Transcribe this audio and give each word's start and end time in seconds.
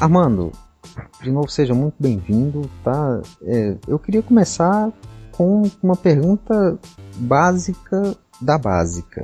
Armando, 0.00 0.52
de 1.22 1.30
novo 1.30 1.48
seja 1.48 1.74
muito 1.74 1.94
bem-vindo, 1.98 2.70
tá? 2.84 3.20
É, 3.42 3.76
eu 3.88 3.98
queria 3.98 4.22
começar 4.22 4.92
com 5.32 5.62
uma 5.82 5.96
pergunta 5.96 6.78
básica 7.16 8.16
da 8.40 8.58
básica. 8.58 9.22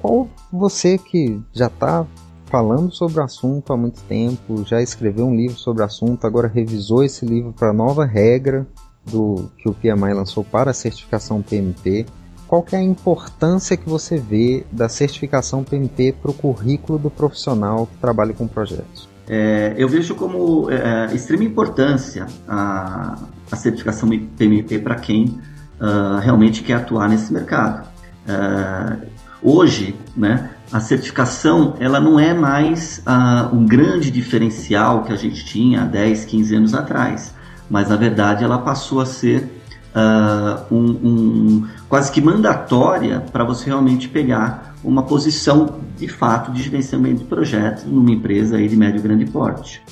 Qual 0.00 0.28
você 0.52 0.96
que 0.96 1.40
já 1.52 1.66
está 1.66 2.06
falando 2.46 2.92
sobre 2.92 3.20
o 3.20 3.24
assunto 3.24 3.72
há 3.72 3.76
muito 3.76 4.00
tempo, 4.02 4.64
já 4.66 4.82
escreveu 4.82 5.26
um 5.26 5.36
livro 5.36 5.56
sobre 5.56 5.82
o 5.82 5.86
assunto, 5.86 6.26
agora 6.26 6.48
revisou 6.48 7.04
esse 7.04 7.24
livro 7.24 7.52
para 7.52 7.72
nova 7.72 8.04
regra, 8.04 8.66
do 9.04 9.50
que 9.58 9.68
o 9.68 9.74
PMI 9.74 10.14
lançou 10.14 10.44
para 10.44 10.70
a 10.70 10.74
certificação 10.74 11.42
PMP, 11.42 12.06
qual 12.46 12.66
é 12.72 12.76
a 12.76 12.82
importância 12.82 13.76
que 13.76 13.88
você 13.88 14.18
vê 14.18 14.66
da 14.72 14.88
certificação 14.88 15.62
PMP 15.62 16.12
para 16.20 16.32
o 16.32 16.34
currículo 16.34 16.98
do 16.98 17.08
profissional 17.08 17.86
que 17.86 17.96
trabalha 17.98 18.34
com 18.34 18.48
projetos? 18.48 19.08
É, 19.28 19.74
eu 19.78 19.88
vejo 19.88 20.16
como 20.16 20.68
é, 20.68 21.06
é 21.12 21.14
extrema 21.14 21.44
importância 21.44 22.26
a, 22.48 23.16
a 23.50 23.56
certificação 23.56 24.08
PMP 24.36 24.80
para 24.80 24.96
quem 24.96 25.38
uh, 25.80 26.18
realmente 26.20 26.64
quer 26.64 26.74
atuar 26.74 27.08
nesse 27.08 27.32
mercado. 27.32 27.86
Uh, 28.26 29.06
hoje, 29.40 29.94
né, 30.16 30.50
a 30.72 30.80
certificação 30.80 31.76
ela 31.78 32.00
não 32.00 32.18
é 32.18 32.34
mais 32.34 33.00
uh, 33.06 33.54
um 33.54 33.64
grande 33.64 34.10
diferencial 34.10 35.04
que 35.04 35.12
a 35.12 35.16
gente 35.16 35.44
tinha 35.44 35.82
há 35.82 35.84
10, 35.84 36.24
15 36.24 36.56
anos 36.56 36.74
atrás 36.74 37.32
mas 37.70 37.88
na 37.88 37.96
verdade 37.96 38.42
ela 38.44 38.58
passou 38.58 39.00
a 39.00 39.06
ser 39.06 39.48
uh, 39.94 40.74
um, 40.74 40.90
um, 40.90 41.68
quase 41.88 42.10
que 42.10 42.20
mandatória 42.20 43.20
para 43.20 43.44
você 43.44 43.66
realmente 43.66 44.08
pegar 44.08 44.74
uma 44.82 45.04
posição 45.04 45.80
de 45.96 46.08
fato 46.08 46.50
de 46.52 46.62
gerenciamento 46.62 47.18
de 47.18 47.24
projetos 47.24 47.84
numa 47.84 48.10
empresa 48.10 48.56
aí 48.56 48.68
de 48.68 48.76
médio 48.76 48.98
e 48.98 49.02
grande 49.02 49.26
porte. 49.26 49.82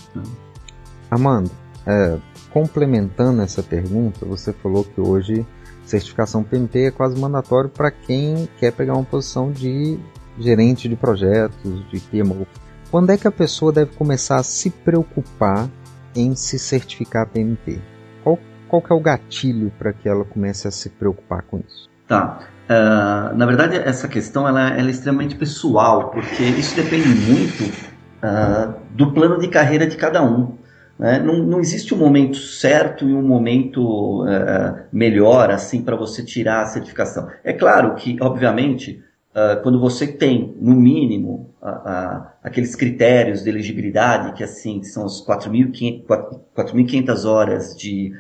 Amanda, 1.11 1.51
é, 1.87 2.19
complementando 2.51 3.43
essa 3.43 3.63
pergunta, 3.63 4.27
você 4.27 4.53
falou 4.53 4.85
que 4.85 5.01
hoje 5.01 5.47
certificação 5.85 6.45
PMP 6.45 6.87
é 6.87 6.91
quase 6.91 7.19
mandatório 7.19 7.71
para 7.71 7.91
quem 7.91 8.49
quer 8.59 8.73
pegar 8.73 8.95
uma 8.95 9.05
posição 9.05 9.51
de 9.51 9.99
gerente 10.39 10.89
de 10.89 10.97
projetos, 10.97 11.89
de 11.91 11.99
PMO. 12.01 12.47
Quando 12.91 13.11
é 13.11 13.17
que 13.17 13.27
a 13.27 13.33
pessoa 13.33 13.73
deve 13.73 13.95
começar 13.97 14.37
a 14.37 14.43
se 14.43 14.71
preocupar 14.71 15.69
em 16.19 16.35
se 16.35 16.59
certificar 16.59 17.27
PMP? 17.27 17.81
Qual, 18.23 18.39
qual 18.69 18.83
que 18.83 18.93
é 18.93 18.97
o 18.97 19.01
gatilho 19.01 19.73
para 19.79 19.93
que 19.93 20.09
ela 20.09 20.25
comece 20.25 20.67
a 20.67 20.71
se 20.71 20.91
preocupar 20.91 21.43
com 21.43 21.59
isso? 21.59 21.89
Tá. 22.07 22.41
Uh, 22.69 23.37
na 23.37 23.47
verdade, 23.47 23.77
essa 23.77 24.09
questão 24.09 24.47
ela, 24.47 24.71
ela, 24.71 24.89
é 24.89 24.91
extremamente 24.91 25.35
pessoal, 25.37 26.11
porque 26.11 26.43
isso 26.43 26.77
depende 26.77 27.09
muito 27.09 27.65
uh, 27.65 28.75
do 28.91 29.13
plano 29.13 29.39
de 29.39 29.49
carreira 29.49 29.87
de 29.87 29.97
cada 29.97 30.23
um. 30.23 30.59
Né? 30.99 31.19
Não, 31.19 31.39
não, 31.39 31.61
existe 31.61 31.95
um 31.95 31.99
momento 31.99 32.37
certo 32.37 33.09
e 33.09 33.15
um 33.15 33.23
momento 33.23 34.25
uh, 34.25 34.85
melhor 34.93 35.51
assim 35.51 35.83
para 35.83 35.97
você 35.97 36.25
tirar 36.25 36.63
a 36.63 36.67
certificação. 36.67 37.29
É 37.45 37.53
claro 37.53 37.95
que, 37.95 38.19
obviamente, 38.21 39.03
uh, 39.39 39.63
quando 39.63 39.81
você 39.81 40.07
tem, 40.07 40.55
no 40.61 40.75
mínimo, 40.75 41.49
aqueles 42.43 42.75
critérios 42.75 43.43
de 43.43 43.51
elegibilidade, 43.51 44.33
que 44.33 44.43
assim 44.43 44.83
são 44.83 45.05
as 45.05 45.25
4.500 45.25 47.25
horas 47.25 47.77
de, 47.77 48.13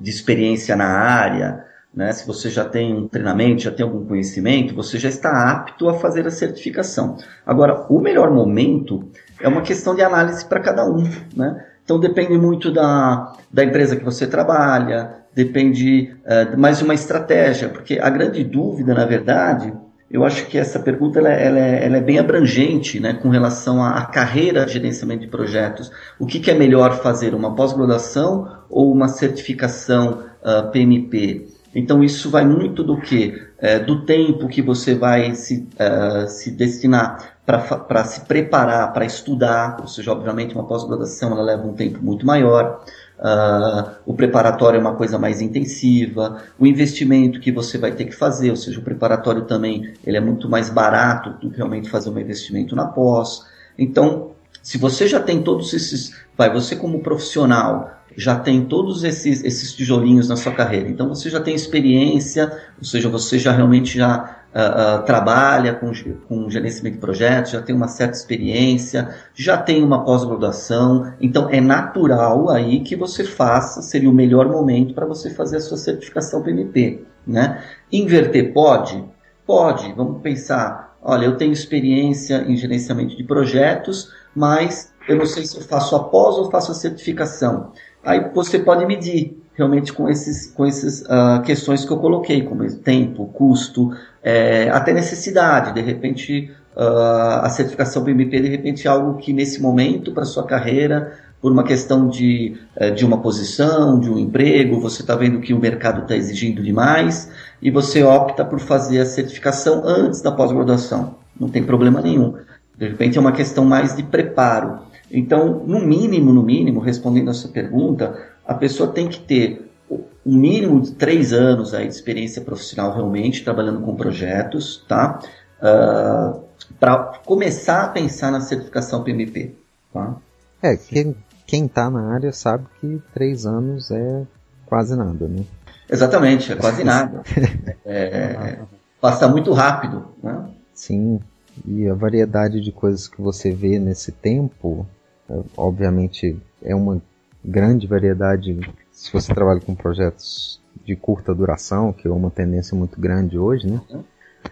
de 0.00 0.10
experiência 0.10 0.74
na 0.76 0.86
área, 0.86 1.64
né? 1.94 2.12
se 2.12 2.26
você 2.26 2.50
já 2.50 2.64
tem 2.64 2.94
um 2.94 3.06
treinamento, 3.06 3.62
já 3.62 3.70
tem 3.70 3.84
algum 3.84 4.04
conhecimento, 4.04 4.74
você 4.74 4.98
já 4.98 5.08
está 5.08 5.50
apto 5.50 5.88
a 5.88 5.94
fazer 5.94 6.26
a 6.26 6.30
certificação. 6.30 7.16
Agora, 7.46 7.86
o 7.88 8.00
melhor 8.00 8.30
momento 8.30 9.08
é 9.40 9.48
uma 9.48 9.62
questão 9.62 9.94
de 9.94 10.02
análise 10.02 10.44
para 10.44 10.60
cada 10.60 10.84
um. 10.84 11.04
Né? 11.36 11.64
Então 11.84 12.00
depende 12.00 12.36
muito 12.36 12.72
da, 12.72 13.32
da 13.52 13.64
empresa 13.64 13.96
que 13.96 14.04
você 14.04 14.26
trabalha, 14.26 15.24
depende 15.34 16.14
uh, 16.24 16.58
mais 16.58 16.78
de 16.78 16.84
uma 16.84 16.94
estratégia, 16.94 17.68
porque 17.68 17.98
a 17.98 18.08
grande 18.08 18.42
dúvida, 18.42 18.94
na 18.94 19.04
verdade, 19.04 19.72
eu 20.14 20.24
acho 20.24 20.46
que 20.46 20.56
essa 20.56 20.78
pergunta 20.78 21.18
ela, 21.18 21.30
ela, 21.30 21.58
é, 21.58 21.86
ela 21.86 21.96
é, 21.96 22.00
bem 22.00 22.20
abrangente 22.20 23.00
né, 23.00 23.14
com 23.14 23.30
relação 23.30 23.82
à, 23.82 24.06
carreira 24.06 24.64
de 24.64 24.74
gerenciamento 24.74 25.22
de 25.22 25.26
projetos. 25.26 25.90
O 26.20 26.24
que, 26.24 26.38
que 26.38 26.52
é 26.52 26.54
melhor 26.54 27.02
fazer, 27.02 27.34
uma 27.34 27.52
pós-graduação 27.56 28.48
ou 28.70 28.92
uma 28.92 29.08
certificação 29.08 30.22
uh, 30.40 30.48
ah, 30.48 30.62
PMP? 30.72 31.48
Então 31.74 32.04
isso 32.04 32.30
vai 32.30 32.44
muito 32.44 32.84
do 32.84 33.00
que? 33.00 33.42
É, 33.58 33.80
do 33.80 34.04
tempo 34.04 34.46
que 34.46 34.62
você 34.62 34.94
vai 34.94 35.34
se, 35.34 35.66
uh, 35.80 36.28
se 36.28 36.52
destinar 36.52 37.34
para 37.44 38.04
se 38.04 38.20
preparar, 38.20 38.92
para 38.92 39.04
estudar, 39.04 39.78
ou 39.80 39.88
seja, 39.88 40.12
obviamente 40.12 40.54
uma 40.54 40.64
pós-graduação 40.64 41.34
leva 41.42 41.66
um 41.66 41.74
tempo 41.74 41.98
muito 42.00 42.24
maior. 42.24 42.84
Uh, 43.18 43.90
o 44.04 44.14
preparatório 44.14 44.76
é 44.76 44.80
uma 44.80 44.96
coisa 44.96 45.18
mais 45.18 45.40
intensiva, 45.40 46.42
o 46.58 46.66
investimento 46.66 47.38
que 47.38 47.52
você 47.52 47.78
vai 47.78 47.92
ter 47.92 48.06
que 48.06 48.12
fazer, 48.14 48.50
ou 48.50 48.56
seja, 48.56 48.80
o 48.80 48.82
preparatório 48.82 49.42
também 49.42 49.94
ele 50.04 50.16
é 50.16 50.20
muito 50.20 50.48
mais 50.48 50.68
barato 50.68 51.30
do 51.30 51.48
que 51.48 51.56
realmente 51.56 51.88
fazer 51.88 52.10
um 52.10 52.18
investimento 52.18 52.74
na 52.74 52.86
pós. 52.86 53.46
Então, 53.78 54.32
se 54.62 54.78
você 54.78 55.06
já 55.06 55.20
tem 55.20 55.42
todos 55.42 55.72
esses, 55.72 56.16
vai, 56.36 56.52
você 56.52 56.74
como 56.74 57.02
profissional 57.02 57.90
já 58.16 58.38
tem 58.38 58.64
todos 58.64 59.04
esses, 59.04 59.42
esses 59.44 59.72
tijolinhos 59.72 60.28
na 60.28 60.36
sua 60.36 60.52
carreira, 60.52 60.88
então 60.88 61.08
você 61.08 61.28
já 61.28 61.40
tem 61.40 61.54
experiência, 61.54 62.50
ou 62.78 62.84
seja, 62.84 63.08
você 63.08 63.38
já 63.38 63.52
realmente 63.52 63.96
já 63.96 64.43
uh, 64.54 65.02
trabalha 65.04 65.74
com, 65.74 65.90
com 66.28 66.48
gerenciamento 66.48 66.96
de 66.96 67.00
projetos, 67.00 67.52
já 67.52 67.60
tem 67.60 67.74
uma 67.74 67.88
certa 67.88 68.16
experiência, 68.16 69.14
já 69.34 69.58
tem 69.58 69.82
uma 69.82 70.04
pós-graduação, 70.04 71.12
então 71.20 71.48
é 71.50 71.60
natural 71.60 72.48
aí 72.48 72.80
que 72.80 72.94
você 72.94 73.24
faça, 73.24 73.82
seria 73.82 74.08
o 74.08 74.14
melhor 74.14 74.48
momento 74.48 74.94
para 74.94 75.06
você 75.06 75.30
fazer 75.30 75.56
a 75.56 75.60
sua 75.60 75.76
certificação 75.76 76.42
PMP. 76.42 77.04
Né? 77.26 77.62
Inverter 77.90 78.52
pode? 78.52 79.02
Pode, 79.46 79.92
vamos 79.92 80.22
pensar, 80.22 80.96
olha, 81.02 81.26
eu 81.26 81.36
tenho 81.36 81.52
experiência 81.52 82.44
em 82.46 82.56
gerenciamento 82.56 83.16
de 83.16 83.24
projetos, 83.24 84.10
mas 84.34 84.92
eu 85.08 85.16
não 85.16 85.26
sei 85.26 85.44
se 85.44 85.56
eu 85.56 85.62
faço 85.62 85.94
a 85.96 86.04
pós 86.04 86.36
ou 86.36 86.50
faço 86.50 86.72
a 86.72 86.74
certificação. 86.74 87.72
Aí 88.02 88.30
você 88.34 88.58
pode 88.58 88.86
medir 88.86 89.43
realmente 89.54 89.92
com 89.92 90.08
esses 90.08 90.50
com 90.50 90.64
essas 90.66 91.02
uh, 91.02 91.42
questões 91.44 91.84
que 91.84 91.90
eu 91.90 91.98
coloquei, 91.98 92.42
como 92.42 92.70
tempo, 92.72 93.26
custo, 93.32 93.92
é, 94.22 94.68
até 94.70 94.92
necessidade. 94.92 95.72
De 95.72 95.80
repente, 95.80 96.50
uh, 96.76 97.40
a 97.42 97.48
certificação 97.48 98.02
BMP 98.02 98.40
de 98.40 98.48
repente 98.48 98.86
é 98.86 98.90
algo 98.90 99.18
que 99.18 99.32
nesse 99.32 99.62
momento 99.62 100.12
para 100.12 100.24
sua 100.24 100.44
carreira 100.44 101.12
por 101.44 101.52
uma 101.52 101.62
questão 101.62 102.08
de, 102.08 102.56
eh, 102.74 102.90
de 102.90 103.04
uma 103.04 103.18
posição, 103.18 104.00
de 104.00 104.08
um 104.08 104.18
emprego, 104.18 104.80
você 104.80 105.02
está 105.02 105.14
vendo 105.14 105.40
que 105.40 105.52
o 105.52 105.60
mercado 105.60 106.00
está 106.00 106.16
exigindo 106.16 106.62
demais 106.62 107.30
e 107.60 107.70
você 107.70 108.02
opta 108.02 108.42
por 108.42 108.58
fazer 108.58 109.00
a 109.00 109.04
certificação 109.04 109.82
antes 109.84 110.22
da 110.22 110.32
pós-graduação. 110.32 111.16
Não 111.38 111.50
tem 111.50 111.62
problema 111.62 112.00
nenhum. 112.00 112.32
De 112.78 112.88
repente 112.88 113.18
é 113.18 113.20
uma 113.20 113.32
questão 113.32 113.62
mais 113.62 113.94
de 113.94 114.02
preparo. 114.02 114.78
Então, 115.12 115.62
no 115.66 115.80
mínimo, 115.80 116.32
no 116.32 116.42
mínimo, 116.42 116.80
respondendo 116.80 117.28
a 117.28 117.34
sua 117.34 117.50
pergunta, 117.50 118.18
a 118.46 118.54
pessoa 118.54 118.92
tem 118.92 119.08
que 119.08 119.20
ter 119.20 119.70
um 119.90 120.38
mínimo 120.38 120.80
de 120.80 120.92
três 120.92 121.32
anos 121.32 121.74
aí 121.74 121.86
de 121.86 121.94
experiência 121.94 122.42
profissional 122.42 122.92
realmente, 122.92 123.44
trabalhando 123.44 123.80
com 123.82 123.94
projetos, 123.94 124.84
tá? 124.88 125.20
Uh, 125.60 125.66
ah, 125.66 126.40
para 126.80 126.96
começar 127.24 127.84
a 127.84 127.88
pensar 127.88 128.30
na 128.30 128.40
certificação 128.40 129.02
PMP. 129.02 129.54
Tá? 129.92 130.16
É, 130.62 130.76
quem, 130.76 131.14
quem 131.46 131.68
tá 131.68 131.90
na 131.90 132.12
área 132.14 132.32
sabe 132.32 132.66
que 132.80 133.00
três 133.12 133.46
anos 133.46 133.90
é 133.90 134.22
quase 134.66 134.96
nada, 134.96 135.28
né? 135.28 135.44
Exatamente, 135.88 136.52
é 136.52 136.56
quase 136.56 136.82
nada. 136.84 137.22
É, 137.86 138.60
passa 138.98 139.28
muito 139.28 139.52
rápido, 139.52 140.08
né? 140.22 140.48
Sim, 140.72 141.20
e 141.66 141.86
a 141.86 141.92
variedade 141.92 142.62
de 142.62 142.72
coisas 142.72 143.06
que 143.06 143.20
você 143.20 143.50
vê 143.50 143.78
nesse 143.78 144.10
tempo, 144.10 144.86
é, 145.28 145.38
obviamente, 145.54 146.40
é 146.62 146.74
uma 146.74 147.00
grande 147.44 147.86
variedade 147.86 148.58
se 148.90 149.12
você 149.12 149.34
trabalha 149.34 149.60
com 149.60 149.74
projetos 149.74 150.60
de 150.84 150.96
curta 150.96 151.34
duração, 151.34 151.92
que 151.92 152.08
é 152.08 152.10
uma 152.10 152.30
tendência 152.30 152.76
muito 152.76 153.00
grande 153.00 153.38
hoje, 153.38 153.66
né? 153.66 153.80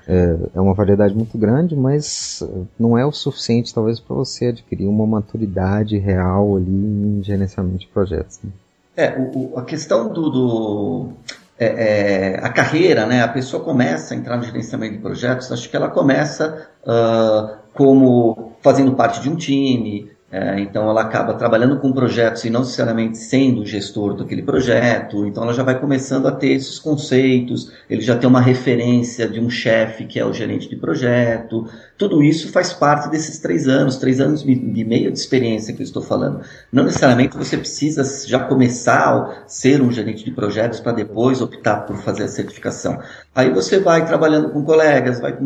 É, 0.06 0.37
é 0.55 0.61
uma 0.61 0.75
variedade 0.75 1.15
muito 1.15 1.37
grande, 1.37 1.77
mas 1.77 2.43
não 2.79 2.97
é 2.97 3.05
o 3.05 3.12
suficiente, 3.12 3.75
talvez, 3.75 4.00
para 4.00 4.17
você 4.17 4.47
adquirir 4.47 4.87
uma 4.87 5.06
maturidade 5.06 5.99
real 5.99 6.56
ali 6.56 6.71
em 6.71 7.23
gerenciamento 7.23 7.79
de 7.79 7.87
projetos. 7.89 8.41
Né? 8.43 8.50
É, 8.97 9.19
o, 9.19 9.59
a 9.59 9.62
questão 9.65 10.12
do, 10.12 10.31
do 10.31 11.12
é, 11.59 11.67
é, 11.67 12.41
a 12.43 12.49
carreira, 12.49 13.06
né? 13.06 13.23
A 13.23 13.29
pessoa 13.29 13.62
começa 13.62 14.15
a 14.15 14.17
entrar 14.17 14.37
no 14.37 14.43
gerenciamento 14.43 14.95
de 14.95 15.00
projetos, 15.00 15.53
acho 15.53 15.69
que 15.71 15.77
ela 15.77 15.88
começa 15.88 16.69
uh, 16.83 17.56
como 17.75 18.53
fazendo 18.61 18.93
parte 18.93 19.21
de 19.21 19.31
um 19.31 19.37
time, 19.37 20.11
é, 20.32 20.58
então 20.61 20.88
ela 20.88 21.02
acaba 21.02 21.34
trabalhando 21.34 21.79
com 21.79 21.93
projetos 21.93 22.43
e 22.46 22.49
não 22.49 22.61
necessariamente 22.61 23.19
sendo 23.19 23.67
gestor 23.67 24.17
daquele 24.17 24.43
projeto. 24.43 25.26
Então 25.26 25.43
ela 25.43 25.52
já 25.52 25.62
vai 25.62 25.79
começando 25.79 26.26
a 26.26 26.32
ter 26.32 26.52
esses 26.52 26.79
conceitos, 26.79 27.70
ele 27.88 28.00
já 28.00 28.17
tem 28.17 28.26
uma 28.26 28.40
referência 28.40 29.29
de 29.29 29.38
um 29.38 29.50
chefe 29.50 30.06
que 30.06 30.19
é 30.19 30.25
o 30.25 30.32
gerente 30.32 30.70
de 30.70 30.76
projeto. 30.76 31.69
Tudo 32.02 32.20
isso 32.20 32.50
faz 32.50 32.72
parte 32.72 33.08
desses 33.08 33.38
três 33.38 33.69
anos, 33.69 33.96
três 33.96 34.19
anos 34.19 34.43
e 34.43 34.84
meio 34.84 35.12
de 35.12 35.16
experiência 35.16 35.72
que 35.72 35.82
eu 35.82 35.84
estou 35.84 36.02
falando. 36.02 36.40
Não 36.72 36.82
necessariamente 36.82 37.37
você 37.37 37.56
precisa 37.56 38.02
já 38.26 38.40
começar 38.40 39.14
a 39.14 39.44
ser 39.46 39.81
um 39.81 39.88
gerente 39.88 40.25
de 40.25 40.32
projetos 40.32 40.81
para 40.81 40.90
depois 40.90 41.40
optar 41.40 41.87
por 41.87 41.96
fazer 41.99 42.25
a 42.25 42.28
certificação. 42.28 42.99
Aí 43.32 43.50
você 43.50 43.78
vai 43.78 44.04
trabalhando 44.04 44.50
com 44.50 44.64
colegas, 44.64 45.20
vai 45.20 45.38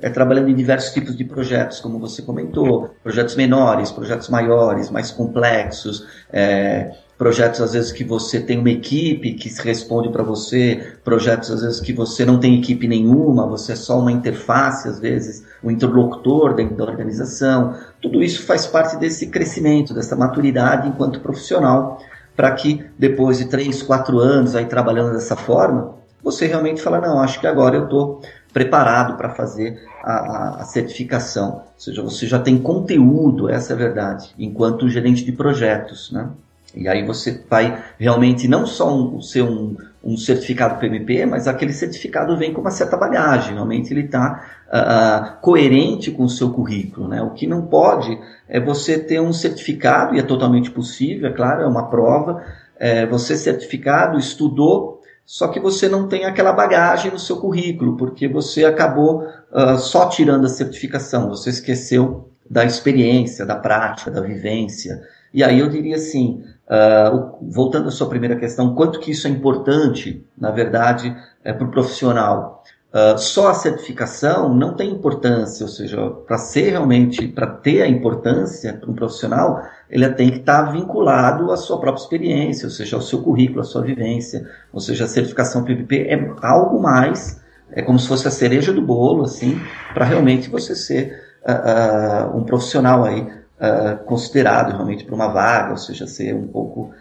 é, 0.00 0.10
trabalhando 0.10 0.48
em 0.48 0.54
diversos 0.56 0.92
tipos 0.92 1.16
de 1.16 1.24
projetos, 1.24 1.78
como 1.78 2.00
você 2.00 2.22
comentou, 2.22 2.90
projetos 3.04 3.36
menores, 3.36 3.92
projetos 3.92 4.28
maiores, 4.28 4.90
mais 4.90 5.12
complexos, 5.12 6.04
é, 6.32 6.90
projetos 7.20 7.60
às 7.60 7.74
vezes 7.74 7.92
que 7.92 8.02
você 8.02 8.40
tem 8.40 8.58
uma 8.58 8.70
equipe 8.70 9.34
que 9.34 9.50
responde 9.62 10.08
para 10.08 10.22
você, 10.22 10.94
projetos 11.04 11.50
às 11.50 11.60
vezes 11.60 11.78
que 11.78 11.92
você 11.92 12.24
não 12.24 12.40
tem 12.40 12.58
equipe 12.58 12.88
nenhuma, 12.88 13.46
você 13.46 13.72
é 13.72 13.76
só 13.76 13.98
uma 13.98 14.10
interface, 14.10 14.88
às 14.88 14.98
vezes, 14.98 15.44
um 15.62 15.70
interlocutor 15.70 16.54
dentro 16.54 16.76
da 16.76 16.84
organização. 16.84 17.74
Tudo 18.00 18.22
isso 18.22 18.46
faz 18.46 18.66
parte 18.66 18.96
desse 18.96 19.26
crescimento, 19.26 19.92
dessa 19.92 20.16
maturidade 20.16 20.88
enquanto 20.88 21.20
profissional, 21.20 22.02
para 22.34 22.52
que 22.52 22.86
depois 22.98 23.36
de 23.36 23.50
três, 23.50 23.82
quatro 23.82 24.18
anos 24.18 24.56
aí 24.56 24.64
trabalhando 24.64 25.12
dessa 25.12 25.36
forma, 25.36 25.96
você 26.24 26.46
realmente 26.46 26.80
fala, 26.80 27.02
não, 27.02 27.20
acho 27.20 27.38
que 27.38 27.46
agora 27.46 27.76
eu 27.76 27.84
estou 27.84 28.22
preparado 28.50 29.18
para 29.18 29.28
fazer 29.28 29.78
a, 30.02 30.12
a, 30.12 30.62
a, 30.62 30.64
certificação. 30.64 31.56
Ou 31.56 31.64
seja, 31.76 32.02
você 32.02 32.26
já 32.26 32.38
tem 32.38 32.56
conteúdo, 32.56 33.50
essa 33.50 33.74
é 33.74 33.76
a 33.76 33.78
verdade, 33.78 34.34
enquanto 34.38 34.88
gerente 34.88 35.22
de 35.22 35.32
projetos, 35.32 36.10
né? 36.12 36.26
E 36.74 36.88
aí 36.88 37.04
você 37.04 37.42
vai 37.48 37.82
realmente 37.98 38.46
não 38.46 38.66
só 38.66 38.94
um, 38.94 39.20
ser 39.20 39.42
um, 39.42 39.76
um, 40.04 40.16
certificado 40.16 40.78
PMP, 40.78 41.26
mas 41.26 41.48
aquele 41.48 41.72
certificado 41.72 42.36
vem 42.36 42.52
com 42.52 42.60
uma 42.60 42.70
certa 42.70 42.96
bagagem. 42.96 43.54
Realmente 43.54 43.92
ele 43.92 44.04
está 44.04 44.44
uh, 44.66 44.70
ah, 44.70 45.38
coerente 45.42 46.10
com 46.10 46.24
o 46.24 46.28
seu 46.28 46.50
currículo. 46.50 47.08
Né? 47.08 47.20
O 47.22 47.30
que 47.30 47.46
não 47.46 47.62
pode 47.62 48.18
é 48.48 48.60
você 48.60 48.98
ter 48.98 49.20
um 49.20 49.32
certificado, 49.32 50.14
e 50.14 50.20
é 50.20 50.22
totalmente 50.22 50.70
possível, 50.70 51.28
é 51.28 51.32
claro, 51.32 51.62
é 51.62 51.66
uma 51.66 51.88
prova, 51.88 52.42
é, 52.78 53.04
você 53.06 53.36
certificado, 53.36 54.18
estudou 54.18 55.00
só 55.30 55.46
que 55.46 55.60
você 55.60 55.88
não 55.88 56.08
tem 56.08 56.24
aquela 56.24 56.52
bagagem 56.52 57.12
no 57.12 57.18
seu 57.18 57.36
currículo, 57.36 57.96
porque 57.96 58.26
você 58.26 58.64
acabou 58.64 59.22
uh, 59.52 59.78
só 59.78 60.08
tirando 60.08 60.44
a 60.44 60.48
certificação, 60.48 61.28
você 61.28 61.50
esqueceu 61.50 62.28
da 62.50 62.64
experiência, 62.64 63.46
da 63.46 63.54
prática, 63.54 64.10
da 64.10 64.20
vivência. 64.20 65.00
E 65.32 65.44
aí 65.44 65.60
eu 65.60 65.70
diria 65.70 65.94
assim, 65.94 66.42
uh, 66.70 67.36
voltando 67.50 67.88
à 67.88 67.90
sua 67.90 68.08
primeira 68.08 68.36
questão, 68.36 68.74
quanto 68.74 69.00
que 69.00 69.10
isso 69.10 69.26
é 69.26 69.30
importante, 69.30 70.24
na 70.38 70.50
verdade, 70.50 71.14
é, 71.44 71.52
para 71.52 71.66
o 71.66 71.70
profissional. 71.70 72.62
Uh, 72.92 73.16
só 73.18 73.50
a 73.50 73.54
certificação 73.54 74.52
não 74.52 74.74
tem 74.74 74.90
importância, 74.90 75.64
ou 75.64 75.70
seja, 75.70 76.10
para 76.26 76.38
ser 76.38 76.70
realmente, 76.70 77.26
para 77.28 77.46
ter 77.46 77.82
a 77.82 77.88
importância 77.88 78.72
para 78.72 78.90
um 78.90 78.94
profissional, 78.94 79.62
ele 79.88 80.08
tem 80.10 80.30
que 80.30 80.38
estar 80.38 80.64
tá 80.64 80.70
vinculado 80.72 81.52
à 81.52 81.56
sua 81.56 81.78
própria 81.80 82.02
experiência, 82.02 82.66
ou 82.66 82.70
seja, 82.70 82.96
ao 82.96 83.02
seu 83.02 83.22
currículo, 83.22 83.60
à 83.60 83.64
sua 83.64 83.82
vivência. 83.82 84.44
Ou 84.72 84.80
seja, 84.80 85.04
a 85.04 85.08
certificação 85.08 85.62
PPP 85.64 86.08
é 86.08 86.32
algo 86.42 86.80
mais, 86.82 87.40
é 87.70 87.80
como 87.80 87.98
se 87.98 88.08
fosse 88.08 88.26
a 88.26 88.30
cereja 88.30 88.72
do 88.72 88.82
bolo, 88.82 89.22
assim, 89.22 89.60
para 89.94 90.04
realmente 90.04 90.50
você 90.50 90.74
ser 90.74 91.16
uh, 91.46 92.36
um 92.36 92.42
profissional 92.42 93.04
aí 93.04 93.39
uh, 93.60 94.04
considerado 94.04 94.72
realmente 94.72 95.04
para 95.04 95.14
uma 95.14 95.28
vaga, 95.28 95.70
ou 95.72 95.76
seja, 95.76 96.06
ser 96.06 96.34
um 96.34 96.48
pouco 96.48 96.92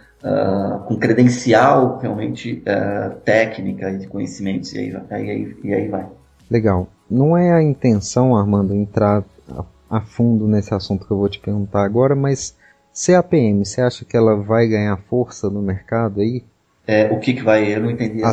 com 0.85 0.97
credencial 0.97 1.97
realmente 1.97 2.61
técnica 3.23 3.89
e 3.89 3.99
de 3.99 4.07
conhecimentos, 4.07 4.73
e 4.73 4.79
aí, 4.79 4.93
aí, 5.11 5.57
e 5.63 5.73
aí 5.73 5.87
vai. 5.87 6.05
Legal. 6.51 6.89
Não 7.09 7.37
é 7.37 7.53
a 7.53 7.63
intenção, 7.63 8.35
Armando, 8.35 8.75
entrar 8.75 9.23
a 9.89 10.01
fundo 10.01 10.45
nesse 10.45 10.73
assunto 10.73 11.05
que 11.05 11.11
eu 11.11 11.17
vou 11.17 11.29
te 11.29 11.39
perguntar 11.39 11.83
agora, 11.83 12.17
mas 12.17 12.53
CAPM, 12.93 13.63
você 13.63 13.81
acha 13.81 14.05
que 14.05 14.15
ela 14.15 14.35
vai 14.35 14.67
ganhar 14.67 14.97
força 15.09 15.49
no 15.49 15.61
mercado 15.61 16.21
aí? 16.21 16.43
É, 16.85 17.05
o 17.11 17.19
que, 17.19 17.33
que 17.33 17.43
vai? 17.43 17.73
Eu 17.73 17.81
não 17.81 17.91
entendi. 17.91 18.23
A, 18.23 18.31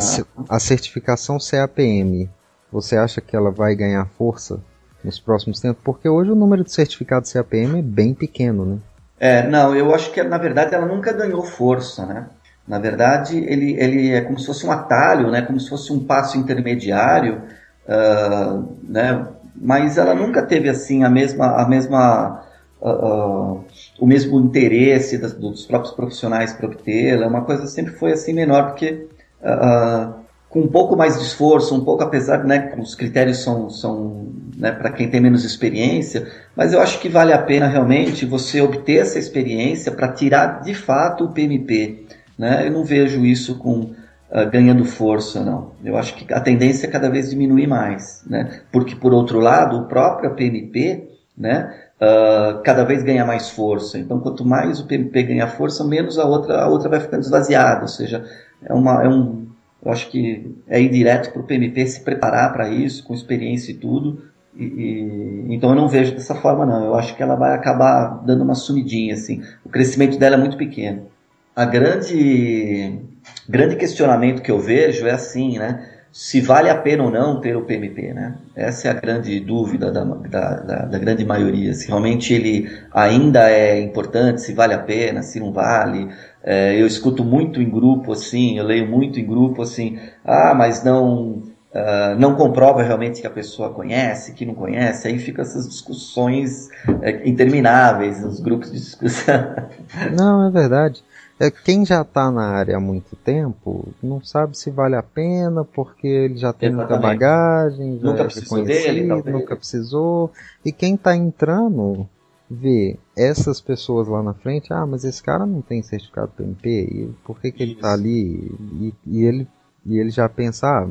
a 0.49 0.59
certificação 0.59 1.37
CAPM, 1.39 2.29
você 2.71 2.97
acha 2.97 3.21
que 3.21 3.35
ela 3.35 3.51
vai 3.51 3.75
ganhar 3.75 4.05
força 4.17 4.59
nos 5.03 5.19
próximos 5.19 5.59
tempos? 5.59 5.81
Porque 5.83 6.07
hoje 6.07 6.31
o 6.31 6.35
número 6.35 6.63
de 6.63 6.71
certificados 6.71 7.31
CAPM 7.31 7.79
é 7.79 7.81
bem 7.81 8.13
pequeno, 8.13 8.65
né? 8.65 8.77
É, 9.19 9.47
não, 9.47 9.75
eu 9.75 9.93
acho 9.93 10.11
que 10.11 10.21
na 10.21 10.37
verdade 10.37 10.75
ela 10.75 10.85
nunca 10.85 11.11
ganhou 11.11 11.43
força, 11.43 12.05
né? 12.05 12.27
Na 12.67 12.79
verdade, 12.79 13.37
ele, 13.37 13.79
ele 13.79 14.11
é 14.11 14.21
como 14.21 14.37
se 14.37 14.45
fosse 14.45 14.65
um 14.65 14.71
atalho, 14.71 15.31
né? 15.31 15.41
Como 15.41 15.59
se 15.59 15.69
fosse 15.69 15.91
um 15.93 16.03
passo 16.03 16.37
intermediário, 16.37 17.43
uh, 17.87 18.75
né? 18.83 19.25
Mas 19.55 19.97
ela 19.97 20.13
nunca 20.13 20.43
teve 20.43 20.69
assim 20.69 21.03
a 21.03 21.09
mesma 21.09 21.61
a 21.61 21.67
mesma 21.67 22.43
uh, 22.81 23.63
o 23.99 24.05
mesmo 24.05 24.39
interesse 24.39 25.17
das, 25.17 25.33
dos 25.33 25.65
próprios 25.65 25.95
profissionais 25.95 26.53
para 26.53 26.67
obtê-la. 26.67 27.27
Uma 27.27 27.43
coisa 27.43 27.65
sempre 27.67 27.93
foi 27.93 28.11
assim 28.11 28.33
menor, 28.33 28.67
porque 28.67 29.07
uh, 29.41 30.13
com 30.49 30.61
um 30.61 30.67
pouco 30.67 30.95
mais 30.95 31.17
de 31.17 31.23
esforço, 31.23 31.75
um 31.75 31.83
pouco 31.83 32.03
apesar, 32.03 32.43
né, 32.43 32.73
os 32.77 32.95
critérios 32.95 33.43
são, 33.43 33.69
são 33.69 34.27
né, 34.57 34.71
para 34.71 34.91
quem 34.91 35.09
tem 35.09 35.19
menos 35.19 35.43
experiência, 35.43 36.27
mas 36.55 36.73
eu 36.73 36.81
acho 36.81 36.99
que 36.99 37.09
vale 37.09 37.33
a 37.33 37.41
pena 37.41 37.67
realmente 37.67 38.25
você 38.25 38.61
obter 38.61 39.01
essa 39.01 39.19
experiência 39.19 39.91
para 39.91 40.07
tirar 40.07 40.61
de 40.61 40.73
fato 40.73 41.25
o 41.25 41.31
PMP. 41.31 42.05
Né? 42.37 42.67
Eu 42.67 42.71
não 42.71 42.83
vejo 42.83 43.25
isso 43.25 43.57
com 43.57 43.91
uh, 44.31 44.49
ganhando 44.51 44.85
força, 44.85 45.43
não. 45.43 45.71
Eu 45.83 45.97
acho 45.97 46.15
que 46.15 46.33
a 46.33 46.39
tendência 46.39 46.87
é 46.87 46.89
cada 46.89 47.09
vez 47.09 47.29
diminuir 47.29 47.67
mais, 47.67 48.23
né? 48.25 48.61
porque 48.71 48.95
por 48.95 49.13
outro 49.13 49.39
lado, 49.39 49.77
o 49.77 49.85
próprio 49.85 50.33
PMP, 50.33 51.09
né, 51.37 51.73
uh, 52.01 52.61
cada 52.63 52.83
vez 52.83 53.03
ganha 53.03 53.25
mais 53.25 53.49
força. 53.49 53.99
Então, 53.99 54.19
quanto 54.19 54.45
mais 54.45 54.79
o 54.79 54.87
PMP 54.87 55.23
ganha 55.23 55.47
força, 55.47 55.83
menos 55.83 56.17
a 56.17 56.25
outra, 56.25 56.61
a 56.61 56.67
outra 56.67 56.89
vai 56.89 56.99
ficando 56.99 57.21
esvaziada. 57.21 57.81
Ou 57.81 57.87
seja, 57.87 58.25
é, 58.63 58.73
uma, 58.73 59.03
é 59.03 59.07
um, 59.07 59.47
eu 59.87 59.93
acho 59.93 60.09
que 60.11 60.53
é 60.67 60.81
ir 60.81 60.89
direto 60.89 61.31
para 61.31 61.41
o 61.41 61.45
PMP 61.45 61.87
se 61.87 62.01
preparar 62.01 62.51
para 62.51 62.69
isso, 62.69 63.05
com 63.05 63.13
experiência 63.13 63.71
e 63.71 63.75
tudo. 63.75 64.21
E, 64.53 64.65
e, 64.65 65.55
então 65.55 65.69
eu 65.69 65.77
não 65.77 65.87
vejo 65.87 66.11
dessa 66.11 66.35
forma 66.35 66.65
não. 66.65 66.83
Eu 66.83 66.95
acho 66.95 67.15
que 67.15 67.23
ela 67.23 67.35
vai 67.35 67.55
acabar 67.55 68.21
dando 68.25 68.43
uma 68.43 68.53
sumidinha 68.53 69.13
assim. 69.13 69.41
O 69.63 69.69
crescimento 69.69 70.19
dela 70.19 70.35
é 70.35 70.37
muito 70.37 70.57
pequeno. 70.57 71.07
A 71.55 71.63
grande 71.63 72.99
grande 73.47 73.77
questionamento 73.77 74.41
que 74.41 74.51
eu 74.51 74.59
vejo 74.59 75.07
é 75.07 75.11
assim, 75.11 75.57
né? 75.57 75.89
se 76.11 76.41
vale 76.41 76.67
a 76.67 76.75
pena 76.75 77.03
ou 77.03 77.11
não 77.11 77.39
ter 77.39 77.55
o 77.55 77.61
PMP, 77.61 78.13
né? 78.13 78.35
Essa 78.55 78.87
é 78.87 78.91
a 78.91 78.93
grande 78.95 79.39
dúvida 79.39 79.91
da, 79.91 80.03
da, 80.03 80.55
da, 80.55 80.85
da, 80.85 80.97
grande 80.97 81.23
maioria. 81.23 81.75
Se 81.75 81.87
realmente 81.87 82.33
ele 82.33 82.67
ainda 82.91 83.51
é 83.51 83.79
importante, 83.79 84.41
se 84.41 84.51
vale 84.51 84.73
a 84.73 84.79
pena, 84.79 85.21
se 85.21 85.39
não 85.39 85.51
vale. 85.51 86.09
É, 86.43 86.79
eu 86.79 86.87
escuto 86.87 87.23
muito 87.23 87.61
em 87.61 87.69
grupo 87.69 88.11
assim, 88.11 88.57
eu 88.57 88.65
leio 88.65 88.87
muito 88.87 89.19
em 89.19 89.25
grupo 89.25 89.61
assim, 89.61 89.99
ah, 90.23 90.53
mas 90.55 90.83
não 90.83 91.43
uh, 91.77 92.17
não 92.17 92.35
comprova 92.35 92.81
realmente 92.81 93.21
que 93.21 93.27
a 93.27 93.29
pessoa 93.29 93.73
conhece, 93.73 94.33
que 94.33 94.45
não 94.45 94.53
conhece. 94.53 95.07
Aí 95.07 95.19
ficam 95.19 95.43
essas 95.43 95.67
discussões 95.67 96.69
é, 97.01 97.27
intermináveis 97.27 98.21
nos 98.21 98.39
grupos 98.39 98.71
de 98.71 98.79
discussão. 98.79 99.55
Não, 100.15 100.47
é 100.47 100.51
verdade. 100.51 101.03
É, 101.39 101.51
quem 101.51 101.85
já 101.85 102.01
está 102.01 102.31
na 102.31 102.47
área 102.47 102.77
há 102.77 102.79
muito 102.79 103.15
tempo 103.15 103.89
não 104.01 104.23
sabe 104.23 104.57
se 104.57 104.71
vale 104.71 104.95
a 104.95 105.03
pena 105.03 105.63
porque 105.63 106.07
ele 106.07 106.37
já 106.37 106.51
tem 106.51 106.69
Exatamente. 106.69 106.89
muita 106.89 107.07
bagagem, 107.07 107.99
já 107.99 108.07
nunca 108.07 108.21
é 108.21 108.25
precisou 108.25 108.63
dele, 108.63 109.03
nunca 109.05 109.55
precisou. 109.55 110.31
E 110.65 110.71
quem 110.71 110.95
está 110.95 111.15
entrando 111.15 112.09
vê 112.49 112.97
essas 113.15 113.59
pessoas 113.59 114.07
lá 114.07 114.23
na 114.23 114.33
frente, 114.33 114.71
ah, 114.71 114.85
mas 114.85 115.03
esse 115.03 115.21
cara 115.21 115.45
não 115.45 115.61
tem 115.61 115.83
certificado 115.83 116.31
PMP, 116.35 116.67
e 116.69 117.13
por 117.23 117.39
que, 117.39 117.51
que 117.51 117.61
ele 117.61 117.73
está 117.73 117.93
ali? 117.93 118.51
E, 118.79 118.93
e, 119.05 119.25
ele, 119.25 119.47
e 119.85 119.97
ele 119.97 120.09
já 120.09 120.29
pensa, 120.29 120.67
ah, 120.67 120.87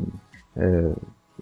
é, 0.56 0.92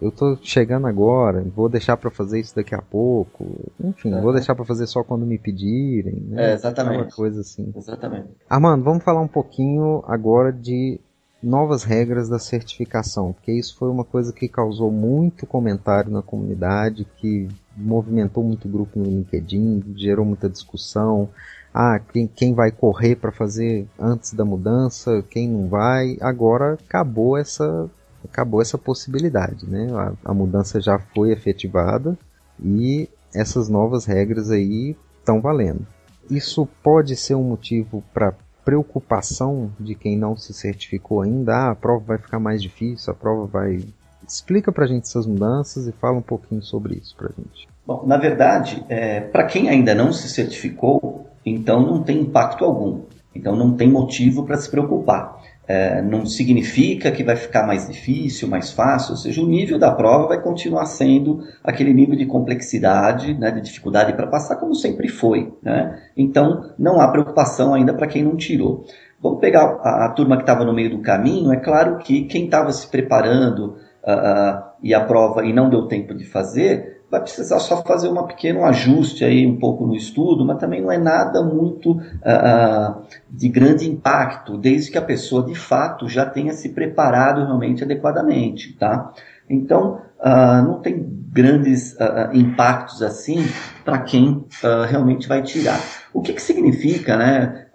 eu 0.01 0.11
tô 0.11 0.37
chegando 0.41 0.87
agora, 0.87 1.41
vou 1.55 1.69
deixar 1.69 1.95
para 1.97 2.11
fazer 2.11 2.39
isso 2.39 2.55
daqui 2.55 2.75
a 2.75 2.81
pouco. 2.81 3.71
Enfim, 3.81 4.11
vou 4.19 4.33
deixar 4.33 4.53
para 4.53 4.65
fazer 4.65 4.87
só 4.87 5.03
quando 5.03 5.25
me 5.25 5.37
pedirem. 5.37 6.21
Né? 6.27 6.51
É, 6.51 6.53
exatamente. 6.53 7.03
Uma 7.03 7.11
coisa 7.11 7.41
assim. 7.41 7.71
Exatamente. 7.75 8.27
Armando, 8.49 8.83
vamos 8.83 9.03
falar 9.03 9.21
um 9.21 9.27
pouquinho 9.27 10.03
agora 10.05 10.51
de 10.51 10.99
novas 11.41 11.83
regras 11.83 12.27
da 12.27 12.39
certificação, 12.39 13.31
porque 13.31 13.51
isso 13.51 13.77
foi 13.77 13.89
uma 13.89 14.03
coisa 14.03 14.33
que 14.33 14.49
causou 14.49 14.91
muito 14.91 15.45
comentário 15.45 16.11
na 16.11 16.21
comunidade, 16.21 17.05
que 17.17 17.47
movimentou 17.75 18.43
muito 18.43 18.67
grupo 18.67 18.99
no 18.99 19.05
LinkedIn, 19.05 19.93
gerou 19.95 20.25
muita 20.25 20.49
discussão. 20.49 21.29
Ah, 21.73 21.99
quem, 21.99 22.27
quem 22.27 22.53
vai 22.53 22.71
correr 22.71 23.15
para 23.15 23.31
fazer 23.31 23.87
antes 23.99 24.33
da 24.33 24.45
mudança, 24.45 25.23
quem 25.29 25.49
não 25.49 25.67
vai. 25.67 26.17
Agora 26.21 26.73
acabou 26.73 27.37
essa 27.37 27.89
acabou 28.23 28.61
essa 28.61 28.77
possibilidade, 28.77 29.69
né? 29.69 29.87
A, 29.93 30.31
a 30.31 30.33
mudança 30.33 30.81
já 30.81 30.97
foi 30.97 31.31
efetivada 31.31 32.17
e 32.59 33.07
essas 33.33 33.69
novas 33.69 34.05
regras 34.05 34.49
aí 34.49 34.95
estão 35.19 35.41
valendo. 35.41 35.85
Isso 36.29 36.67
pode 36.81 37.15
ser 37.15 37.35
um 37.35 37.43
motivo 37.43 38.03
para 38.13 38.33
preocupação 38.63 39.71
de 39.79 39.93
quem 39.93 40.17
não 40.17 40.35
se 40.35 40.53
certificou 40.53 41.21
ainda. 41.21 41.55
Ah, 41.55 41.71
a 41.71 41.75
prova 41.75 42.03
vai 42.03 42.17
ficar 42.17 42.39
mais 42.39 42.61
difícil, 42.61 43.11
a 43.11 43.15
prova 43.15 43.45
vai. 43.45 43.83
Explica 44.27 44.71
para 44.71 44.85
a 44.85 44.87
gente 44.87 45.03
essas 45.03 45.25
mudanças 45.25 45.87
e 45.87 45.91
fala 45.91 46.17
um 46.17 46.21
pouquinho 46.21 46.61
sobre 46.61 46.95
isso 46.95 47.15
para 47.15 47.27
a 47.27 47.31
gente. 47.31 47.67
Bom, 47.85 48.03
na 48.05 48.17
verdade, 48.17 48.83
é, 48.89 49.21
para 49.21 49.45
quem 49.45 49.69
ainda 49.69 49.93
não 49.93 50.11
se 50.11 50.27
certificou, 50.29 51.27
então 51.45 51.81
não 51.81 52.03
tem 52.03 52.19
impacto 52.19 52.65
algum. 52.65 53.01
Então 53.33 53.55
não 53.55 53.75
tem 53.75 53.89
motivo 53.89 54.43
para 54.43 54.57
se 54.57 54.69
preocupar 54.69 55.39
é, 55.67 56.01
não 56.01 56.25
significa 56.25 57.11
que 57.11 57.23
vai 57.23 57.35
ficar 57.35 57.65
mais 57.65 57.87
difícil, 57.87 58.47
mais 58.47 58.71
fácil, 58.71 59.11
ou 59.11 59.17
seja, 59.17 59.41
o 59.41 59.47
nível 59.47 59.79
da 59.79 59.91
prova 59.91 60.27
vai 60.27 60.41
continuar 60.41 60.85
sendo 60.85 61.39
aquele 61.63 61.93
nível 61.93 62.15
de 62.15 62.25
complexidade, 62.25 63.33
né, 63.33 63.51
de 63.51 63.61
dificuldade 63.61 64.13
para 64.13 64.27
passar, 64.27 64.57
como 64.57 64.75
sempre 64.75 65.07
foi. 65.07 65.53
Né? 65.63 65.99
Então, 66.15 66.71
não 66.77 67.01
há 67.01 67.07
preocupação 67.07 67.73
ainda 67.73 67.93
para 67.93 68.07
quem 68.07 68.23
não 68.23 68.35
tirou. 68.35 68.85
Vamos 69.21 69.39
pegar 69.39 69.63
a, 69.81 70.05
a 70.05 70.09
turma 70.09 70.37
que 70.37 70.43
estava 70.43 70.63
no 70.63 70.73
meio 70.73 70.91
do 70.91 71.01
caminho, 71.01 71.51
é 71.51 71.57
claro 71.57 71.97
que 71.97 72.25
quem 72.25 72.45
estava 72.45 72.71
se 72.71 72.87
preparando 72.87 73.75
uh, 74.05 74.11
uh, 74.11 74.63
e 74.81 74.93
a 74.93 75.03
prova 75.03 75.45
e 75.45 75.51
não 75.51 75.69
deu 75.69 75.87
tempo 75.87 76.13
de 76.13 76.25
fazer, 76.25 76.95
vai 77.09 77.21
precisar 77.21 77.59
só 77.59 77.81
fazer 77.83 78.09
um 78.09 78.23
pequeno 78.23 78.65
ajuste 78.65 79.23
aí 79.23 79.45
um 79.45 79.57
pouco 79.57 79.85
no 79.85 79.95
estudo, 79.95 80.45
mas 80.45 80.57
também 80.57 80.81
não 80.81 80.91
é 80.91 80.97
nada 80.97 81.43
muito 81.43 81.91
uh, 81.91 83.01
de 83.29 83.47
grande 83.47 83.89
impacto, 83.89 84.57
desde 84.57 84.91
que 84.91 84.97
a 84.97 85.01
pessoa 85.01 85.45
de 85.45 85.55
fato 85.55 86.09
já 86.09 86.25
tenha 86.25 86.53
se 86.53 86.69
preparado 86.69 87.43
realmente 87.43 87.83
adequadamente, 87.83 88.73
tá? 88.73 89.13
Então, 89.49 90.01
uh, 90.19 90.67
não 90.67 90.81
tem 90.81 91.05
grandes 91.31 91.93
uh, 91.93 92.33
impactos 92.33 93.01
assim 93.01 93.45
para 93.83 93.99
quem 93.99 94.45
realmente 94.89 95.27
vai 95.27 95.43
tirar. 95.43 95.79
O 96.13 96.21
que, 96.21 96.33
que 96.33 96.41
significa, 96.41 97.17
né, 97.17 97.65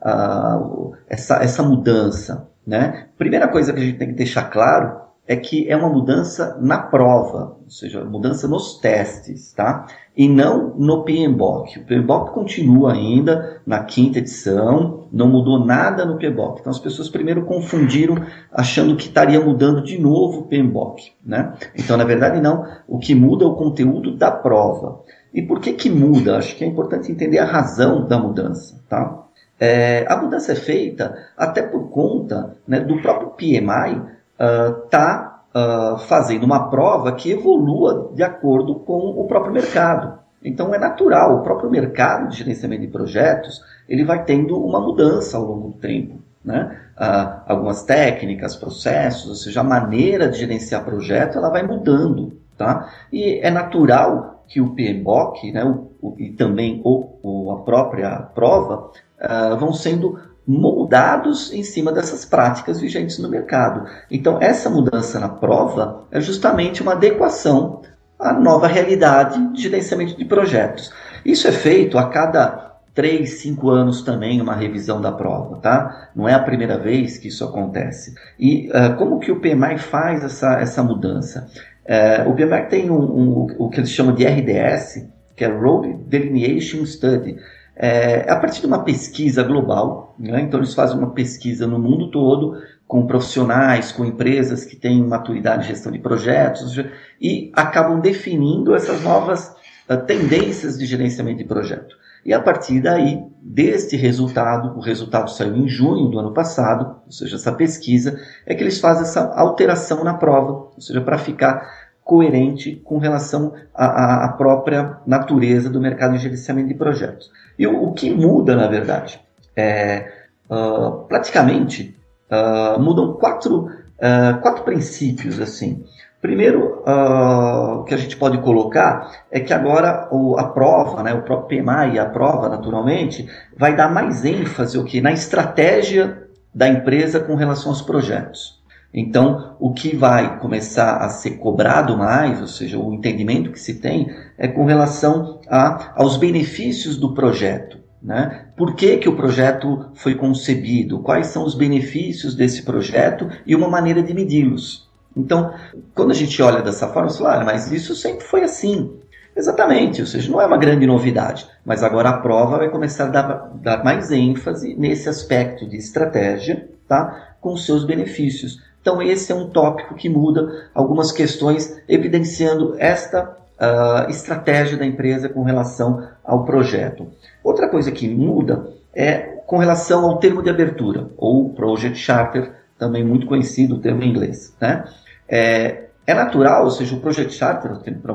essa, 1.06 1.36
essa 1.36 1.62
mudança, 1.62 2.48
né? 2.66 3.06
Primeira 3.18 3.46
coisa 3.46 3.72
que 3.72 3.78
a 3.78 3.82
gente 3.82 3.98
tem 3.98 4.08
que 4.08 4.14
deixar 4.14 4.44
claro 4.44 5.09
é 5.30 5.36
que 5.36 5.70
é 5.70 5.76
uma 5.76 5.88
mudança 5.88 6.58
na 6.60 6.76
prova, 6.76 7.56
ou 7.62 7.70
seja, 7.70 8.04
mudança 8.04 8.48
nos 8.48 8.80
testes, 8.80 9.52
tá? 9.52 9.86
E 10.16 10.28
não 10.28 10.74
no 10.76 11.04
PMBOK. 11.04 11.78
O 11.78 11.84
PMBOK 11.84 12.32
continua 12.32 12.94
ainda 12.94 13.62
na 13.64 13.84
quinta 13.84 14.18
edição, 14.18 15.06
não 15.12 15.28
mudou 15.28 15.64
nada 15.64 16.04
no 16.04 16.18
PMBOK. 16.18 16.58
Então 16.58 16.72
as 16.72 16.80
pessoas 16.80 17.08
primeiro 17.08 17.44
confundiram 17.44 18.16
achando 18.52 18.96
que 18.96 19.06
estaria 19.06 19.40
mudando 19.40 19.84
de 19.84 20.00
novo 20.00 20.40
o 20.40 20.46
PMBOK, 20.48 21.12
né? 21.24 21.54
Então 21.76 21.96
na 21.96 22.02
verdade 22.02 22.40
não, 22.40 22.66
o 22.88 22.98
que 22.98 23.14
muda 23.14 23.44
é 23.44 23.46
o 23.46 23.54
conteúdo 23.54 24.16
da 24.16 24.32
prova. 24.32 25.04
E 25.32 25.42
por 25.42 25.60
que 25.60 25.74
que 25.74 25.88
muda? 25.88 26.38
Acho 26.38 26.56
que 26.56 26.64
é 26.64 26.66
importante 26.66 27.12
entender 27.12 27.38
a 27.38 27.44
razão 27.44 28.04
da 28.04 28.18
mudança, 28.18 28.82
tá? 28.88 29.26
É, 29.60 30.04
a 30.08 30.20
mudança 30.20 30.50
é 30.50 30.56
feita 30.56 31.16
até 31.36 31.62
por 31.62 31.88
conta 31.90 32.56
né, 32.66 32.80
do 32.80 33.00
próprio 33.00 33.28
PMI 33.30 34.18
está 34.40 35.44
uh, 35.54 35.94
uh, 35.94 35.98
fazendo 35.98 36.44
uma 36.44 36.70
prova 36.70 37.12
que 37.12 37.30
evolua 37.30 38.10
de 38.14 38.22
acordo 38.22 38.76
com 38.76 38.98
o 38.98 39.26
próprio 39.26 39.52
mercado. 39.52 40.18
Então 40.42 40.74
é 40.74 40.78
natural, 40.78 41.36
o 41.36 41.42
próprio 41.42 41.70
mercado 41.70 42.28
de 42.28 42.38
gerenciamento 42.38 42.82
de 42.82 42.88
projetos 42.88 43.62
ele 43.88 44.04
vai 44.04 44.24
tendo 44.24 44.58
uma 44.58 44.80
mudança 44.80 45.36
ao 45.36 45.44
longo 45.44 45.68
do 45.68 45.74
tempo. 45.74 46.20
Né? 46.42 46.80
Uh, 46.98 47.40
algumas 47.46 47.82
técnicas, 47.82 48.56
processos, 48.56 49.28
ou 49.28 49.34
seja, 49.34 49.60
a 49.60 49.64
maneira 49.64 50.28
de 50.28 50.38
gerenciar 50.38 50.84
projeto 50.84 51.36
ela 51.36 51.50
vai 51.50 51.62
mudando. 51.62 52.38
Tá? 52.56 52.88
E 53.12 53.40
é 53.42 53.50
natural 53.50 54.44
que 54.48 54.60
o 54.60 54.70
PMBOK 54.70 55.52
né, 55.52 55.64
o, 55.64 55.90
o, 56.00 56.16
e 56.18 56.30
também 56.30 56.80
o, 56.84 57.52
a 57.52 57.64
própria 57.64 58.16
prova 58.34 58.90
uh, 59.20 59.56
vão 59.56 59.72
sendo 59.72 60.18
moldados 60.50 61.52
em 61.52 61.62
cima 61.62 61.92
dessas 61.92 62.24
práticas 62.24 62.80
vigentes 62.80 63.18
no 63.18 63.28
mercado. 63.28 63.88
Então, 64.10 64.38
essa 64.40 64.68
mudança 64.68 65.20
na 65.20 65.28
prova 65.28 66.04
é 66.10 66.20
justamente 66.20 66.82
uma 66.82 66.92
adequação 66.92 67.82
à 68.18 68.32
nova 68.32 68.66
realidade 68.66 69.52
de 69.52 69.62
gerenciamento 69.62 70.16
de 70.16 70.24
projetos. 70.24 70.92
Isso 71.24 71.46
é 71.46 71.52
feito 71.52 71.96
a 71.96 72.08
cada 72.08 72.78
3, 72.94 73.30
5 73.30 73.70
anos 73.70 74.02
também 74.02 74.40
uma 74.40 74.56
revisão 74.56 75.00
da 75.00 75.12
prova, 75.12 75.58
tá? 75.58 76.10
Não 76.16 76.28
é 76.28 76.34
a 76.34 76.40
primeira 76.40 76.76
vez 76.76 77.16
que 77.16 77.28
isso 77.28 77.44
acontece. 77.44 78.12
E 78.36 78.68
uh, 78.70 78.96
como 78.96 79.20
que 79.20 79.30
o 79.30 79.38
PMI 79.38 79.78
faz 79.78 80.24
essa, 80.24 80.58
essa 80.60 80.82
mudança? 80.82 81.46
Uh, 81.86 82.28
o 82.28 82.34
PMI 82.34 82.68
tem 82.68 82.90
um, 82.90 83.00
um, 83.00 83.46
o 83.56 83.68
que 83.68 83.78
eles 83.78 83.90
chamam 83.90 84.14
de 84.14 84.26
RDS, 84.26 85.06
que 85.36 85.44
é 85.44 85.48
Road 85.48 85.94
Delineation 86.08 86.84
Study, 86.84 87.36
é, 87.82 88.30
a 88.30 88.36
partir 88.36 88.60
de 88.60 88.66
uma 88.66 88.84
pesquisa 88.84 89.42
global, 89.42 90.14
né? 90.18 90.42
então 90.42 90.60
eles 90.60 90.74
fazem 90.74 90.98
uma 90.98 91.12
pesquisa 91.12 91.66
no 91.66 91.78
mundo 91.78 92.10
todo 92.10 92.60
com 92.86 93.06
profissionais, 93.06 93.90
com 93.90 94.04
empresas 94.04 94.66
que 94.66 94.76
têm 94.76 95.02
maturidade 95.02 95.62
de 95.62 95.68
gestão 95.68 95.90
de 95.90 95.98
projetos 95.98 96.78
e 97.18 97.50
acabam 97.54 97.98
definindo 97.98 98.74
essas 98.74 99.02
novas 99.02 99.56
uh, 99.88 99.96
tendências 100.06 100.76
de 100.76 100.84
gerenciamento 100.84 101.38
de 101.38 101.44
projeto. 101.44 101.96
E 102.22 102.34
a 102.34 102.40
partir 102.40 102.82
daí, 102.82 103.24
deste 103.40 103.96
resultado, 103.96 104.76
o 104.76 104.80
resultado 104.80 105.30
saiu 105.30 105.56
em 105.56 105.66
junho 105.66 106.08
do 106.08 106.18
ano 106.18 106.34
passado, 106.34 106.96
ou 107.06 107.12
seja, 107.12 107.36
essa 107.36 107.52
pesquisa, 107.52 108.20
é 108.44 108.54
que 108.54 108.62
eles 108.62 108.78
fazem 108.78 109.04
essa 109.04 109.32
alteração 109.34 110.04
na 110.04 110.12
prova, 110.12 110.68
ou 110.74 110.80
seja, 110.80 111.00
para 111.00 111.16
ficar 111.16 111.79
coerente 112.10 112.74
com 112.84 112.98
relação 112.98 113.52
à, 113.72 114.24
à, 114.24 114.28
própria 114.30 114.98
natureza 115.06 115.70
do 115.70 115.80
mercado 115.80 116.14
de 116.14 116.18
gerenciamento 116.18 116.66
de 116.66 116.74
projetos. 116.74 117.30
E 117.56 117.64
o, 117.68 117.84
o 117.84 117.92
que 117.92 118.10
muda, 118.10 118.56
na 118.56 118.66
verdade, 118.66 119.20
é 119.54 120.10
uh, 120.50 121.04
praticamente 121.06 121.96
uh, 122.28 122.80
mudam 122.80 123.12
quatro, 123.12 123.66
uh, 123.66 124.40
quatro 124.42 124.64
princípios 124.64 125.40
assim. 125.40 125.84
Primeiro, 126.20 126.82
o 126.84 127.84
que 127.84 127.94
a 127.94 127.96
gente 127.96 128.16
pode 128.16 128.38
colocar 128.38 129.10
é 129.30 129.40
que 129.40 129.54
agora 129.54 130.06
o, 130.10 130.36
a 130.38 130.48
prova, 130.48 131.02
né, 131.02 131.14
o 131.14 131.22
próprio 131.22 131.62
PMI 131.62 131.94
e 131.94 131.98
a 131.98 132.04
prova, 132.04 132.46
naturalmente, 132.48 133.26
vai 133.56 133.74
dar 133.74 133.90
mais 133.90 134.22
ênfase 134.22 134.76
o 134.76 134.84
que 134.84 135.00
na 135.00 135.12
estratégia 135.12 136.24
da 136.54 136.68
empresa 136.68 137.20
com 137.20 137.36
relação 137.36 137.70
aos 137.70 137.80
projetos. 137.80 138.59
Então, 138.92 139.56
o 139.60 139.72
que 139.72 139.94
vai 139.94 140.38
começar 140.40 140.96
a 140.96 141.08
ser 141.08 141.32
cobrado 141.32 141.96
mais, 141.96 142.40
ou 142.40 142.46
seja, 142.46 142.78
o 142.78 142.92
entendimento 142.92 143.52
que 143.52 143.60
se 143.60 143.74
tem, 143.74 144.12
é 144.36 144.48
com 144.48 144.64
relação 144.64 145.40
a, 145.48 145.92
aos 145.94 146.16
benefícios 146.16 146.96
do 146.96 147.14
projeto. 147.14 147.78
Né? 148.02 148.46
Por 148.56 148.74
que, 148.74 148.96
que 148.96 149.08
o 149.08 149.14
projeto 149.14 149.90
foi 149.94 150.14
concebido? 150.14 151.00
Quais 151.00 151.28
são 151.28 151.44
os 151.44 151.54
benefícios 151.54 152.34
desse 152.34 152.62
projeto 152.62 153.28
e 153.46 153.54
uma 153.54 153.68
maneira 153.68 154.02
de 154.02 154.14
medi-los. 154.14 154.88
Então, 155.16 155.52
quando 155.94 156.12
a 156.12 156.14
gente 156.14 156.40
olha 156.42 156.62
dessa 156.62 156.88
forma, 156.88 157.10
você 157.10 157.18
fala, 157.18 157.42
ah, 157.42 157.44
mas 157.44 157.70
isso 157.70 157.94
sempre 157.94 158.24
foi 158.24 158.42
assim. 158.42 158.98
Exatamente, 159.36 160.00
ou 160.00 160.06
seja, 160.06 160.30
não 160.30 160.40
é 160.40 160.46
uma 160.46 160.56
grande 160.56 160.86
novidade, 160.86 161.46
mas 161.64 161.84
agora 161.84 162.08
a 162.08 162.18
prova 162.18 162.58
vai 162.58 162.68
começar 162.68 163.04
a 163.04 163.08
dar, 163.08 163.50
dar 163.54 163.84
mais 163.84 164.10
ênfase 164.10 164.74
nesse 164.74 165.08
aspecto 165.08 165.68
de 165.68 165.76
estratégia, 165.76 166.68
tá? 166.88 167.36
com 167.40 167.56
seus 167.56 167.84
benefícios. 167.84 168.60
Então, 168.80 169.02
esse 169.02 169.30
é 169.30 169.34
um 169.34 169.48
tópico 169.50 169.94
que 169.94 170.08
muda 170.08 170.70
algumas 170.74 171.12
questões, 171.12 171.80
evidenciando 171.86 172.74
esta 172.78 173.36
uh, 173.60 174.10
estratégia 174.10 174.78
da 174.78 174.86
empresa 174.86 175.28
com 175.28 175.42
relação 175.42 176.08
ao 176.24 176.44
projeto. 176.44 177.08
Outra 177.44 177.68
coisa 177.68 177.90
que 177.90 178.08
muda 178.08 178.68
é 178.94 179.40
com 179.46 179.58
relação 179.58 180.04
ao 180.04 180.18
termo 180.18 180.42
de 180.42 180.48
abertura, 180.48 181.10
ou 181.16 181.50
Project 181.50 181.98
Charter, 181.98 182.52
também 182.78 183.04
muito 183.04 183.26
conhecido 183.26 183.74
o 183.74 183.80
termo 183.80 184.02
em 184.02 184.08
inglês. 184.08 184.54
Né? 184.60 184.84
É, 185.28 185.84
é 186.06 186.14
natural, 186.14 186.64
ou 186.64 186.70
seja, 186.70 186.94
o 186.94 187.00
Project 187.00 187.34
Charter, 187.34 187.72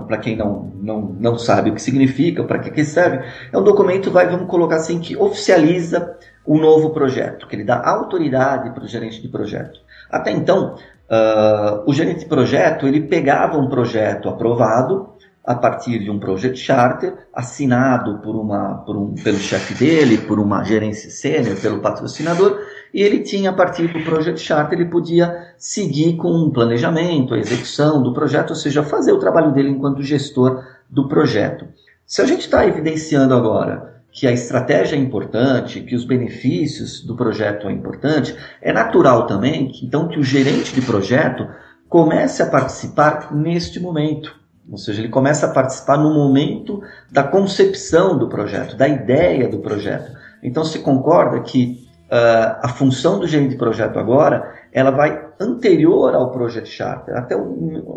para 0.07 0.17
quem 0.17 0.35
não, 0.35 0.71
não, 0.81 1.01
não 1.01 1.37
sabe 1.37 1.69
o 1.69 1.75
que 1.75 1.81
significa, 1.81 2.43
para 2.43 2.59
que, 2.59 2.71
que 2.71 2.83
serve, 2.83 3.25
é 3.51 3.57
um 3.57 3.63
documento, 3.63 4.09
vai, 4.11 4.27
vamos 4.27 4.47
colocar 4.47 4.77
assim, 4.77 4.99
que 4.99 5.15
oficializa 5.15 6.17
o 6.45 6.57
novo 6.57 6.91
projeto, 6.91 7.47
que 7.47 7.55
ele 7.55 7.63
dá 7.63 7.81
autoridade 7.83 8.69
para 8.71 8.83
o 8.83 8.87
gerente 8.87 9.21
de 9.21 9.27
projeto. 9.27 9.79
Até 10.09 10.31
então, 10.31 10.75
uh, 10.75 11.83
o 11.89 11.93
gerente 11.93 12.19
de 12.19 12.25
projeto, 12.25 12.87
ele 12.87 13.01
pegava 13.01 13.57
um 13.57 13.67
projeto 13.67 14.29
aprovado, 14.29 15.15
a 15.45 15.53
partir 15.53 15.99
de 15.99 16.09
um 16.09 16.17
Project 16.17 16.57
Charter, 16.57 17.13
assinado 17.31 18.17
por 18.19 18.35
uma, 18.35 18.79
por 18.79 18.97
um, 18.97 19.13
pelo 19.13 19.37
chefe 19.37 19.75
dele, 19.75 20.17
por 20.17 20.39
uma 20.39 20.63
gerência 20.63 21.09
sênior, 21.11 21.55
pelo 21.57 21.81
patrocinador, 21.81 22.59
e 22.91 23.01
ele 23.01 23.19
tinha, 23.19 23.51
a 23.51 23.53
partir 23.53 23.87
do 23.93 24.03
Project 24.03 24.39
Charter, 24.41 24.79
ele 24.79 24.89
podia 24.89 25.53
seguir 25.55 26.17
com 26.17 26.31
um 26.31 26.49
planejamento, 26.49 27.35
a 27.35 27.37
execução 27.37 28.01
do 28.01 28.11
projeto, 28.11 28.51
ou 28.51 28.55
seja, 28.55 28.81
fazer 28.81 29.11
o 29.11 29.19
trabalho 29.19 29.51
dele 29.51 29.69
enquanto 29.69 30.01
gestor 30.01 30.63
do 30.89 31.07
projeto. 31.07 31.67
Se 32.07 32.21
a 32.21 32.25
gente 32.25 32.41
está 32.41 32.65
evidenciando 32.65 33.35
agora 33.35 33.94
que 34.15 34.25
a 34.25 34.31
estratégia 34.31 34.95
é 34.95 34.99
importante, 34.99 35.81
que 35.81 35.93
os 35.93 36.05
benefícios 36.05 37.05
do 37.05 37.17
projeto 37.17 37.67
é 37.67 37.71
importante, 37.73 38.33
é 38.61 38.71
natural 38.71 39.27
também 39.27 39.67
que, 39.67 39.85
então 39.85 40.07
que 40.07 40.17
o 40.17 40.23
gerente 40.23 40.73
de 40.73 40.81
projeto 40.81 41.45
comece 41.89 42.41
a 42.41 42.45
participar 42.45 43.35
neste 43.35 43.77
momento. 43.77 44.33
Ou 44.71 44.77
seja, 44.77 45.01
ele 45.01 45.09
começa 45.09 45.47
a 45.47 45.51
participar 45.51 45.97
no 45.97 46.13
momento 46.13 46.81
da 47.11 47.23
concepção 47.23 48.17
do 48.17 48.29
projeto, 48.29 48.77
da 48.77 48.87
ideia 48.87 49.49
do 49.49 49.59
projeto. 49.59 50.13
Então 50.41 50.63
se 50.63 50.79
concorda 50.79 51.41
que 51.41 51.85
uh, 52.05 52.59
a 52.63 52.69
função 52.69 53.19
do 53.19 53.27
gerente 53.27 53.49
de 53.49 53.57
projeto 53.57 53.99
agora, 53.99 54.49
ela 54.71 54.91
vai 54.91 55.25
anterior 55.41 56.15
ao 56.15 56.31
Project 56.31 56.69
Charter, 56.69 57.17
até 57.17 57.35
o, 57.35 57.43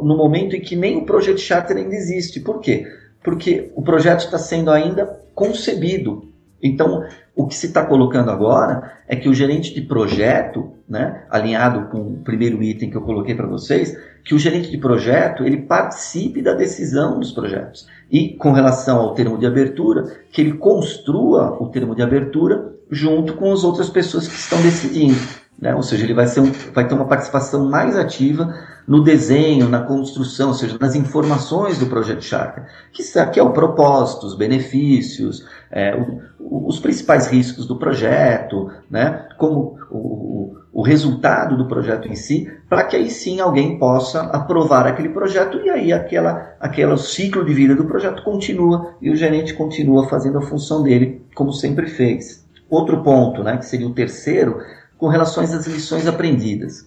no 0.03 0.17
momento 0.17 0.57
em 0.57 0.61
que 0.61 0.75
nem 0.75 0.97
o 0.97 1.07
Project 1.07 1.41
Charter 1.41 1.77
ainda 1.77 1.95
existe. 1.95 2.41
Por 2.41 2.61
quê? 2.61 2.85
Porque 3.29 3.71
o 3.77 3.83
projeto 3.83 4.21
está 4.21 4.39
sendo 4.39 4.71
ainda 4.71 5.05
concebido. 5.35 6.33
Então, 6.63 7.05
o 7.37 7.47
que 7.47 7.55
se 7.55 7.67
está 7.67 7.85
colocando 7.85 8.31
agora 8.31 8.91
é 9.07 9.15
que 9.15 9.29
o 9.29 9.35
gerente 9.35 9.75
de 9.75 9.83
projeto, 9.83 10.73
né, 10.89 11.25
alinhado 11.29 11.91
com 11.91 11.99
o 11.99 12.17
primeiro 12.25 12.63
item 12.63 12.89
que 12.89 12.97
eu 12.97 13.03
coloquei 13.03 13.35
para 13.35 13.47
vocês, 13.47 13.95
que 14.25 14.35
o 14.35 14.39
gerente 14.39 14.71
de 14.71 14.79
projeto 14.79 15.45
ele 15.45 15.59
participe 15.59 16.41
da 16.41 16.55
decisão 16.55 17.21
dos 17.21 17.31
projetos. 17.31 17.87
E 18.11 18.31
com 18.31 18.51
relação 18.51 18.99
ao 18.99 19.13
termo 19.13 19.37
de 19.37 19.45
abertura, 19.45 20.05
que 20.33 20.41
ele 20.41 20.55
construa 20.55 21.63
o 21.63 21.69
termo 21.69 21.95
de 21.95 22.01
abertura 22.01 22.73
junto 22.91 23.35
com 23.35 23.53
as 23.53 23.63
outras 23.63 23.91
pessoas 23.91 24.27
que 24.27 24.37
estão 24.37 24.63
decidindo. 24.63 25.19
Né? 25.61 25.75
Ou 25.75 25.83
seja, 25.83 26.05
ele 26.05 26.15
vai, 26.15 26.27
ser 26.27 26.41
um, 26.41 26.53
vai 26.73 26.87
ter 26.87 26.95
uma 26.95 27.07
participação 27.07 27.69
mais 27.69 27.97
ativa 27.97 28.55
no 28.87 29.03
desenho, 29.03 29.69
na 29.69 29.81
construção, 29.81 30.49
ou 30.49 30.55
seja, 30.55 30.79
nas 30.81 30.95
informações 30.95 31.79
do 31.79 31.87
projeto 31.87 32.23
Charter, 32.23 32.65
que, 32.93 33.03
que 33.03 33.41
é 33.41 33.43
o 33.43 33.53
propósito, 33.53 34.27
os 34.27 34.37
benefícios, 34.37 35.45
é, 35.71 35.97
o, 35.97 36.69
os 36.69 36.79
principais 36.79 37.27
riscos 37.27 37.67
do 37.67 37.77
projeto, 37.77 38.71
né? 38.89 39.29
como 39.37 39.77
o, 39.91 40.57
o 40.73 40.83
resultado 40.83 41.57
do 41.57 41.67
projeto 41.67 42.07
em 42.07 42.15
si, 42.15 42.49
para 42.69 42.85
que 42.85 42.95
aí 42.95 43.11
sim 43.11 43.41
alguém 43.41 43.79
possa 43.79 44.23
aprovar 44.23 44.87
aquele 44.87 45.09
projeto 45.09 45.59
e 45.59 45.69
aí 45.69 45.93
aquela, 45.93 46.55
aquele 46.61 46.97
ciclo 46.99 47.45
de 47.45 47.53
vida 47.53 47.75
do 47.75 47.85
projeto 47.85 48.23
continua 48.23 48.95
e 49.03 49.11
o 49.11 49.17
gerente 49.17 49.55
continua 49.55 50.09
fazendo 50.09 50.39
a 50.39 50.43
função 50.43 50.85
dele 50.85 51.27
como 51.35 51.53
sempre 51.53 51.89
fez. 51.89 52.47
Outro 52.71 53.03
ponto, 53.03 53.43
né, 53.43 53.57
que 53.57 53.67
seria 53.67 53.89
o 53.89 53.95
terceiro, 53.95 54.59
com 54.99 55.07
relações 55.09 55.53
às 55.55 55.67
lições 55.67 56.07
aprendidas. 56.07 56.87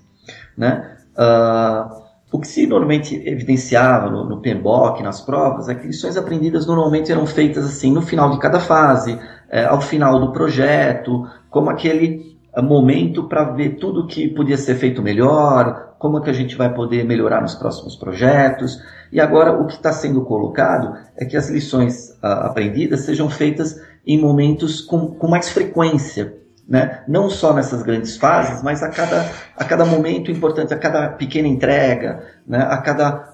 Né? 0.58 0.96
Uh, 1.18 2.02
o 2.32 2.40
que 2.40 2.48
se 2.48 2.68
normalmente 2.68 3.16
evidenciava 3.26 4.10
no, 4.10 4.24
no 4.24 4.42
PMBOK, 4.42 5.02
nas 5.02 5.22
provas, 5.22 5.68
é 5.68 5.76
que 5.76 5.88
lições 5.88 6.16
aprendidas 6.16 6.66
normalmente 6.66 7.12
eram 7.12 7.26
feitas 7.26 7.66
assim 7.66 7.92
no 7.92 8.02
final 8.02 8.30
de 8.32 8.40
cada 8.40 8.60
fase, 8.60 9.20
é, 9.50 9.66
ao 9.66 9.82
final 9.82 10.20
do 10.20 10.32
projeto, 10.32 11.28
como 11.50 11.70
aquele 11.70 12.38
uh, 12.56 12.64
momento 12.64 13.28
para 13.28 13.44
ver 13.52 13.78
tudo 13.78 14.08
que 14.08 14.30
podia 14.30 14.58
ser 14.58 14.76
feito 14.76 15.02
melhor, 15.02 15.96
como 16.00 16.20
é 16.20 16.22
que 16.22 16.30
a 16.30 16.34
gente 16.34 16.56
vai 16.56 16.74
poder 16.74 17.04
melhorar 17.04 17.42
nos 17.42 17.56
próximos 17.56 17.96
projetos. 17.96 18.82
E 19.12 19.20
agora 19.20 19.52
o 19.52 19.68
que 19.68 19.74
está 19.74 19.92
sendo 19.92 20.24
colocado 20.24 20.98
é 21.18 21.26
que 21.26 21.36
as 21.36 21.50
lições 21.50 22.12
uh, 22.24 22.48
aprendidas 22.48 23.02
sejam 23.02 23.30
feitas 23.30 23.76
em 24.08 24.20
momentos 24.20 24.80
com, 24.82 25.08
com 25.08 25.28
mais 25.28 25.50
frequência, 25.50 26.41
né? 26.68 27.04
não 27.08 27.30
só 27.30 27.54
nessas 27.54 27.84
grandes 27.84 28.18
fases, 28.18 28.64
mas 28.64 28.82
a 28.82 28.90
cada, 28.90 29.30
a 29.58 29.64
cada 29.66 29.86
momento 29.86 30.32
importante, 30.32 30.74
a 30.74 30.78
cada 30.78 31.10
pequena 31.10 31.48
entrega, 31.48 32.24
né? 32.48 32.60
a 32.60 32.78
cada 32.78 33.32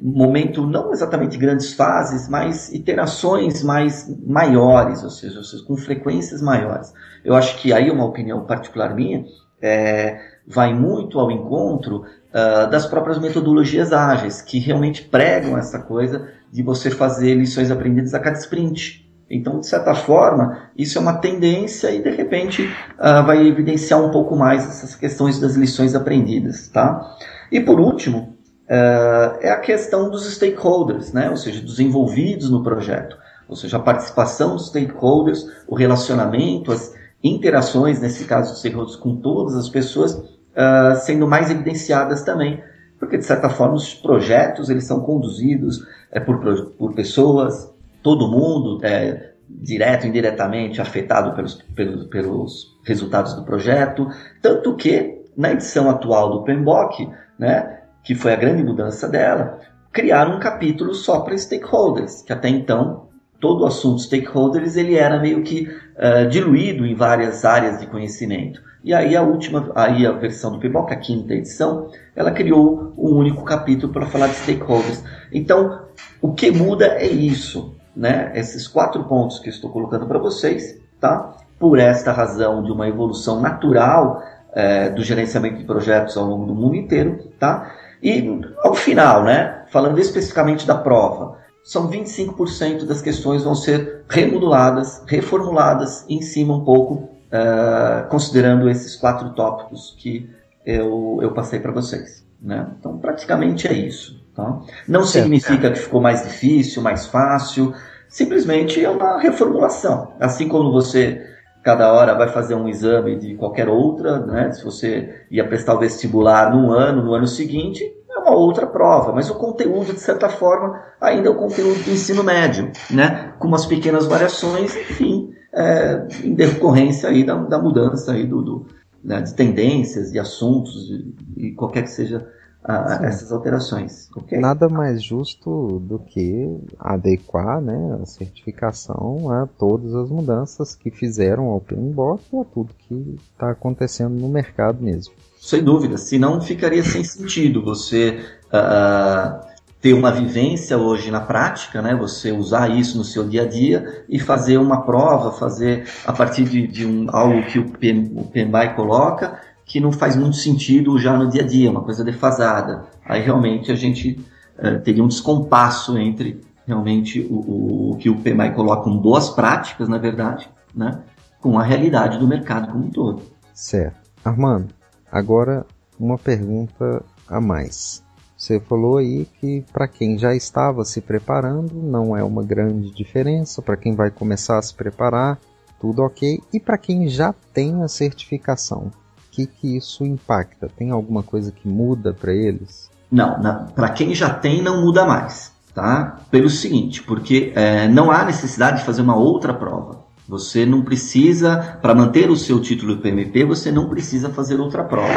momento, 0.00 0.66
não 0.66 0.92
exatamente 0.92 1.38
grandes 1.38 1.74
fases, 1.74 2.28
mas 2.28 2.72
iterações 2.72 3.62
mais 3.62 4.12
maiores, 4.26 5.04
ou 5.04 5.10
seja, 5.10 5.38
ou 5.38 5.44
seja, 5.44 5.64
com 5.64 5.76
frequências 5.76 6.42
maiores. 6.42 6.92
Eu 7.24 7.34
acho 7.36 7.56
que 7.58 7.72
aí 7.72 7.88
uma 7.88 8.04
opinião 8.04 8.44
particular 8.44 8.94
minha 8.94 9.24
é, 9.60 10.18
vai 10.46 10.74
muito 10.74 11.20
ao 11.20 11.30
encontro 11.30 11.98
uh, 11.98 12.68
das 12.68 12.84
próprias 12.86 13.18
metodologias 13.20 13.92
ágeis, 13.92 14.42
que 14.42 14.58
realmente 14.58 15.04
pregam 15.04 15.56
essa 15.56 15.78
coisa 15.78 16.28
de 16.50 16.62
você 16.62 16.90
fazer 16.90 17.34
lições 17.34 17.70
aprendidas 17.70 18.12
a 18.12 18.18
cada 18.18 18.36
sprint. 18.36 19.01
Então, 19.32 19.60
de 19.60 19.66
certa 19.66 19.94
forma, 19.94 20.58
isso 20.76 20.98
é 20.98 21.00
uma 21.00 21.14
tendência 21.14 21.90
e 21.90 22.02
de 22.02 22.10
repente 22.10 22.62
uh, 22.64 23.24
vai 23.24 23.46
evidenciar 23.46 23.98
um 23.98 24.10
pouco 24.10 24.36
mais 24.36 24.62
essas 24.68 24.94
questões 24.94 25.40
das 25.40 25.54
lições 25.54 25.94
aprendidas, 25.94 26.68
tá? 26.68 27.16
E 27.50 27.58
por 27.58 27.80
último, 27.80 28.36
uh, 28.68 29.38
é 29.40 29.48
a 29.48 29.58
questão 29.58 30.10
dos 30.10 30.30
stakeholders, 30.34 31.14
né? 31.14 31.30
Ou 31.30 31.38
seja, 31.38 31.62
dos 31.62 31.80
envolvidos 31.80 32.50
no 32.50 32.62
projeto. 32.62 33.16
Ou 33.48 33.56
seja, 33.56 33.78
a 33.78 33.80
participação 33.80 34.54
dos 34.54 34.66
stakeholders, 34.68 35.46
o 35.66 35.74
relacionamento, 35.74 36.70
as 36.70 36.94
interações, 37.24 38.00
nesse 38.00 38.24
caso 38.24 38.50
dos 38.50 38.58
stakeholders 38.58 38.96
com 38.96 39.16
todas 39.16 39.56
as 39.56 39.70
pessoas, 39.70 40.12
uh, 40.12 40.94
sendo 41.00 41.26
mais 41.26 41.50
evidenciadas 41.50 42.22
também. 42.22 42.62
Porque, 42.98 43.16
de 43.16 43.24
certa 43.24 43.48
forma, 43.48 43.76
os 43.76 43.94
projetos 43.94 44.68
eles 44.68 44.84
são 44.84 45.00
conduzidos 45.00 45.86
é, 46.10 46.20
por, 46.20 46.38
por 46.76 46.94
pessoas, 46.94 47.72
todo 48.02 48.28
mundo, 48.28 48.84
é, 48.84 49.32
direto 49.48 50.04
e 50.04 50.08
indiretamente, 50.08 50.80
afetado 50.80 51.34
pelos, 51.34 51.54
pelos, 51.74 52.06
pelos 52.06 52.78
resultados 52.84 53.34
do 53.34 53.44
projeto. 53.44 54.08
Tanto 54.40 54.74
que, 54.74 55.22
na 55.36 55.52
edição 55.52 55.88
atual 55.88 56.30
do 56.30 56.44
PMBOK, 56.44 57.08
né, 57.38 57.80
que 58.02 58.14
foi 58.14 58.32
a 58.32 58.36
grande 58.36 58.62
mudança 58.62 59.08
dela, 59.08 59.60
criaram 59.92 60.36
um 60.36 60.40
capítulo 60.40 60.94
só 60.94 61.20
para 61.20 61.36
stakeholders, 61.36 62.22
que 62.22 62.32
até 62.32 62.48
então 62.48 63.08
todo 63.38 63.62
o 63.62 63.66
assunto 63.66 64.00
stakeholders 64.00 64.76
ele 64.76 64.96
era 64.96 65.18
meio 65.18 65.42
que 65.42 65.68
uh, 65.68 66.28
diluído 66.28 66.86
em 66.86 66.94
várias 66.94 67.44
áreas 67.44 67.78
de 67.78 67.86
conhecimento. 67.86 68.62
E 68.84 68.92
aí 68.92 69.14
a 69.14 69.22
última, 69.22 69.70
aí 69.74 70.06
a 70.06 70.12
versão 70.12 70.52
do 70.52 70.58
PMBOK, 70.58 70.92
a 70.92 70.96
quinta 70.96 71.34
edição, 71.34 71.88
ela 72.16 72.32
criou 72.32 72.92
um 72.96 73.14
único 73.16 73.44
capítulo 73.44 73.92
para 73.92 74.06
falar 74.06 74.28
de 74.28 74.34
stakeholders. 74.34 75.04
Então, 75.32 75.82
o 76.20 76.32
que 76.32 76.50
muda 76.50 76.86
é 76.86 77.06
isso 77.06 77.76
né, 77.94 78.32
esses 78.34 78.66
quatro 78.66 79.04
pontos 79.04 79.38
que 79.38 79.48
estou 79.48 79.70
colocando 79.70 80.06
para 80.06 80.18
vocês, 80.18 80.78
tá? 81.00 81.34
Por 81.58 81.78
esta 81.78 82.12
razão 82.12 82.62
de 82.62 82.72
uma 82.72 82.88
evolução 82.88 83.40
natural 83.40 84.22
é, 84.52 84.90
do 84.90 85.02
gerenciamento 85.02 85.58
de 85.58 85.64
projetos 85.64 86.16
ao 86.16 86.24
longo 86.24 86.46
do 86.46 86.54
mundo 86.54 86.76
inteiro, 86.76 87.30
tá? 87.38 87.74
E 88.02 88.40
ao 88.58 88.74
final, 88.74 89.22
né, 89.22 89.64
falando 89.70 89.98
especificamente 89.98 90.66
da 90.66 90.76
prova, 90.76 91.38
são 91.62 91.88
25% 91.88 92.84
das 92.84 93.00
questões 93.00 93.44
vão 93.44 93.54
ser 93.54 94.04
remoduladas, 94.08 95.02
reformuladas 95.06 96.04
em 96.08 96.20
cima 96.20 96.56
um 96.56 96.64
pouco, 96.64 96.94
uh, 96.94 98.08
considerando 98.08 98.68
esses 98.68 98.96
quatro 98.96 99.30
tópicos 99.30 99.94
que 99.96 100.28
eu, 100.66 101.20
eu 101.22 101.32
passei 101.32 101.60
para 101.60 101.70
vocês. 101.70 102.26
Né? 102.40 102.66
Então, 102.78 102.98
praticamente 102.98 103.68
é 103.68 103.72
isso. 103.72 104.20
Tá? 104.34 104.60
Não 104.88 105.04
significa 105.04 105.70
que 105.70 105.78
ficou 105.78 106.00
mais 106.00 106.22
difícil, 106.22 106.82
mais 106.82 107.06
fácil, 107.06 107.74
simplesmente 108.08 108.82
é 108.82 108.88
uma 108.88 109.20
reformulação. 109.20 110.12
Assim 110.18 110.48
como 110.48 110.72
você 110.72 111.20
cada 111.62 111.92
hora 111.92 112.14
vai 112.14 112.28
fazer 112.28 112.54
um 112.54 112.68
exame 112.68 113.16
de 113.16 113.34
qualquer 113.36 113.68
outra, 113.68 114.18
né? 114.26 114.50
Se 114.52 114.64
você 114.64 115.26
ia 115.30 115.46
prestar 115.46 115.74
o 115.74 115.78
vestibular 115.78 116.50
num 116.50 116.70
ano, 116.72 117.04
no 117.04 117.14
ano 117.14 117.26
seguinte, 117.26 117.84
é 118.10 118.18
uma 118.18 118.34
outra 118.34 118.66
prova, 118.66 119.12
mas 119.12 119.30
o 119.30 119.34
conteúdo, 119.36 119.92
de 119.92 120.00
certa 120.00 120.28
forma, 120.28 120.82
ainda 121.00 121.28
é 121.28 121.30
o 121.30 121.36
conteúdo 121.36 121.84
do 121.84 121.90
ensino 121.90 122.24
médio, 122.24 122.72
né? 122.90 123.32
Com 123.38 123.48
umas 123.48 123.64
pequenas 123.64 124.06
variações, 124.06 124.74
enfim, 124.74 125.32
é, 125.52 126.06
em 126.24 126.34
decorrência 126.34 127.08
aí 127.08 127.24
da, 127.24 127.36
da 127.36 127.58
mudança 127.58 128.12
aí 128.12 128.26
do, 128.26 128.42
do 128.42 128.66
né, 129.02 129.20
de 129.20 129.34
tendências, 129.34 130.12
de 130.12 130.18
assuntos, 130.18 130.90
e 131.36 131.52
qualquer 131.52 131.82
que 131.82 131.90
seja 131.90 132.26
a, 132.64 133.00
essas 133.04 133.32
alterações. 133.32 134.08
Okay? 134.16 134.38
Nada 134.38 134.68
mais 134.68 135.02
justo 135.02 135.80
do 135.80 135.98
que 135.98 136.56
adequar 136.78 137.60
né, 137.60 137.98
a 138.00 138.06
certificação 138.06 139.30
a 139.30 139.46
todas 139.46 139.94
as 139.94 140.08
mudanças 140.10 140.74
que 140.74 140.90
fizeram 140.90 141.44
ao 141.46 141.60
PMBOK 141.60 142.22
e 142.32 142.40
a 142.40 142.44
tudo 142.44 142.74
que 142.78 143.16
está 143.32 143.50
acontecendo 143.50 144.14
no 144.14 144.28
mercado 144.28 144.82
mesmo. 144.82 145.14
Sem 145.40 145.62
dúvida, 145.62 145.98
senão 145.98 146.40
ficaria 146.40 146.84
sem 146.84 147.02
sentido 147.02 147.64
você 147.64 148.20
uh, 148.46 149.44
ter 149.80 149.92
uma 149.92 150.12
vivência 150.12 150.78
hoje 150.78 151.10
na 151.10 151.20
prática, 151.20 151.82
né? 151.82 151.96
Você 151.96 152.30
usar 152.30 152.70
isso 152.70 152.96
no 152.96 153.02
seu 153.02 153.28
dia 153.28 153.42
a 153.42 153.48
dia 153.48 154.04
e 154.08 154.20
fazer 154.20 154.56
uma 154.58 154.82
prova, 154.82 155.32
fazer 155.32 155.88
a 156.06 156.12
partir 156.12 156.44
de, 156.44 156.68
de 156.68 156.86
um, 156.86 157.06
algo 157.10 157.44
que 157.46 157.58
o, 157.58 157.68
PM, 157.68 158.12
o 158.14 158.24
PMI 158.24 158.76
coloca 158.76 159.40
que 159.72 159.80
não 159.80 159.90
faz 159.90 160.16
muito 160.16 160.36
sentido 160.36 160.98
já 160.98 161.16
no 161.16 161.30
dia 161.30 161.42
a 161.42 161.46
dia, 161.46 161.70
uma 161.70 161.80
coisa 161.80 162.04
defasada. 162.04 162.84
Aí 163.02 163.22
realmente 163.22 163.72
a 163.72 163.74
gente 163.74 164.22
uh, 164.58 164.78
teria 164.82 165.02
um 165.02 165.08
descompasso 165.08 165.96
entre 165.96 166.42
realmente 166.66 167.20
o, 167.20 167.36
o, 167.36 167.90
o, 167.92 167.96
que 167.96 168.10
o 168.10 168.16
PMI 168.16 168.52
coloca 168.54 168.82
como 168.82 169.00
boas 169.00 169.30
práticas, 169.30 169.88
na 169.88 169.96
verdade, 169.96 170.46
né, 170.74 171.00
com 171.40 171.58
a 171.58 171.62
realidade 171.62 172.18
do 172.18 172.28
mercado 172.28 172.70
como 172.70 172.84
um 172.84 172.90
todo. 172.90 173.22
Certo. 173.54 174.10
Armando, 174.22 174.74
agora 175.10 175.64
uma 175.98 176.18
pergunta 176.18 177.02
a 177.26 177.40
mais. 177.40 178.04
Você 178.36 178.60
falou 178.60 178.98
aí 178.98 179.26
que 179.40 179.64
para 179.72 179.88
quem 179.88 180.18
já 180.18 180.34
estava 180.34 180.84
se 180.84 181.00
preparando 181.00 181.76
não 181.76 182.14
é 182.14 182.22
uma 182.22 182.44
grande 182.44 182.90
diferença, 182.90 183.62
para 183.62 183.78
quem 183.78 183.94
vai 183.94 184.10
começar 184.10 184.58
a 184.58 184.62
se 184.62 184.74
preparar, 184.74 185.38
tudo 185.80 186.02
ok, 186.02 186.42
e 186.52 186.60
para 186.60 186.76
quem 186.76 187.08
já 187.08 187.34
tem 187.54 187.82
a 187.82 187.88
certificação, 187.88 188.90
que, 189.32 189.46
que 189.46 189.76
isso 189.76 190.04
impacta? 190.04 190.68
Tem 190.76 190.90
alguma 190.90 191.22
coisa 191.22 191.50
que 191.50 191.66
muda 191.66 192.12
para 192.12 192.34
eles? 192.34 192.90
Não, 193.10 193.66
para 193.74 193.88
quem 193.88 194.14
já 194.14 194.30
tem 194.30 194.62
não 194.62 194.82
muda 194.82 195.04
mais, 195.04 195.52
tá? 195.74 196.20
Pelo 196.30 196.48
seguinte, 196.48 197.02
porque 197.02 197.52
é, 197.54 197.88
não 197.88 198.10
há 198.10 198.24
necessidade 198.24 198.80
de 198.80 198.84
fazer 198.84 199.02
uma 199.02 199.16
outra 199.16 199.52
prova. 199.52 200.02
Você 200.28 200.64
não 200.64 200.82
precisa, 200.82 201.78
para 201.82 201.94
manter 201.94 202.30
o 202.30 202.36
seu 202.36 202.60
título 202.60 202.98
PMP, 202.98 203.44
você 203.44 203.72
não 203.72 203.88
precisa 203.88 204.30
fazer 204.30 204.60
outra 204.60 204.84
prova. 204.84 205.12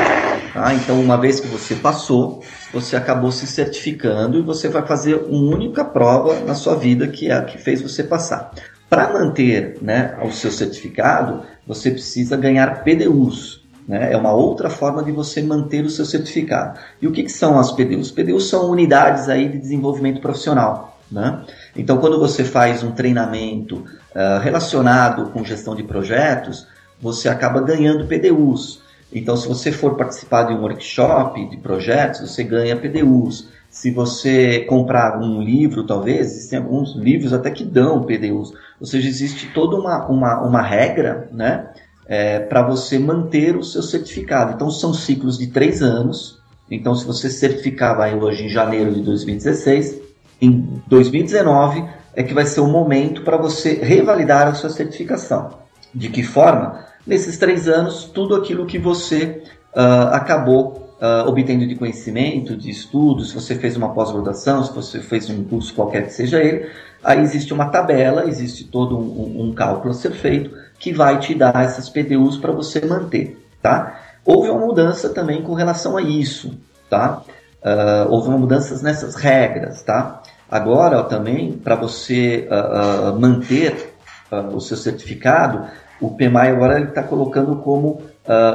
Tá? 0.52 0.74
Então, 0.74 1.00
uma 1.00 1.16
vez 1.16 1.40
que 1.40 1.48
você 1.48 1.76
passou, 1.76 2.44
você 2.74 2.96
acabou 2.96 3.32
se 3.32 3.46
certificando 3.46 4.38
e 4.40 4.42
você 4.42 4.68
vai 4.68 4.86
fazer 4.86 5.16
uma 5.30 5.56
única 5.56 5.86
prova 5.86 6.40
na 6.42 6.56
sua 6.56 6.76
vida 6.76 7.08
que 7.08 7.30
é 7.30 7.34
a 7.34 7.44
que 7.44 7.58
fez 7.58 7.82
você 7.82 8.04
passar. 8.04 8.52
Para 8.90 9.14
manter 9.14 9.78
né, 9.82 10.18
o 10.24 10.32
seu 10.32 10.52
certificado, 10.52 11.44
você 11.68 11.92
precisa 11.92 12.36
ganhar 12.36 12.84
PDUs, 12.84 13.65
né? 13.88 14.12
É 14.12 14.18
uma 14.18 14.34
outra 14.34 14.70
forma 14.70 15.04
de 15.04 15.12
você 15.12 15.42
manter 15.42 15.86
o 15.86 15.90
seu 15.90 16.06
certificado. 16.06 16.80
E 17.02 17.08
o 17.08 17.12
que, 17.12 17.24
que 17.24 17.32
são 17.32 17.60
as 17.60 17.72
PDUs? 17.72 18.12
PDUs 18.12 18.50
são 18.50 18.70
unidades 18.70 19.30
aí 19.30 19.48
de 19.48 19.58
desenvolvimento 19.58 20.20
profissional. 20.22 21.00
Né? 21.12 21.44
Então, 21.76 21.98
quando 21.98 22.20
você 22.20 22.44
faz 22.44 22.84
um 22.84 22.92
treinamento 22.92 23.76
uh, 23.76 24.40
relacionado 24.42 25.30
com 25.30 25.44
gestão 25.44 25.76
de 25.76 25.84
projetos, 25.84 26.68
você 27.00 27.30
acaba 27.30 27.62
ganhando 27.62 28.08
PDUs. 28.08 28.82
Então, 29.14 29.38
se 29.38 29.48
você 29.48 29.72
for 29.72 29.96
participar 29.96 30.44
de 30.44 30.54
um 30.54 30.62
workshop 30.62 31.48
de 31.50 31.58
projetos, 31.58 32.22
você 32.22 32.44
ganha 32.44 32.76
PDUs. 32.76 33.50
Se 33.70 33.92
você 33.92 34.62
comprar 34.62 35.20
um 35.22 35.42
livro, 35.42 35.86
talvez, 35.86 36.32
existem 36.32 36.60
alguns 36.60 36.96
livros 36.96 37.34
até 37.34 37.52
que 37.52 37.64
dão 37.64 38.04
PDUs. 38.04 38.52
Ou 38.80 38.88
seja, 38.88 39.08
existe 39.08 39.48
toda 39.54 39.76
uma, 39.76 40.08
uma, 40.08 40.42
uma 40.42 40.62
regra, 40.62 41.30
né? 41.32 41.70
É, 42.08 42.40
para 42.40 42.62
você 42.62 43.00
manter 43.00 43.56
o 43.56 43.64
seu 43.64 43.82
certificado. 43.82 44.54
Então, 44.54 44.70
são 44.70 44.94
ciclos 44.94 45.38
de 45.38 45.48
três 45.48 45.82
anos. 45.82 46.40
Então, 46.70 46.96
se 46.96 47.06
você 47.06 47.30
certificar 47.30 47.98
vai 47.98 48.16
hoje 48.16 48.46
em 48.46 48.50
janeiro 48.50 48.94
de 48.94 49.02
2016, 49.02 50.00
em 50.42 50.82
2019 50.88 51.84
é 52.16 52.24
que 52.24 52.34
vai 52.34 52.46
ser 52.46 52.62
o 52.62 52.68
momento 52.68 53.24
para 53.24 53.38
você 53.38 53.74
revalidar 53.74 54.48
a 54.48 54.54
sua 54.54 54.70
certificação. 54.70 55.60
De 55.94 56.10
que 56.10 56.24
forma? 56.24 56.86
Nesses 57.06 57.38
três 57.38 57.68
anos, 57.68 58.06
tudo 58.06 58.36
aquilo 58.36 58.66
que 58.66 58.80
você 58.80 59.44
uh, 59.76 60.14
acabou 60.14 60.85
uh, 61.02 61.28
obtendo 61.28 61.68
de 61.68 61.76
conhecimento, 61.76 62.56
de 62.56 62.70
estudos, 62.70 63.30
se 63.30 63.36
você 63.36 63.56
fez 63.56 63.76
uma 63.76 63.94
pós-graduação, 63.94 64.64
se 64.64 64.74
você 64.74 65.00
fez 65.00 65.30
um 65.30 65.44
curso 65.44 65.74
qualquer 65.74 66.06
que 66.06 66.14
seja 66.14 66.42
ele, 66.42 66.70
aí 67.04 67.22
existe 67.22 67.54
uma 67.54 67.66
tabela, 67.66 68.28
existe 68.28 68.64
todo 68.64 68.98
um, 68.98 69.48
um 69.48 69.54
cálculo 69.54 69.92
a 69.92 69.94
ser 69.94 70.12
feito 70.12 70.52
que 70.80 70.92
vai 70.92 71.20
te 71.20 71.34
dar 71.34 71.64
essas 71.64 71.90
PDUs 71.90 72.38
para 72.38 72.52
você 72.52 72.86
manter, 72.86 73.38
tá? 73.62 74.02
Houve 74.26 74.50
uma 74.50 74.66
mudança 74.66 75.10
também 75.10 75.42
com 75.42 75.54
relação 75.54 75.98
a 75.98 76.02
isso, 76.02 76.58
tá? 76.90 77.22
Uh, 77.64 78.12
houve 78.12 78.30
uma 78.30 78.38
mudança 78.38 78.82
nessas 78.84 79.16
regras, 79.16 79.82
tá? 79.84 80.22
Agora 80.50 81.04
também, 81.04 81.54
para 81.54 81.76
você 81.76 82.48
uh, 82.52 83.12
uh, 83.12 83.20
manter 83.20 83.94
o 84.54 84.60
seu 84.60 84.76
certificado, 84.76 85.66
o 86.02 86.10
PMI 86.12 86.50
agora 86.50 86.80
está 86.82 87.04
colocando 87.04 87.56
como 87.58 88.02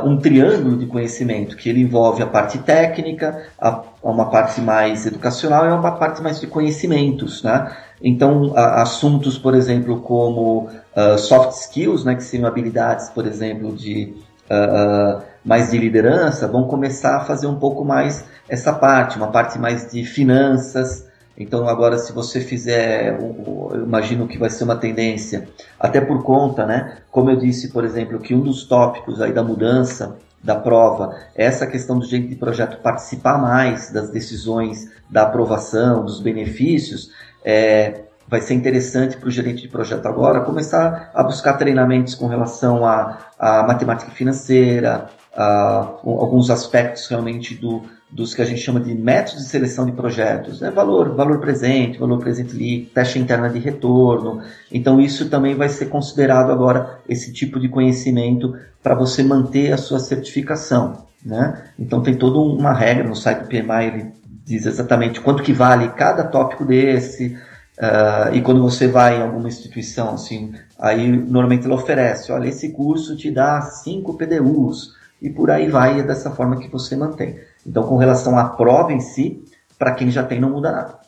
um 0.04 0.16
triângulo 0.18 0.76
de 0.76 0.86
conhecimento, 0.86 1.56
que 1.56 1.68
ele 1.68 1.80
envolve 1.80 2.22
a 2.22 2.26
parte 2.26 2.58
técnica, 2.58 3.46
a, 3.56 3.82
uma 4.02 4.28
parte 4.28 4.60
mais 4.60 5.06
educacional 5.06 5.64
e 5.64 5.68
uma 5.68 5.92
parte 5.92 6.20
mais 6.20 6.40
de 6.40 6.48
conhecimentos, 6.48 7.42
né? 7.44 7.70
Então, 8.02 8.52
assuntos, 8.56 9.38
por 9.38 9.54
exemplo, 9.54 10.00
como 10.00 10.68
uh, 10.96 11.18
soft 11.18 11.52
skills, 11.60 12.04
né, 12.04 12.14
que 12.14 12.24
seriam 12.24 12.48
habilidades, 12.48 13.10
por 13.10 13.26
exemplo, 13.26 13.76
de 13.76 14.14
uh, 14.50 15.18
uh, 15.18 15.22
mais 15.44 15.70
de 15.70 15.78
liderança, 15.78 16.48
vão 16.48 16.64
começar 16.64 17.18
a 17.18 17.20
fazer 17.20 17.46
um 17.46 17.56
pouco 17.56 17.84
mais 17.84 18.24
essa 18.48 18.72
parte, 18.72 19.18
uma 19.18 19.28
parte 19.28 19.58
mais 19.58 19.90
de 19.90 20.02
finanças. 20.04 21.09
Então, 21.40 21.66
agora, 21.66 21.96
se 21.96 22.12
você 22.12 22.38
fizer, 22.38 23.18
eu 23.18 23.82
imagino 23.82 24.28
que 24.28 24.36
vai 24.36 24.50
ser 24.50 24.64
uma 24.64 24.76
tendência, 24.76 25.48
até 25.78 25.98
por 25.98 26.22
conta, 26.22 26.66
né, 26.66 26.98
como 27.10 27.30
eu 27.30 27.36
disse, 27.36 27.70
por 27.72 27.82
exemplo, 27.82 28.18
que 28.20 28.34
um 28.34 28.40
dos 28.40 28.64
tópicos 28.64 29.22
aí 29.22 29.32
da 29.32 29.42
mudança 29.42 30.18
da 30.44 30.54
prova 30.54 31.16
é 31.34 31.46
essa 31.46 31.66
questão 31.66 31.98
do 31.98 32.04
jeito 32.04 32.28
de 32.28 32.36
projeto 32.36 32.82
participar 32.82 33.38
mais 33.38 33.90
das 33.90 34.10
decisões 34.10 34.90
da 35.08 35.22
aprovação, 35.22 36.04
dos 36.04 36.20
benefícios, 36.20 37.10
é, 37.42 38.02
vai 38.28 38.42
ser 38.42 38.52
interessante 38.52 39.16
para 39.16 39.28
o 39.28 39.30
gerente 39.30 39.62
de 39.62 39.68
projeto 39.68 40.04
agora 40.06 40.42
começar 40.42 41.10
a 41.14 41.22
buscar 41.22 41.54
treinamentos 41.54 42.14
com 42.14 42.26
relação 42.26 42.84
à, 42.84 43.18
matemática 43.66 44.10
financeira, 44.10 45.08
a, 45.34 45.94
alguns 46.04 46.50
aspectos 46.50 47.06
realmente 47.08 47.54
do, 47.54 47.82
dos 48.12 48.34
que 48.34 48.42
a 48.42 48.44
gente 48.44 48.60
chama 48.60 48.80
de 48.80 48.94
métodos 48.94 49.44
de 49.44 49.48
seleção 49.48 49.86
de 49.86 49.92
projetos, 49.92 50.60
né? 50.60 50.70
valor, 50.70 51.14
valor 51.14 51.38
presente, 51.38 51.98
valor 51.98 52.18
presente 52.18 52.54
líquido, 52.54 52.92
taxa 52.92 53.18
interna 53.18 53.48
de 53.48 53.58
retorno. 53.58 54.42
Então 54.70 55.00
isso 55.00 55.28
também 55.28 55.54
vai 55.54 55.68
ser 55.68 55.86
considerado 55.86 56.50
agora 56.50 56.98
esse 57.08 57.32
tipo 57.32 57.60
de 57.60 57.68
conhecimento 57.68 58.56
para 58.82 58.94
você 58.94 59.22
manter 59.22 59.72
a 59.72 59.76
sua 59.76 60.00
certificação. 60.00 61.06
Né? 61.24 61.62
Então 61.78 62.02
tem 62.02 62.14
toda 62.14 62.38
uma 62.38 62.72
regra 62.72 63.06
no 63.06 63.14
site 63.14 63.42
do 63.42 63.46
PMI, 63.46 63.86
ele 63.86 64.12
diz 64.44 64.66
exatamente 64.66 65.20
quanto 65.20 65.42
que 65.42 65.52
vale 65.52 65.88
cada 65.90 66.24
tópico 66.24 66.64
desse, 66.64 67.36
uh, 67.78 68.34
e 68.34 68.40
quando 68.40 68.60
você 68.60 68.88
vai 68.88 69.18
em 69.18 69.22
alguma 69.22 69.46
instituição, 69.46 70.14
assim, 70.14 70.52
aí 70.78 71.06
normalmente 71.08 71.66
ele 71.66 71.74
oferece, 71.74 72.32
olha, 72.32 72.48
esse 72.48 72.70
curso 72.70 73.16
te 73.16 73.30
dá 73.30 73.60
5 73.60 74.14
PDUs, 74.14 74.98
e 75.22 75.28
por 75.28 75.50
aí 75.50 75.68
vai, 75.68 76.00
é 76.00 76.02
dessa 76.02 76.30
forma 76.30 76.56
que 76.56 76.68
você 76.68 76.96
mantém. 76.96 77.38
Então, 77.66 77.86
com 77.86 77.96
relação 77.96 78.38
à 78.38 78.48
prova 78.48 78.92
em 78.92 79.00
si, 79.00 79.44
para 79.78 79.94
quem 79.94 80.10
já 80.10 80.22
tem, 80.22 80.40
não 80.40 80.50
muda 80.50 80.72
nada. 80.72 80.98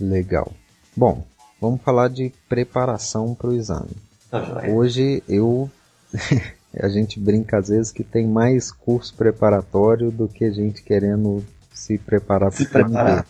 Legal. 0.00 0.52
Bom, 0.96 1.24
vamos 1.60 1.80
falar 1.82 2.08
de 2.08 2.32
preparação 2.48 3.34
para 3.34 3.50
o 3.50 3.54
exame. 3.54 3.90
Tá 4.30 4.62
Hoje 4.68 5.22
eu 5.28 5.70
a 6.80 6.88
gente 6.88 7.18
brinca 7.18 7.58
às 7.58 7.68
vezes 7.68 7.90
que 7.90 8.04
tem 8.04 8.26
mais 8.26 8.70
curso 8.70 9.14
preparatório 9.14 10.10
do 10.10 10.28
que 10.28 10.50
gente 10.52 10.82
querendo 10.82 11.44
se 11.72 11.98
preparar 11.98 12.52
para 12.52 12.62
o 12.62 12.68
preparar. 12.68 13.26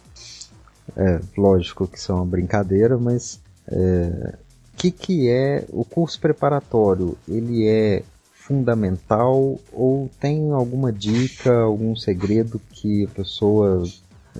É, 0.97 1.21
lógico 1.37 1.87
que 1.87 1.99
isso 1.99 2.11
é 2.11 2.15
uma 2.15 2.25
brincadeira, 2.25 2.97
mas 2.97 3.41
o 3.71 3.75
é, 3.75 4.35
que, 4.77 4.91
que 4.91 5.29
é 5.29 5.65
o 5.71 5.85
curso 5.85 6.19
preparatório? 6.21 7.17
Ele 7.29 7.69
é 7.69 8.03
fundamental 8.49 9.59
ou 9.71 10.11
tem 10.19 10.51
alguma 10.51 10.91
dica, 10.91 11.55
algum 11.55 11.95
segredo 11.95 12.59
que 12.73 13.05
a 13.05 13.09
pessoa 13.15 13.85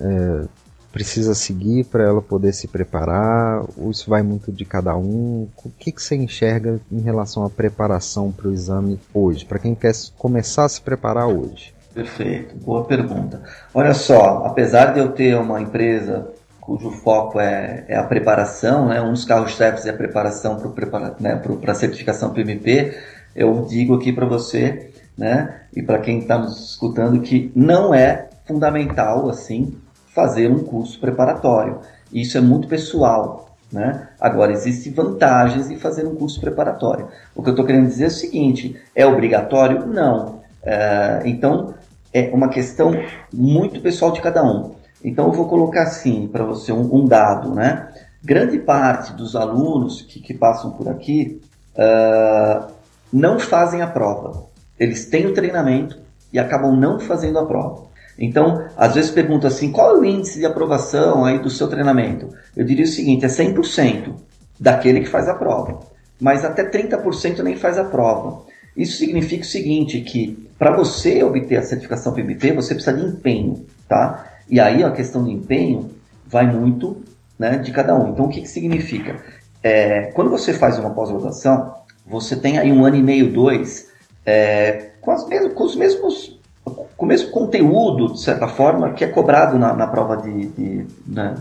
é, 0.01 0.45
precisa 0.91 1.35
seguir 1.35 1.85
para 1.85 2.03
ela 2.03 2.21
poder 2.21 2.51
se 2.51 2.67
preparar? 2.67 3.63
Ou 3.77 3.91
isso 3.91 4.09
vai 4.09 4.23
muito 4.23 4.51
de 4.51 4.65
cada 4.65 4.97
um? 4.97 5.47
O 5.63 5.69
que, 5.69 5.91
que 5.91 6.01
você 6.01 6.15
enxerga 6.15 6.79
em 6.91 6.99
relação 6.99 7.45
à 7.45 7.49
preparação 7.49 8.31
para 8.31 8.47
o 8.47 8.53
exame 8.53 8.99
hoje, 9.13 9.45
para 9.45 9.59
quem 9.59 9.75
quer 9.75 9.93
começar 10.17 10.65
a 10.65 10.69
se 10.69 10.81
preparar 10.81 11.27
hoje? 11.27 11.71
Perfeito, 11.93 12.55
boa 12.55 12.85
pergunta. 12.85 13.43
Olha 13.73 13.93
só, 13.93 14.43
apesar 14.45 14.93
de 14.93 14.99
eu 14.99 15.11
ter 15.11 15.35
uma 15.35 15.61
empresa 15.61 16.31
cujo 16.59 16.91
foco 16.91 17.39
é, 17.39 17.83
é 17.87 17.97
a 17.97 18.03
preparação, 18.03 18.87
né, 18.87 19.01
um 19.01 19.11
dos 19.11 19.25
carros-chefes 19.25 19.87
é 19.87 19.89
a 19.89 19.93
preparação 19.93 20.57
para 20.57 20.69
prepara, 20.69 21.15
né, 21.19 21.41
a 21.65 21.73
certificação 21.73 22.31
PMP, 22.31 22.95
eu 23.35 23.65
digo 23.65 23.95
aqui 23.95 24.11
para 24.11 24.25
você 24.25 24.91
né, 25.17 25.61
e 25.75 25.81
para 25.81 25.99
quem 25.99 26.19
está 26.19 26.37
nos 26.37 26.71
escutando 26.71 27.21
que 27.21 27.51
não 27.55 27.93
é 27.93 28.29
fundamental 28.45 29.29
assim 29.29 29.77
fazer 30.13 30.49
um 30.49 30.59
curso 30.59 30.99
preparatório. 30.99 31.79
Isso 32.11 32.37
é 32.37 32.41
muito 32.41 32.67
pessoal. 32.67 33.49
Né? 33.71 34.07
Agora, 34.19 34.51
existem 34.51 34.91
vantagens 34.91 35.69
em 35.69 35.77
fazer 35.77 36.05
um 36.07 36.15
curso 36.15 36.41
preparatório. 36.41 37.07
O 37.35 37.43
que 37.43 37.49
eu 37.49 37.53
estou 37.53 37.65
querendo 37.65 37.87
dizer 37.87 38.05
é 38.05 38.07
o 38.07 38.11
seguinte: 38.11 38.75
é 38.95 39.05
obrigatório? 39.05 39.85
Não. 39.85 40.39
É, 40.63 41.21
então, 41.25 41.75
é 42.11 42.31
uma 42.33 42.49
questão 42.49 42.91
muito 43.31 43.79
pessoal 43.79 44.11
de 44.11 44.21
cada 44.21 44.43
um. 44.43 44.73
Então, 45.03 45.27
eu 45.27 45.31
vou 45.31 45.47
colocar 45.47 45.83
assim 45.83 46.27
para 46.27 46.43
você 46.43 46.71
um, 46.71 46.95
um, 46.95 47.05
dado. 47.05 47.53
Né? 47.53 47.87
Grande 48.23 48.57
parte 48.57 49.13
dos 49.13 49.35
alunos 49.35 50.01
que, 50.01 50.19
que 50.19 50.33
passam 50.33 50.71
por 50.71 50.89
aqui 50.89 51.39
uh, 51.75 52.71
não 53.11 53.39
fazem 53.39 53.81
a 53.81 53.87
prova. 53.87 54.45
Eles 54.79 55.05
têm 55.05 55.25
o 55.25 55.33
treinamento 55.33 55.99
e 56.31 56.39
acabam 56.39 56.75
não 56.75 56.99
fazendo 56.99 57.39
a 57.39 57.45
prova. 57.45 57.89
Então, 58.17 58.65
às 58.75 58.95
vezes 58.95 59.11
pergunta 59.11 59.47
assim, 59.47 59.71
qual 59.71 59.95
é 59.95 59.99
o 59.99 60.05
índice 60.05 60.39
de 60.39 60.45
aprovação 60.45 61.23
aí 61.23 61.39
do 61.39 61.49
seu 61.49 61.67
treinamento? 61.67 62.29
Eu 62.55 62.65
diria 62.65 62.83
o 62.83 62.87
seguinte, 62.87 63.25
é 63.25 63.29
100% 63.29 64.13
daquele 64.59 64.99
que 64.99 65.09
faz 65.09 65.29
a 65.29 65.33
prova, 65.33 65.79
mas 66.19 66.43
até 66.43 66.69
30% 66.69 67.39
nem 67.39 67.55
faz 67.55 67.77
a 67.77 67.85
prova. 67.85 68.41
Isso 68.75 68.97
significa 68.97 69.43
o 69.43 69.47
seguinte, 69.47 70.01
que 70.01 70.49
para 70.57 70.75
você 70.75 71.23
obter 71.23 71.57
a 71.57 71.61
certificação 71.61 72.13
PMP, 72.13 72.51
você 72.51 72.73
precisa 72.73 72.95
de 72.95 73.05
empenho, 73.05 73.65
tá? 73.87 74.25
E 74.49 74.59
aí 74.59 74.83
a 74.83 74.91
questão 74.91 75.23
do 75.23 75.31
empenho 75.31 75.89
vai 76.27 76.45
muito 76.45 77.01
né, 77.37 77.57
de 77.57 77.71
cada 77.71 77.95
um. 77.95 78.09
Então, 78.09 78.25
o 78.25 78.29
que, 78.29 78.41
que 78.41 78.49
significa? 78.49 79.15
É, 79.63 80.11
quando 80.13 80.29
você 80.29 80.53
faz 80.53 80.77
uma 80.77 80.89
pós-graduação, 80.89 81.73
você 82.09 82.35
tem 82.35 82.57
aí 82.57 82.71
um 82.71 82.83
ano 82.83 82.95
e 82.95 83.03
meio, 83.03 83.31
dois, 83.31 83.89
é, 84.25 84.91
com, 85.01 85.11
mesmas, 85.27 85.53
com 85.53 85.63
os 85.63 85.75
mesmos 85.75 86.39
com 86.99 87.05
o 87.05 87.07
mesmo 87.07 87.31
conteúdo, 87.31 88.13
de 88.13 88.21
certa 88.21 88.47
forma, 88.47 88.91
que 88.91 89.03
é 89.03 89.07
cobrado 89.07 89.57
na, 89.57 89.73
na 89.73 89.87
prova 89.87 90.17
de, 90.17 90.47
de 90.47 90.85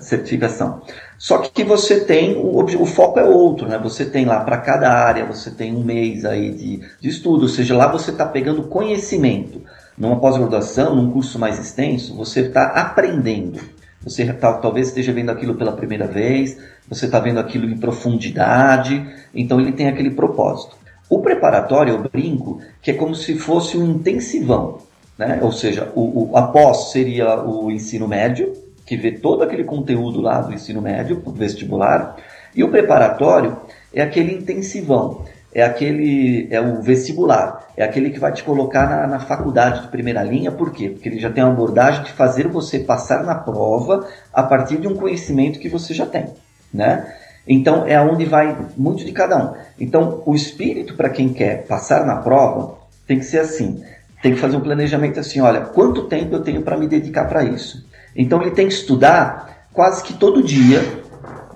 certificação. 0.01 0.81
Só 1.19 1.39
que 1.39 1.65
você 1.65 2.01
tem, 2.01 2.37
o, 2.37 2.61
o 2.61 2.87
foco 2.87 3.19
é 3.19 3.25
outro, 3.25 3.69
né? 3.69 3.79
Você 3.83 4.05
tem 4.05 4.25
lá 4.25 4.41
para 4.41 4.59
cada 4.59 4.89
área, 4.89 5.25
você 5.25 5.51
tem 5.51 5.75
um 5.75 5.83
mês 5.83 6.25
aí 6.25 6.51
de, 6.51 6.81
de 7.01 7.09
estudo, 7.09 7.43
ou 7.43 7.49
seja, 7.49 7.77
lá 7.77 7.89
você 7.89 8.11
está 8.11 8.25
pegando 8.25 8.63
conhecimento. 8.65 9.61
Numa 9.97 10.21
pós-graduação, 10.21 10.95
num 10.95 11.11
curso 11.11 11.41
mais 11.41 11.59
extenso, 11.59 12.15
você 12.15 12.43
está 12.43 12.67
aprendendo. 12.67 13.61
Você 14.09 14.33
tá, 14.33 14.53
talvez 14.55 14.88
esteja 14.88 15.12
vendo 15.12 15.31
aquilo 15.31 15.55
pela 15.55 15.73
primeira 15.73 16.07
vez, 16.07 16.59
você 16.88 17.07
está 17.07 17.21
vendo 17.21 17.38
aquilo 17.38 17.66
em 17.66 17.77
profundidade, 17.77 19.07
então 19.35 19.61
ele 19.61 19.73
tem 19.73 19.88
aquele 19.88 20.11
propósito. 20.11 20.77
O 21.09 21.21
preparatório, 21.21 21.94
eu 21.94 22.03
brinco, 22.03 22.61
que 22.83 22.90
é 22.90 22.94
como 22.94 23.14
se 23.14 23.37
fosse 23.37 23.77
um 23.77 23.90
intensivão. 23.90 24.79
Né? 25.16 25.38
Ou 25.42 25.53
seja, 25.53 25.90
o, 25.94 26.31
o 26.31 26.37
após 26.37 26.90
seria 26.90 27.42
o 27.42 27.71
ensino 27.71 28.07
médio, 28.07 28.53
que 28.87 28.97
vê 28.97 29.12
todo 29.12 29.42
aquele 29.42 29.64
conteúdo 29.64 30.21
lá 30.21 30.40
do 30.40 30.53
ensino 30.53 30.81
médio, 30.81 31.23
vestibular, 31.35 32.16
e 32.55 32.64
o 32.64 32.71
preparatório 32.71 33.59
é 33.92 34.01
aquele 34.01 34.33
intensivão, 34.33 35.25
é 35.55 35.63
aquele 35.63 36.49
é 36.51 36.61
o 36.61 36.83
vestibular, 36.83 37.67
é 37.77 37.85
aquele 37.85 38.11
que 38.11 38.19
vai 38.19 38.33
te 38.33 38.45
colocar 38.45 38.89
na, 38.89 39.07
na, 39.07 39.19
faculdade 39.19 39.83
de 39.83 39.89
primeira 39.89 40.23
linha, 40.23 40.53
por 40.53 40.73
quê? 40.73 40.91
Porque 40.91 41.09
ele 41.09 41.19
já 41.19 41.31
tem 41.31 41.43
uma 41.43 41.53
abordagem 41.53 42.05
de 42.05 42.13
fazer 42.13 42.49
você 42.49 42.81
passar 42.81 43.25
na 43.25 43.35
prova 43.35 44.07
a 44.33 44.43
partir 44.43 44.77
de 44.77 44.87
um 44.87 44.95
conhecimento 44.95 45.59
que 45.59 45.69
você 45.69 45.95
já 45.95 46.07
tem, 46.07 46.27
né? 46.73 47.15
Então 47.47 47.87
é 47.87 47.99
onde 48.01 48.27
vai 48.27 48.57
muito 48.77 49.05
de 49.05 49.13
cada 49.13 49.37
um. 49.37 49.55
Então 49.81 50.23
o 50.27 50.35
espírito 50.35 50.95
para 50.95 51.09
quem 51.09 51.33
quer 51.33 51.67
passar 51.67 52.05
na 52.05 52.17
prova 52.17 52.77
tem 53.07 53.19
que 53.19 53.25
ser 53.25 53.39
assim 53.39 53.83
tem 54.23 54.35
que 54.35 54.41
fazer 54.41 54.57
um 54.57 54.61
planejamento 54.61 55.21
assim, 55.21 55.41
olha, 55.41 55.61
quanto 55.61 56.05
tempo 56.05 56.35
eu 56.35 56.41
tenho 56.41 56.63
para 56.63 56.77
me 56.77 56.89
dedicar 56.89 57.27
para 57.27 57.45
isso? 57.45 57.85
Então 58.17 58.43
ele 58.43 58.51
tem 58.51 58.67
que 58.67 58.75
estudar 58.75 59.69
quase 59.73 60.03
que 60.03 60.13
todo 60.13 60.43
dia, 60.43 60.83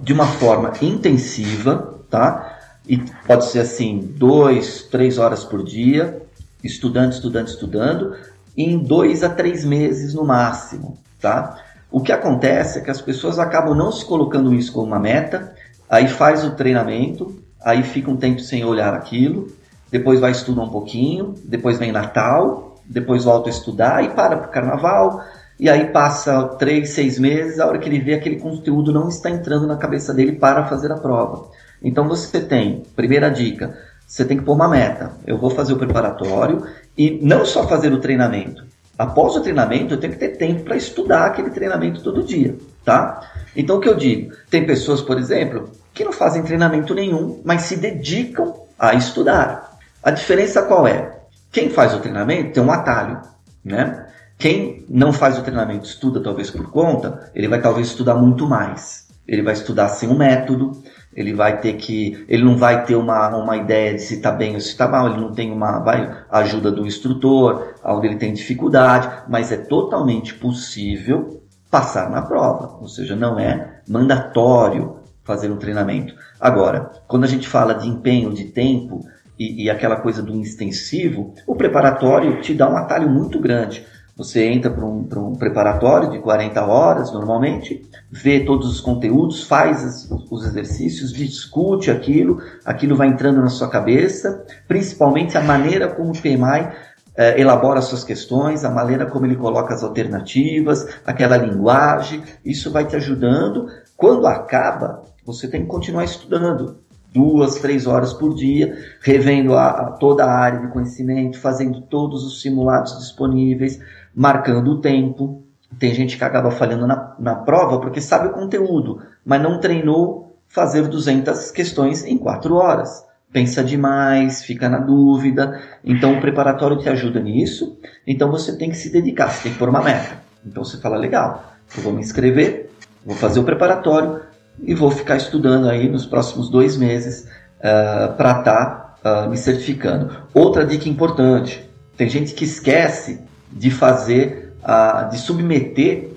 de 0.01 0.13
uma 0.13 0.27
forma 0.27 0.73
intensiva, 0.81 1.99
tá? 2.09 2.61
E 2.89 2.99
pode 3.27 3.47
ser 3.47 3.61
assim, 3.61 4.13
dois, 4.17 4.83
três 4.91 5.19
horas 5.19 5.45
por 5.45 5.63
dia, 5.65 6.23
estudando, 6.63 7.13
estudando, 7.13 7.49
estudando, 7.49 8.17
em 8.57 8.79
dois 8.79 9.23
a 9.23 9.29
três 9.29 9.65
meses 9.65 10.15
no 10.15 10.25
máximo, 10.25 10.99
tá? 11.21 11.59
O 11.91 12.01
que 12.01 12.13
acontece 12.13 12.79
é 12.79 12.83
que 12.83 12.91
as 12.91 13.01
pessoas 13.01 13.39
acabam 13.39 13.77
não 13.77 13.93
se 13.93 14.05
colocando 14.05 14.55
isso 14.55 14.73
como 14.73 14.87
uma 14.87 14.99
meta, 14.99 15.55
aí 15.89 16.09
faz 16.09 16.45
o 16.45 16.53
treinamento, 16.53 17.39
aí 17.63 17.83
fica 17.83 18.11
um 18.11 18.17
tempo 18.17 18.41
sem 18.41 18.65
olhar 18.65 18.95
aquilo, 18.95 19.49
depois 19.91 20.19
vai 20.19 20.31
estudar 20.31 20.63
um 20.63 20.71
pouquinho, 20.71 21.35
depois 21.45 21.79
vem 21.79 21.93
Natal, 21.93 22.81
depois 22.85 23.25
volta 23.25 23.49
a 23.49 23.53
estudar 23.53 24.03
e 24.03 24.11
para 24.11 24.37
para 24.37 24.49
o 24.49 24.51
Carnaval, 24.51 25.23
e 25.61 25.69
aí 25.69 25.93
passa 25.93 26.49
três, 26.59 26.91
seis 26.91 27.19
meses, 27.19 27.61
a 27.61 27.67
hora 27.67 27.79
que 27.79 27.89
ele 27.89 28.01
vê 28.01 28.15
aquele 28.15 28.37
conteúdo 28.37 28.93
não 28.93 29.09
está 29.09 29.31
entrando 29.31 29.67
na 29.67 29.77
cabeça 29.77 30.13
dele 30.13 30.33
para 30.33 30.67
fazer 30.67 30.91
a 30.91 30.97
prova. 30.97 31.51
Então 31.83 32.09
você 32.09 32.41
tem, 32.41 32.83
primeira 32.95 33.31
dica, 33.31 33.77
você 34.07 34.25
tem 34.25 34.37
que 34.37 34.45
pôr 34.45 34.55
uma 34.55 34.69
meta. 34.69 35.13
Eu 35.27 35.39
vou 35.39 35.51
fazer 35.51 35.73
o 35.73 35.79
preparatório 35.79 36.67
e 36.97 37.19
não 37.23 37.45
só 37.45 37.67
fazer 37.67 37.93
o 37.93 38.01
treinamento. 38.01 38.65
Após 38.99 39.35
o 39.35 39.41
treinamento, 39.41 39.95
eu 39.95 39.99
tenho 39.99 40.13
que 40.13 40.19
ter 40.19 40.37
tempo 40.37 40.65
para 40.65 40.77
estudar 40.77 41.27
aquele 41.27 41.51
treinamento 41.51 42.03
todo 42.03 42.23
dia, 42.23 42.57
tá? 42.85 43.21
Então 43.57 43.77
o 43.77 43.81
que 43.81 43.89
eu 43.89 43.97
digo? 43.97 44.33
Tem 44.51 44.67
pessoas, 44.67 45.01
por 45.01 45.19
exemplo, 45.19 45.71
que 45.95 46.05
não 46.05 46.13
fazem 46.13 46.43
treinamento 46.43 46.95
nenhum, 46.95 47.41
mas 47.45 47.63
se 47.63 47.77
dedicam 47.77 48.55
a 48.79 48.95
estudar. 48.95 49.79
A 50.03 50.11
diferença 50.11 50.63
qual 50.63 50.87
é? 50.87 51.21
Quem 51.51 51.71
faz 51.71 51.95
o 51.95 52.01
treinamento 52.01 52.53
tem 52.53 52.63
um 52.63 52.71
atalho, 52.71 53.21
né? 53.65 54.07
Quem 54.39 54.85
não 54.89 55.13
faz 55.13 55.39
o 55.39 55.43
treinamento, 55.43 55.87
estuda 55.87 56.21
talvez 56.23 56.51
por 56.51 56.71
conta, 56.71 57.31
ele 57.35 57.49
vai 57.49 57.61
talvez 57.61 57.89
estudar 57.89 58.15
muito 58.15 58.47
mais. 58.47 59.07
Ele 59.27 59.43
vai 59.43 59.55
estudar 59.55 59.89
sem 59.89 60.09
um 60.09 60.17
método, 60.17 60.83
ele 61.15 61.35
vai 61.35 61.61
ter 61.61 61.75
que, 61.75 62.25
ele 62.29 62.45
não 62.45 62.57
vai 62.57 62.85
ter 62.85 62.95
uma, 62.95 63.29
uma 63.37 63.57
ideia 63.57 63.95
de 63.95 64.01
se 64.01 64.15
está 64.15 64.31
bem 64.31 64.55
ou 64.55 64.61
se 64.61 64.69
está 64.69 64.89
mal, 64.89 65.09
ele 65.09 65.21
não 65.21 65.33
tem 65.33 65.53
uma 65.53 65.79
vai, 65.81 66.25
ajuda 66.31 66.71
do 66.71 66.87
instrutor, 66.87 67.75
onde 67.85 68.07
ele 68.07 68.17
tem 68.17 68.33
dificuldade, 68.33 69.09
mas 69.29 69.53
é 69.53 69.57
totalmente 69.57 70.35
possível 70.35 71.43
passar 71.71 72.11
na 72.11 72.23
prova, 72.23 72.79
ou 72.81 72.89
seja, 72.89 73.17
não 73.17 73.39
é 73.39 73.81
mandatório 73.89 74.97
fazer 75.25 75.51
um 75.51 75.57
treinamento. 75.57 76.15
Agora, 76.41 76.91
quando 77.07 77.25
a 77.25 77.29
gente 77.29 77.49
fala 77.49 77.75
de 77.75 77.89
empenho 77.89 78.33
de 78.33 78.45
tempo, 78.45 79.05
e, 79.39 79.65
e 79.65 79.71
aquela 79.71 79.97
coisa 79.97 80.23
do 80.23 80.39
extensivo, 80.41 81.35
o 81.47 81.55
preparatório 81.55 82.41
te 82.41 82.55
dá 82.55 82.69
um 82.69 82.77
atalho 82.77 83.09
muito 83.09 83.41
grande. 83.41 83.85
Você 84.17 84.45
entra 84.47 84.71
para 84.71 84.85
um, 84.85 85.09
um, 85.17 85.35
preparatório 85.35 86.11
de 86.11 86.19
40 86.19 86.65
horas, 86.65 87.13
normalmente, 87.13 87.83
vê 88.13 88.41
todos 88.41 88.71
os 88.71 88.81
conteúdos, 88.81 89.45
faz 89.45 90.07
os 90.31 90.45
exercícios, 90.45 91.15
discute 91.15 91.91
aquilo, 91.91 92.43
aquilo 92.63 92.95
vai 92.95 93.09
entrando 93.09 93.41
na 93.41 93.49
sua 93.49 93.71
cabeça, 93.71 94.45
principalmente 94.69 95.39
a 95.39 95.41
maneira 95.41 95.89
como 95.89 96.11
o 96.11 96.21
PMI 96.21 96.71
eh, 97.17 97.41
elabora 97.41 97.81
suas 97.81 98.05
questões, 98.05 98.65
a 98.65 98.71
maneira 98.71 99.07
como 99.07 99.25
ele 99.25 99.37
coloca 99.37 99.73
as 99.73 99.83
alternativas, 99.83 100.87
aquela 101.07 101.39
linguagem, 101.39 102.23
isso 102.45 102.71
vai 102.71 102.87
te 102.87 102.97
ajudando. 102.97 103.67
Quando 103.97 104.27
acaba, 104.27 105.05
você 105.25 105.49
tem 105.49 105.63
que 105.63 105.69
continuar 105.69 106.05
estudando 106.05 106.83
duas, 107.15 107.57
três 107.57 107.87
horas 107.87 108.13
por 108.13 108.35
dia, 108.35 108.77
revendo 109.01 109.55
a, 109.55 109.69
a 109.69 109.91
toda 109.93 110.25
a 110.25 110.39
área 110.39 110.61
de 110.61 110.69
conhecimento, 110.69 111.39
fazendo 111.39 111.81
todos 111.83 112.25
os 112.25 112.43
simulados 112.43 112.99
disponíveis, 112.99 113.81
marcando 114.15 114.73
o 114.73 114.81
tempo. 114.81 115.45
Tem 115.79 115.95
gente 115.95 116.17
que 116.17 116.25
acaba 116.25 116.51
falhando 116.51 116.87
na, 116.87 117.15
na 117.19 117.35
prova 117.35 117.81
porque 117.81 118.01
sabe 118.01 118.29
o 118.29 118.33
conteúdo, 118.33 119.01
mas 119.25 119.43
não 119.43 119.61
treinou 119.61 120.37
fazer 120.49 120.87
200 120.87 121.51
questões 121.51 122.05
em 122.05 122.19
quatro 122.19 122.57
horas. 122.57 123.05
Pensa 123.33 123.65
demais, 123.65 124.45
fica 124.45 124.69
na 124.69 124.79
dúvida. 124.79 125.61
Então 125.83 126.15
o 126.15 126.21
preparatório 126.21 126.79
te 126.79 126.89
ajuda 126.89 127.21
nisso. 127.21 127.79
Então 128.07 128.31
você 128.31 128.57
tem 128.57 128.71
que 128.71 128.77
se 128.77 128.93
dedicar, 128.93 129.31
você 129.31 129.45
tem 129.45 129.53
que 129.53 129.59
pôr 129.59 129.69
uma 129.69 129.83
meta. 129.83 130.21
Então 130.45 130.63
você 130.63 130.77
fala, 130.79 130.99
legal, 130.99 131.55
eu 131.75 131.83
vou 131.83 131.93
me 131.93 132.01
inscrever, 132.01 132.71
vou 133.07 133.17
fazer 133.17 133.41
o 133.41 133.45
preparatório, 133.45 134.21
e 134.61 134.75
vou 134.75 134.91
ficar 134.91 135.17
estudando 135.17 135.69
aí 135.69 135.89
nos 135.89 136.05
próximos 136.05 136.49
dois 136.49 136.77
meses 136.77 137.25
uh, 137.25 137.29
eh, 137.63 138.09
para 138.17 138.39
estar 138.39 138.97
tá, 139.03 139.25
uh, 139.25 139.31
me 139.31 139.37
certificando. 139.37 140.11
Outra 140.35 140.65
dica 140.67 140.89
importante: 140.89 141.69
tem 141.97 142.09
gente 142.09 142.35
que 142.35 142.45
esquece 142.45 143.21
de 143.51 143.71
fazer, 143.71 144.52
uh, 144.63 145.11
de 145.11 145.19
submeter 145.19 146.11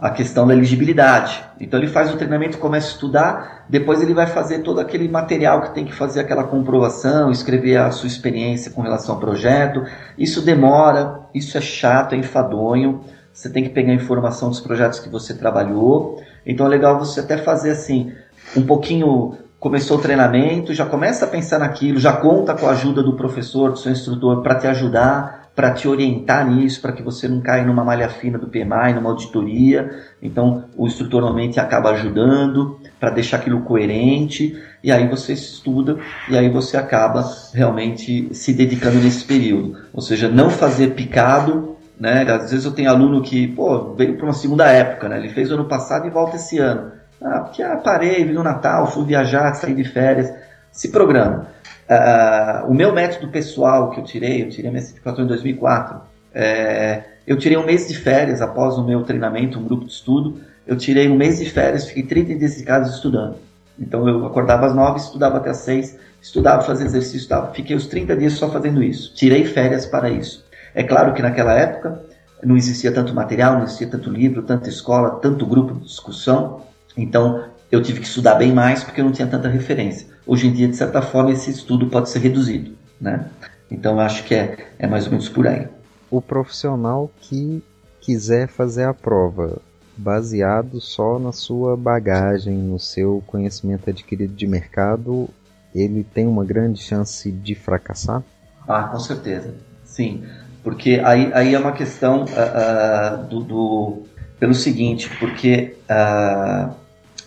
a 0.00 0.10
questão 0.10 0.46
da 0.46 0.52
elegibilidade. 0.52 1.42
Então 1.58 1.80
ele 1.80 1.88
faz 1.88 2.12
o 2.12 2.16
treinamento, 2.16 2.58
começa 2.58 2.88
a 2.88 2.90
estudar, 2.90 3.64
depois 3.68 4.02
ele 4.02 4.12
vai 4.12 4.26
fazer 4.26 4.60
todo 4.60 4.78
aquele 4.78 5.08
material 5.08 5.62
que 5.62 5.74
tem 5.74 5.84
que 5.84 5.94
fazer 5.94 6.20
aquela 6.20 6.44
comprovação, 6.44 7.30
escrever 7.30 7.78
a 7.78 7.90
sua 7.90 8.06
experiência 8.06 8.70
com 8.70 8.82
relação 8.82 9.14
ao 9.14 9.20
projeto. 9.20 9.82
Isso 10.18 10.42
demora, 10.42 11.20
isso 11.34 11.56
é 11.56 11.60
chato, 11.60 12.14
é 12.14 12.18
enfadonho. 12.18 13.00
Você 13.32 13.50
tem 13.50 13.64
que 13.64 13.70
pegar 13.70 13.92
informação 13.92 14.50
dos 14.50 14.60
projetos 14.60 15.00
que 15.00 15.08
você 15.08 15.34
trabalhou. 15.34 16.22
Então 16.44 16.66
é 16.66 16.68
legal 16.68 16.98
você 16.98 17.20
até 17.20 17.38
fazer 17.38 17.70
assim, 17.70 18.12
um 18.54 18.66
pouquinho 18.66 19.36
começou 19.58 19.96
o 19.96 20.00
treinamento, 20.00 20.74
já 20.74 20.84
começa 20.84 21.24
a 21.24 21.28
pensar 21.28 21.58
naquilo, 21.58 21.98
já 21.98 22.12
conta 22.12 22.54
com 22.54 22.66
a 22.66 22.70
ajuda 22.70 23.02
do 23.02 23.16
professor, 23.16 23.72
do 23.72 23.78
seu 23.78 23.90
instrutor 23.90 24.42
para 24.42 24.54
te 24.56 24.66
ajudar 24.66 25.45
para 25.56 25.70
te 25.70 25.88
orientar 25.88 26.46
nisso, 26.46 26.82
para 26.82 26.92
que 26.92 27.02
você 27.02 27.26
não 27.26 27.40
caia 27.40 27.64
numa 27.64 27.82
malha 27.82 28.10
fina 28.10 28.36
do 28.36 28.46
PMI, 28.46 28.92
numa 28.94 29.08
auditoria. 29.08 29.90
Então, 30.22 30.66
o 30.76 30.86
instrutor 30.86 31.22
normalmente 31.22 31.58
acaba 31.58 31.92
ajudando 31.92 32.78
para 33.00 33.08
deixar 33.08 33.38
aquilo 33.38 33.62
coerente, 33.62 34.54
e 34.84 34.92
aí 34.92 35.08
você 35.08 35.32
estuda, 35.32 35.96
e 36.28 36.36
aí 36.36 36.50
você 36.50 36.76
acaba 36.76 37.24
realmente 37.54 38.28
se 38.34 38.52
dedicando 38.52 38.98
nesse 38.98 39.24
período. 39.24 39.78
Ou 39.94 40.02
seja, 40.02 40.28
não 40.28 40.50
fazer 40.50 40.88
picado, 40.88 41.76
né? 41.98 42.30
Às 42.30 42.50
vezes 42.50 42.66
eu 42.66 42.72
tenho 42.72 42.90
aluno 42.90 43.22
que, 43.22 43.48
pô, 43.48 43.94
veio 43.94 44.18
para 44.18 44.26
uma 44.26 44.34
segunda 44.34 44.66
época, 44.66 45.08
né? 45.08 45.18
Ele 45.18 45.30
fez 45.30 45.50
o 45.50 45.54
ano 45.54 45.64
passado 45.64 46.06
e 46.06 46.10
volta 46.10 46.36
esse 46.36 46.58
ano. 46.58 46.92
Ah, 47.22 47.40
porque 47.40 47.62
ah, 47.62 47.78
parei, 47.78 48.22
vi 48.26 48.34
no 48.34 48.42
Natal, 48.42 48.86
fui 48.88 49.06
viajar, 49.06 49.54
saí 49.54 49.74
de 49.74 49.84
férias. 49.84 50.30
Se 50.70 50.90
programa. 50.90 51.46
Uh, 51.88 52.68
o 52.68 52.74
meu 52.74 52.92
método 52.92 53.28
pessoal 53.28 53.90
que 53.90 54.00
eu 54.00 54.04
tirei, 54.04 54.42
eu 54.42 54.48
tirei 54.48 54.70
minha 54.70 54.82
certificação 54.82 55.24
em 55.24 55.28
2004, 55.28 56.00
é, 56.34 57.02
eu 57.26 57.36
tirei 57.38 57.56
um 57.56 57.64
mês 57.64 57.88
de 57.88 57.96
férias 57.96 58.42
após 58.42 58.76
o 58.76 58.84
meu 58.84 59.02
treinamento, 59.02 59.58
um 59.58 59.64
grupo 59.64 59.86
de 59.86 59.92
estudo, 59.92 60.40
eu 60.66 60.76
tirei 60.76 61.08
um 61.08 61.16
mês 61.16 61.38
de 61.38 61.48
férias, 61.50 61.86
fiquei 61.86 62.02
30 62.02 62.34
dias 62.34 62.56
de 62.56 62.64
casa 62.64 62.90
estudando. 62.90 63.36
Então 63.78 64.08
eu 64.08 64.26
acordava 64.26 64.66
às 64.66 64.74
9, 64.74 64.98
estudava 64.98 65.38
até 65.38 65.50
às 65.50 65.58
6, 65.58 65.96
estudava, 66.20 66.62
fazia 66.62 66.86
exercício, 66.86 67.18
estudava. 67.18 67.52
fiquei 67.54 67.76
os 67.76 67.86
30 67.86 68.16
dias 68.16 68.32
só 68.34 68.50
fazendo 68.50 68.82
isso. 68.82 69.14
Tirei 69.14 69.44
férias 69.44 69.86
para 69.86 70.10
isso. 70.10 70.44
É 70.74 70.82
claro 70.82 71.14
que 71.14 71.22
naquela 71.22 71.54
época 71.54 72.02
não 72.42 72.56
existia 72.56 72.92
tanto 72.92 73.14
material, 73.14 73.54
não 73.54 73.64
existia 73.64 73.88
tanto 73.88 74.10
livro, 74.10 74.42
tanta 74.42 74.68
escola, 74.68 75.18
tanto 75.22 75.46
grupo 75.46 75.74
de 75.74 75.84
discussão, 75.84 76.62
então 76.96 77.44
eu 77.70 77.82
tive 77.82 78.00
que 78.00 78.06
estudar 78.06 78.34
bem 78.34 78.52
mais 78.52 78.84
porque 78.84 79.00
eu 79.00 79.04
não 79.04 79.12
tinha 79.12 79.26
tanta 79.26 79.48
referência. 79.48 80.15
Hoje 80.26 80.48
em 80.48 80.52
dia, 80.52 80.68
de 80.68 80.76
certa 80.76 81.00
forma, 81.00 81.30
esse 81.30 81.50
estudo 81.50 81.86
pode 81.86 82.10
ser 82.10 82.18
reduzido, 82.18 82.72
né? 83.00 83.30
Então, 83.70 84.00
acho 84.00 84.24
que 84.24 84.34
é, 84.34 84.56
é 84.78 84.86
mais 84.86 85.04
ou 85.04 85.10
menos 85.10 85.28
por 85.28 85.46
aí. 85.46 85.68
O 86.10 86.20
profissional 86.20 87.10
que 87.20 87.62
quiser 88.00 88.48
fazer 88.48 88.84
a 88.84 88.94
prova 88.94 89.60
baseado 89.96 90.80
só 90.80 91.18
na 91.18 91.32
sua 91.32 91.76
bagagem, 91.76 92.54
no 92.54 92.78
seu 92.78 93.22
conhecimento 93.26 93.88
adquirido 93.88 94.34
de 94.34 94.46
mercado, 94.46 95.28
ele 95.74 96.04
tem 96.04 96.26
uma 96.26 96.44
grande 96.44 96.80
chance 96.80 97.30
de 97.30 97.54
fracassar? 97.54 98.22
Ah, 98.68 98.84
com 98.84 98.98
certeza. 98.98 99.54
Sim, 99.84 100.24
porque 100.62 101.00
aí, 101.04 101.30
aí 101.32 101.54
é 101.54 101.58
uma 101.58 101.72
questão 101.72 102.24
uh, 102.24 102.26
uh, 102.26 103.24
do, 103.26 103.40
do, 103.40 104.02
pelo 104.38 104.54
seguinte, 104.54 105.08
porque 105.18 105.76
uh, 105.88 106.74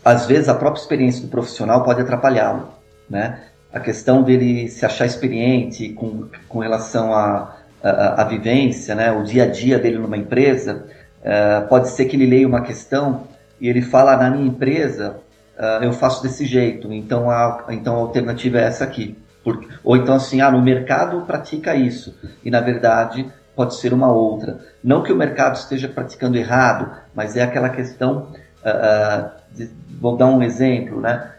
às 0.04 0.26
vezes 0.26 0.50
a 0.50 0.56
própria 0.56 0.82
experiência 0.82 1.22
do 1.22 1.30
profissional 1.30 1.84
pode 1.84 2.02
atrapalhá-lo, 2.02 2.68
né? 3.10 3.42
A 3.72 3.80
questão 3.80 4.24
dele 4.24 4.68
se 4.68 4.86
achar 4.86 5.06
experiente 5.06 5.90
com, 5.90 6.28
com 6.48 6.60
relação 6.60 7.14
à 7.14 7.56
a, 7.84 7.90
a, 7.90 8.22
a, 8.22 8.24
vivência, 8.26 8.94
né? 8.96 9.12
O 9.12 9.24
dia 9.24 9.44
a 9.44 9.48
dia 9.48 9.80
dele 9.80 9.98
numa 9.98 10.18
empresa, 10.18 10.86
uh, 11.22 11.68
pode 11.68 11.90
ser 11.90 12.06
que 12.06 12.16
ele 12.16 12.26
leia 12.26 12.48
uma 12.48 12.62
questão 12.62 13.28
e 13.60 13.68
ele 13.68 13.82
fala 13.82 14.16
na 14.18 14.30
minha 14.30 14.48
empresa 14.48 15.18
uh, 15.58 15.84
eu 15.84 15.94
faço 15.94 16.22
desse 16.22 16.46
jeito, 16.46 16.92
então 16.94 17.30
a, 17.30 17.66
então 17.70 17.96
a 17.96 18.00
alternativa 18.00 18.60
é 18.60 18.64
essa 18.64 18.84
aqui. 18.84 19.18
Ou 19.84 19.96
então 19.96 20.16
assim, 20.16 20.42
ah, 20.42 20.52
no 20.52 20.62
mercado 20.62 21.22
pratica 21.22 21.74
isso 21.74 22.14
e 22.44 22.52
na 22.52 22.60
verdade 22.60 23.26
pode 23.56 23.76
ser 23.76 23.94
uma 23.94 24.12
outra. 24.12 24.60
Não 24.84 25.02
que 25.02 25.12
o 25.12 25.16
mercado 25.16 25.56
esteja 25.56 25.88
praticando 25.88 26.38
errado, 26.38 26.92
mas 27.16 27.36
é 27.36 27.42
aquela 27.42 27.70
questão 27.70 28.32
uh, 28.64 29.30
de, 29.52 29.70
vou 30.00 30.16
dar 30.16 30.28
um 30.28 30.44
exemplo, 30.44 31.02
né? 31.02 31.32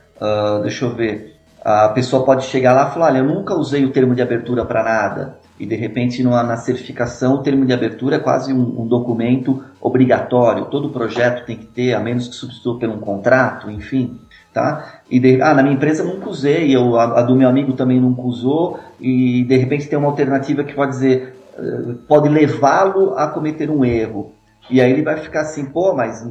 Deixa 0.63 0.85
eu 0.85 0.95
ver. 0.95 1.40
A 1.65 1.91
pessoa 1.91 2.25
pode 2.25 2.45
chegar 2.45 2.73
lá 2.73 2.89
e 2.89 2.95
falar: 2.95 3.07
Olha, 3.07 3.19
eu 3.19 3.25
nunca 3.25 3.55
usei 3.55 3.85
o 3.85 3.91
termo 3.91 4.15
de 4.15 4.23
abertura 4.23 4.65
para 4.65 4.83
nada. 4.83 5.39
E 5.59 5.67
de 5.67 5.77
repente, 5.77 6.23
numa, 6.23 6.43
na 6.43 6.57
certificação, 6.57 7.35
o 7.35 7.43
termo 7.43 7.67
de 7.67 7.73
abertura 7.73 8.17
é 8.17 8.19
quase 8.19 8.51
um, 8.51 8.81
um, 8.81 8.87
documento 8.87 9.63
obrigatório. 9.79 10.65
Todo 10.67 10.89
projeto 10.89 11.45
tem 11.45 11.59
que 11.59 11.67
ter, 11.67 11.93
a 11.93 12.01
menos 12.01 12.29
que 12.29 12.35
substitua 12.35 12.79
por 12.79 12.89
um 12.89 12.99
contrato, 12.99 13.71
enfim. 13.71 14.19
Tá? 14.55 15.01
E 15.11 15.21
de, 15.21 15.41
ah, 15.43 15.53
na 15.53 15.63
minha 15.63 15.75
empresa 15.75 16.03
nunca 16.03 16.31
usei, 16.31 16.75
eu, 16.75 16.99
a, 16.99 17.21
a, 17.21 17.23
do 17.23 17.37
meu 17.37 17.49
amigo 17.49 17.75
também 17.75 18.01
nunca 18.01 18.23
usou, 18.23 18.81
e 18.99 19.45
de 19.45 19.57
repente 19.57 19.87
tem 19.87 19.99
uma 19.99 20.09
alternativa 20.09 20.65
que 20.65 20.75
pode 20.75 20.93
dizer, 20.93 21.37
eh, 21.57 21.95
pode 22.09 22.29
levá-lo 22.29 23.15
a 23.17 23.29
cometer 23.29 23.71
um 23.71 23.85
erro. 23.85 24.33
E 24.71 24.81
aí 24.81 24.93
ele 24.93 25.03
vai 25.03 25.17
ficar 25.19 25.43
assim, 25.43 25.67
pô, 25.67 25.95
mas 25.95 26.27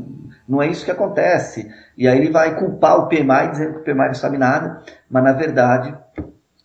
não 0.47 0.61
é 0.61 0.67
isso 0.67 0.85
que 0.85 0.91
acontece. 0.91 1.69
E 1.97 2.07
aí 2.07 2.17
ele 2.17 2.31
vai 2.31 2.57
culpar 2.57 2.97
o 2.97 3.07
PMI, 3.07 3.51
dizendo 3.51 3.73
que 3.73 3.79
o 3.79 3.83
PMI 3.83 4.07
não 4.07 4.13
sabe 4.13 4.37
nada, 4.37 4.81
mas 5.09 5.23
na 5.23 5.33
verdade, 5.33 5.95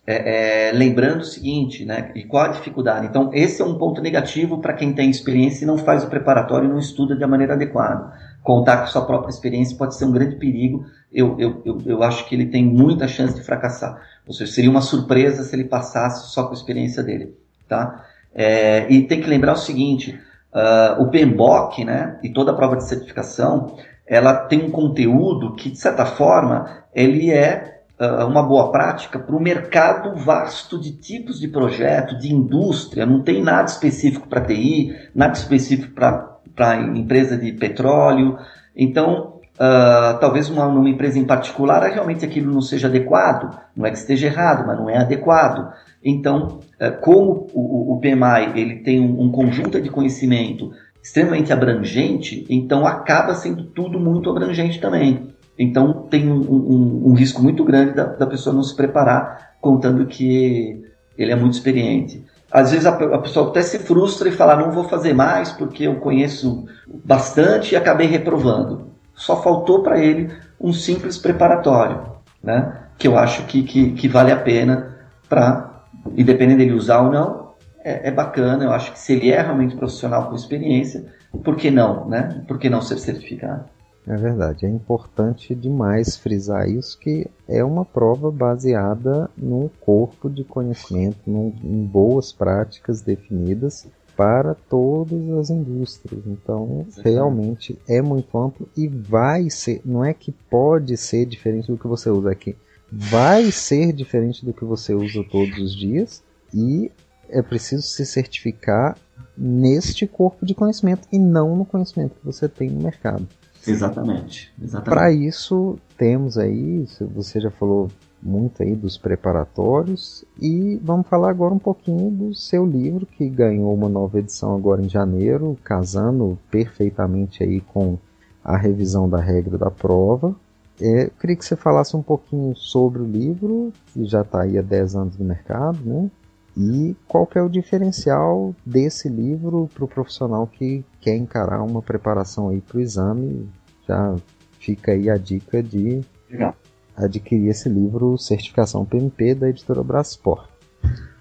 é, 0.07 0.69
é, 0.69 0.71
lembrando 0.71 1.21
o 1.21 1.25
seguinte, 1.25 1.83
né? 1.83 2.11
E 2.15 2.23
qual 2.23 2.45
a 2.45 2.49
dificuldade? 2.49 3.07
Então, 3.07 3.31
esse 3.33 3.61
é 3.61 3.65
um 3.65 3.77
ponto 3.77 4.01
negativo 4.01 4.59
para 4.59 4.73
quem 4.73 4.93
tem 4.93 5.09
experiência 5.09 5.63
e 5.63 5.67
não 5.67 5.77
faz 5.77 6.03
o 6.03 6.09
preparatório 6.09 6.69
e 6.69 6.71
não 6.71 6.77
estuda 6.77 7.15
de 7.15 7.25
maneira 7.25 7.53
adequada. 7.53 8.13
Contar 8.43 8.77
com 8.77 8.87
sua 8.87 9.05
própria 9.05 9.31
experiência 9.31 9.75
pode 9.75 9.95
ser 9.95 10.05
um 10.05 10.11
grande 10.11 10.35
perigo. 10.35 10.85
Eu, 11.11 11.35
eu, 11.39 11.61
eu, 11.65 11.81
eu 11.85 12.03
acho 12.03 12.27
que 12.29 12.35
ele 12.35 12.45
tem 12.45 12.63
muita 12.63 13.07
chance 13.07 13.33
de 13.33 13.43
fracassar. 13.43 13.99
Ou 14.27 14.33
seja, 14.33 14.51
seria 14.51 14.69
uma 14.69 14.81
surpresa 14.81 15.43
se 15.43 15.55
ele 15.55 15.63
passasse 15.63 16.31
só 16.31 16.43
com 16.43 16.51
a 16.51 16.53
experiência 16.53 17.01
dele. 17.01 17.35
Tá? 17.67 18.05
É, 18.33 18.85
e 18.91 19.07
tem 19.07 19.21
que 19.21 19.29
lembrar 19.29 19.53
o 19.53 19.57
seguinte: 19.57 20.19
uh, 20.55 21.01
o 21.01 21.09
PMBOK, 21.09 21.83
né, 21.83 22.17
e 22.23 22.29
toda 22.29 22.51
a 22.51 22.55
prova 22.55 22.77
de 22.77 22.85
certificação, 22.85 23.75
ela 24.07 24.33
tem 24.33 24.63
um 24.63 24.71
conteúdo 24.71 25.53
que, 25.55 25.69
de 25.69 25.77
certa 25.77 26.05
forma, 26.05 26.83
ele 26.93 27.31
é 27.31 27.81
uh, 27.99 28.25
uma 28.25 28.41
boa 28.41 28.71
prática 28.71 29.19
para 29.19 29.35
o 29.35 29.41
mercado 29.41 30.15
vasto 30.15 30.79
de 30.79 30.93
tipos 30.93 31.39
de 31.39 31.49
projeto, 31.49 32.17
de 32.17 32.33
indústria, 32.33 33.05
não 33.05 33.21
tem 33.21 33.43
nada 33.43 33.65
específico 33.65 34.27
para 34.27 34.41
TI, 34.41 34.95
nada 35.13 35.33
específico 35.33 35.93
para 35.93 36.75
empresa 36.77 37.37
de 37.37 37.51
petróleo. 37.51 38.37
Então, 38.75 39.33
Uh, 39.55 40.19
talvez 40.19 40.49
uma, 40.49 40.67
numa 40.67 40.89
empresa 40.89 41.17
em 41.17 41.23
particular 41.23 41.81
realmente 41.83 42.25
aquilo 42.25 42.53
não 42.53 42.59
seja 42.59 42.89
adequado, 42.89 43.57
não 43.73 43.85
é 43.85 43.89
que 43.89 43.97
esteja 43.97 44.27
errado, 44.27 44.67
mas 44.67 44.77
não 44.77 44.89
é 44.89 44.97
adequado. 44.97 45.71
Então, 46.05 46.59
uh, 46.79 47.01
como 47.01 47.47
o, 47.53 47.99
PMI 47.99 48.59
ele 48.59 48.75
tem 48.77 48.99
um, 48.99 49.23
um, 49.23 49.31
conjunto 49.31 49.81
de 49.81 49.89
conhecimento 49.89 50.71
extremamente 51.01 51.51
abrangente, 51.51 52.45
então 52.47 52.85
acaba 52.85 53.33
sendo 53.33 53.63
tudo 53.63 53.99
muito 53.99 54.29
abrangente 54.29 54.79
também. 54.79 55.33
Então 55.57 56.05
tem 56.09 56.31
um, 56.31 56.39
um, 56.39 57.01
um 57.07 57.13
risco 57.13 57.41
muito 57.41 57.63
grande 57.63 57.93
da, 57.93 58.05
da, 58.05 58.27
pessoa 58.27 58.55
não 58.55 58.63
se 58.63 58.75
preparar, 58.75 59.55
contando 59.59 60.05
que 60.05 60.83
ele 61.17 61.31
é 61.31 61.35
muito 61.35 61.53
experiente. 61.53 62.23
Às 62.51 62.71
vezes 62.71 62.85
a, 62.85 62.91
a 62.91 63.17
pessoa 63.17 63.49
até 63.49 63.61
se 63.61 63.79
frustra 63.79 64.29
e 64.29 64.31
fala, 64.31 64.55
não 64.55 64.71
vou 64.71 64.83
fazer 64.83 65.13
mais 65.13 65.51
porque 65.51 65.87
eu 65.87 65.95
conheço 65.95 66.65
bastante 67.03 67.73
e 67.73 67.75
acabei 67.75 68.07
reprovando 68.07 68.95
só 69.15 69.41
faltou 69.41 69.81
para 69.81 69.97
ele 69.97 70.31
um 70.59 70.73
simples 70.73 71.17
preparatório, 71.17 72.01
né? 72.43 72.81
Que 72.97 73.07
eu 73.07 73.17
acho 73.17 73.43
que, 73.45 73.63
que, 73.63 73.91
que 73.91 74.07
vale 74.07 74.31
a 74.31 74.37
pena 74.37 74.95
para, 75.29 75.74
independente 76.15 76.57
dele 76.57 76.73
usar 76.73 77.01
ou 77.01 77.11
não, 77.11 77.53
é, 77.83 78.09
é, 78.09 78.11
bacana. 78.11 78.63
Eu 78.63 78.71
acho 78.71 78.91
que 78.91 78.99
se 78.99 79.13
ele 79.13 79.31
é 79.31 79.41
realmente 79.41 79.75
profissional 79.75 80.29
com 80.29 80.35
experiência, 80.35 81.05
por 81.43 81.55
que 81.55 81.69
não, 81.69 82.07
né? 82.07 82.43
Por 82.47 82.57
que 82.57 82.69
não 82.69 82.81
ser 82.81 82.97
certificado? 82.97 83.65
É 84.07 84.15
verdade, 84.15 84.67
é 84.67 84.69
importante 84.69 85.55
demais 85.55 86.15
frisar 86.15 86.69
isso, 86.69 86.99
que 86.99 87.27
é 87.47 87.63
uma 87.63 87.83
prova 87.83 88.29
baseada 88.29 89.27
num 89.35 89.67
corpo 89.81 90.29
de 90.29 90.43
conhecimento, 90.43 91.17
num, 91.25 91.51
em 91.63 91.83
boas 91.83 92.31
práticas 92.31 93.01
definidas 93.01 93.87
para 94.15 94.55
todas 94.69 95.29
as 95.39 95.49
indústrias. 95.49 96.21
Então, 96.27 96.85
realmente 97.03 97.77
é 97.87 97.99
muito 97.99 98.37
amplo 98.37 98.69
e 98.77 98.87
vai 98.87 99.49
ser, 99.49 99.81
não 99.83 100.05
é 100.05 100.13
que 100.13 100.31
pode 100.31 100.95
ser 100.97 101.25
diferente 101.25 101.71
do 101.71 101.77
que 101.77 101.87
você 101.87 102.09
usa 102.09 102.31
aqui, 102.31 102.55
vai 102.97 103.51
ser 103.51 103.91
diferente 103.91 104.45
do 104.45 104.53
que 104.53 104.63
você 104.63 104.93
usa 104.93 105.23
todos 105.29 105.57
os 105.57 105.75
dias 105.75 106.23
e 106.53 106.89
é 107.29 107.41
preciso 107.41 107.83
se 107.83 108.05
certificar 108.05 108.97
neste 109.37 110.07
corpo 110.07 110.45
de 110.45 110.55
conhecimento 110.55 111.07
e 111.11 111.19
não 111.19 111.55
no 111.55 111.65
conhecimento 111.65 112.15
que 112.15 112.25
você 112.25 112.47
tem 112.47 112.69
no 112.69 112.81
mercado. 112.81 113.27
Exatamente. 113.67 114.53
exatamente. 114.61 114.85
Para 114.85 115.11
isso, 115.11 115.77
temos 115.97 116.37
aí, 116.37 116.87
você 117.13 117.41
já 117.41 117.51
falou 117.51 117.89
muito 118.21 118.63
aí 118.63 118.75
dos 118.75 118.97
preparatórios 118.97 120.23
e 120.41 120.79
vamos 120.83 121.07
falar 121.07 121.29
agora 121.29 121.53
um 121.53 121.59
pouquinho 121.59 122.09
do 122.09 122.33
seu 122.33 122.65
livro 122.65 123.05
que 123.05 123.27
ganhou 123.27 123.73
uma 123.73 123.89
nova 123.89 124.19
edição 124.19 124.55
agora 124.55 124.81
em 124.81 124.89
janeiro, 124.89 125.57
casando 125.63 126.37
perfeitamente 126.49 127.43
aí 127.43 127.59
com 127.59 127.97
a 128.43 128.55
revisão 128.55 129.09
da 129.09 129.19
regra 129.19 129.57
da 129.57 129.71
prova. 129.71 130.35
É, 130.79 131.05
eu 131.05 131.11
queria 131.11 131.35
que 131.35 131.45
você 131.45 131.55
falasse 131.55 131.95
um 131.95 132.01
pouquinho 132.01 132.55
sobre 132.55 133.01
o 133.01 133.05
livro, 133.05 133.71
que 133.93 134.05
já 134.05 134.21
está 134.21 134.41
aí 134.41 134.57
há 134.57 134.61
10 134.61 134.95
anos 134.95 135.17
no 135.17 135.25
mercado, 135.25 135.79
né? 135.83 136.09
E 136.57 136.95
qual 137.07 137.27
que 137.27 137.37
é 137.37 137.41
o 137.41 137.49
diferencial 137.49 138.55
desse 138.65 139.09
livro 139.09 139.69
para 139.73 139.83
o 139.83 139.87
profissional 139.87 140.47
que 140.47 140.85
quer 141.01 141.15
encarar 141.15 141.61
uma 141.61 141.81
preparação 141.81 142.49
aí 142.49 142.61
para 142.61 142.77
o 142.77 142.81
exame? 142.81 143.49
Já 143.87 144.15
fica 144.59 144.93
aí 144.93 145.09
a 145.09 145.17
dica 145.17 145.61
de 145.61 146.01
Legal. 146.29 146.55
adquirir 146.95 147.49
esse 147.49 147.67
livro 147.67 148.17
Certificação 148.17 148.85
PMP 148.85 149.35
da 149.35 149.49
editora 149.49 149.83
Brasport. 149.83 150.49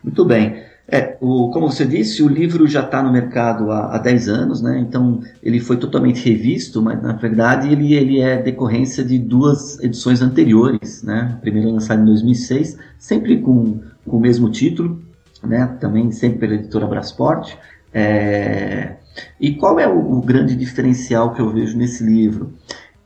Muito 0.02 0.24
bem. 0.24 0.62
É, 0.86 1.16
o, 1.20 1.50
como 1.50 1.70
você 1.70 1.86
disse, 1.86 2.22
o 2.22 2.28
livro 2.28 2.66
já 2.66 2.80
está 2.82 3.02
no 3.02 3.10
mercado 3.10 3.70
há, 3.70 3.96
há 3.96 3.98
10 3.98 4.28
anos, 4.28 4.62
né? 4.62 4.78
então 4.78 5.20
ele 5.42 5.58
foi 5.58 5.78
totalmente 5.78 6.22
revisto, 6.28 6.82
mas 6.82 7.02
na 7.02 7.12
verdade 7.14 7.72
ele, 7.72 7.94
ele 7.94 8.20
é 8.20 8.40
decorrência 8.40 9.02
de 9.02 9.18
duas 9.18 9.82
edições 9.82 10.20
anteriores. 10.20 11.02
Né? 11.02 11.38
Primeiro 11.40 11.70
lançado 11.70 12.02
em 12.02 12.04
2006, 12.04 12.76
sempre 12.98 13.40
com, 13.40 13.80
com 14.06 14.16
o 14.18 14.20
mesmo 14.20 14.50
título, 14.50 15.02
né? 15.42 15.74
também 15.80 16.10
sempre 16.12 16.40
pela 16.40 16.54
editora 16.54 16.86
Brasport. 16.86 17.54
É... 17.92 18.96
E 19.40 19.54
qual 19.54 19.78
é 19.78 19.86
o, 19.86 20.18
o, 20.18 20.20
grande 20.20 20.56
diferencial 20.56 21.32
que 21.32 21.40
eu 21.40 21.50
vejo 21.50 21.78
nesse 21.78 22.02
livro? 22.04 22.52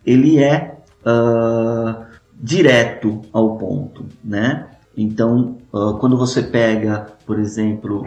Ele 0.05 0.39
é 0.39 0.79
uh, 1.05 2.07
direto 2.41 3.21
ao 3.31 3.59
ponto, 3.59 4.07
né? 4.25 4.67
Então, 4.99 5.59
uh, 5.73 5.97
quando 5.99 6.17
você 6.17 6.43
pega, 6.43 7.07
por 7.25 7.39
exemplo, 7.39 8.05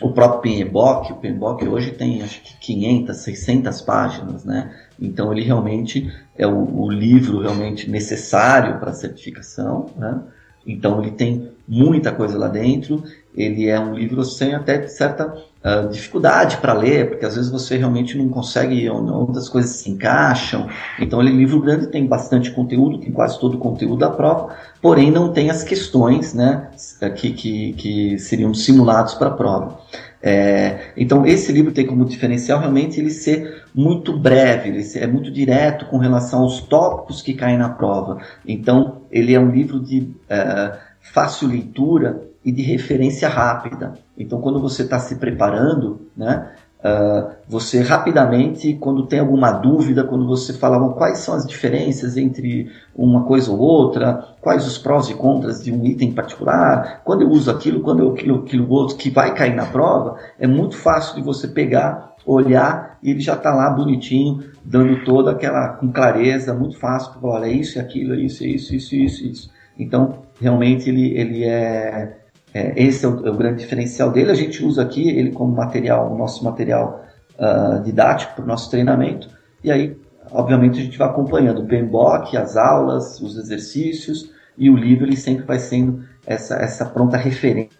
o 0.00 0.10
próprio 0.10 0.40
PMBOK, 0.64 1.12
o 1.12 1.16
PMBOK 1.16 1.68
hoje 1.68 1.90
tem 1.90 2.22
acho 2.22 2.40
que 2.42 2.56
500, 2.58 3.16
600 3.18 3.80
páginas, 3.82 4.44
né? 4.46 4.74
Então 4.98 5.30
ele 5.30 5.42
realmente 5.42 6.10
é 6.34 6.46
o, 6.46 6.80
o 6.80 6.90
livro 6.90 7.40
realmente 7.40 7.90
necessário 7.90 8.78
para 8.78 8.90
a 8.90 8.94
certificação, 8.94 9.90
né? 9.94 10.22
Então 10.66 11.02
ele 11.02 11.10
tem 11.10 11.50
muita 11.68 12.10
coisa 12.10 12.38
lá 12.38 12.48
dentro. 12.48 13.04
Ele 13.36 13.68
é 13.68 13.78
um 13.78 13.94
livro 13.94 14.24
sem 14.24 14.54
até 14.54 14.86
certa 14.86 15.34
uh, 15.64 15.88
dificuldade 15.88 16.58
para 16.58 16.72
ler, 16.72 17.10
porque 17.10 17.26
às 17.26 17.36
vezes 17.36 17.50
você 17.50 17.76
realmente 17.76 18.16
não 18.16 18.28
consegue 18.28 18.88
onde 18.90 19.38
as 19.38 19.48
coisas 19.48 19.72
se 19.72 19.90
encaixam. 19.90 20.68
Então 20.98 21.20
ele 21.20 21.30
é 21.30 21.34
livro 21.34 21.60
grande, 21.60 21.88
tem 21.88 22.06
bastante 22.06 22.50
conteúdo, 22.50 22.98
tem 22.98 23.12
quase 23.12 23.38
todo 23.38 23.54
o 23.54 23.58
conteúdo 23.58 23.98
da 23.98 24.10
prova, 24.10 24.54
porém 24.80 25.10
não 25.10 25.32
tem 25.32 25.50
as 25.50 25.62
questões, 25.62 26.34
né, 26.34 26.70
que, 27.16 27.32
que, 27.32 27.72
que 27.74 28.18
seriam 28.18 28.54
simulados 28.54 29.14
para 29.14 29.28
a 29.28 29.32
prova. 29.32 29.78
É, 30.20 30.92
então 30.96 31.24
esse 31.24 31.52
livro 31.52 31.70
tem 31.72 31.86
como 31.86 32.04
diferencial 32.04 32.58
realmente 32.58 32.98
ele 32.98 33.10
ser 33.10 33.64
muito 33.72 34.18
breve, 34.18 34.68
ele 34.68 34.84
é 34.96 35.06
muito 35.06 35.30
direto 35.30 35.86
com 35.86 35.98
relação 35.98 36.40
aos 36.40 36.60
tópicos 36.60 37.22
que 37.22 37.34
caem 37.34 37.56
na 37.56 37.68
prova. 37.68 38.18
Então 38.46 39.02
ele 39.10 39.34
é 39.34 39.38
um 39.38 39.50
livro 39.50 39.78
de 39.78 40.00
uh, 40.00 40.76
fácil 41.00 41.48
leitura 41.48 42.27
e 42.48 42.52
de 42.52 42.62
referência 42.62 43.28
rápida. 43.28 43.92
Então, 44.16 44.40
quando 44.40 44.58
você 44.58 44.80
está 44.80 44.98
se 44.98 45.16
preparando, 45.16 46.08
né, 46.16 46.48
uh, 46.78 47.30
você 47.46 47.82
rapidamente, 47.82 48.72
quando 48.80 49.06
tem 49.06 49.20
alguma 49.20 49.52
dúvida, 49.52 50.02
quando 50.02 50.26
você 50.26 50.54
fala 50.54 50.78
bom, 50.78 50.94
quais 50.94 51.18
são 51.18 51.34
as 51.34 51.46
diferenças 51.46 52.16
entre 52.16 52.72
uma 52.96 53.24
coisa 53.24 53.50
ou 53.50 53.58
outra, 53.58 54.28
quais 54.40 54.66
os 54.66 54.78
prós 54.78 55.10
e 55.10 55.14
contras 55.14 55.62
de 55.62 55.70
um 55.70 55.84
item 55.84 56.10
particular, 56.10 57.02
quando 57.04 57.20
eu 57.20 57.28
uso 57.28 57.50
aquilo, 57.50 57.80
quando 57.80 58.02
eu 58.02 58.12
aquilo, 58.12 58.36
aquilo 58.36 58.70
outro 58.70 58.96
que 58.96 59.10
vai 59.10 59.34
cair 59.34 59.54
na 59.54 59.66
prova, 59.66 60.16
é 60.38 60.46
muito 60.46 60.74
fácil 60.74 61.16
de 61.16 61.22
você 61.22 61.48
pegar, 61.48 62.14
olhar 62.24 62.98
e 63.02 63.10
ele 63.10 63.20
já 63.20 63.34
está 63.34 63.54
lá 63.54 63.68
bonitinho, 63.68 64.42
dando 64.64 65.04
toda 65.04 65.32
aquela 65.32 65.74
com 65.74 65.92
clareza, 65.92 66.54
muito 66.54 66.78
fácil 66.78 67.12
para 67.12 67.20
falar, 67.20 67.46
é 67.46 67.52
isso, 67.52 67.78
é 67.78 67.82
aquilo, 67.82 68.14
é 68.14 68.20
isso, 68.20 68.42
é 68.42 68.46
isso, 68.46 68.74
isso, 68.74 68.96
isso, 68.96 69.26
isso. 69.26 69.58
Então, 69.78 70.22
realmente 70.40 70.88
ele, 70.88 71.16
ele 71.16 71.44
é, 71.44 72.16
é 72.54 72.82
esse 72.82 73.04
é 73.04 73.08
o, 73.08 73.26
é 73.26 73.30
o, 73.30 73.36
grande 73.36 73.62
diferencial 73.62 74.10
dele. 74.10 74.30
A 74.30 74.34
gente 74.34 74.64
usa 74.64 74.82
aqui 74.82 75.08
ele 75.08 75.32
como 75.32 75.54
material, 75.54 76.12
o 76.12 76.16
nosso 76.16 76.44
material 76.44 77.04
uh, 77.38 77.82
didático 77.82 78.34
para 78.34 78.44
o 78.44 78.46
nosso 78.46 78.70
treinamento. 78.70 79.28
E 79.62 79.70
aí, 79.70 79.96
obviamente, 80.30 80.80
a 80.80 80.82
gente 80.82 80.98
vai 80.98 81.08
acompanhando 81.08 81.60
o 81.60 81.66
PMBOK, 81.66 82.36
as 82.36 82.56
aulas, 82.56 83.20
os 83.20 83.36
exercícios 83.36 84.30
e 84.56 84.68
o 84.68 84.76
livro 84.76 85.06
ele 85.06 85.16
sempre 85.16 85.44
vai 85.44 85.58
sendo 85.58 86.02
essa, 86.26 86.56
essa 86.56 86.84
pronta 86.84 87.16
referência 87.16 87.78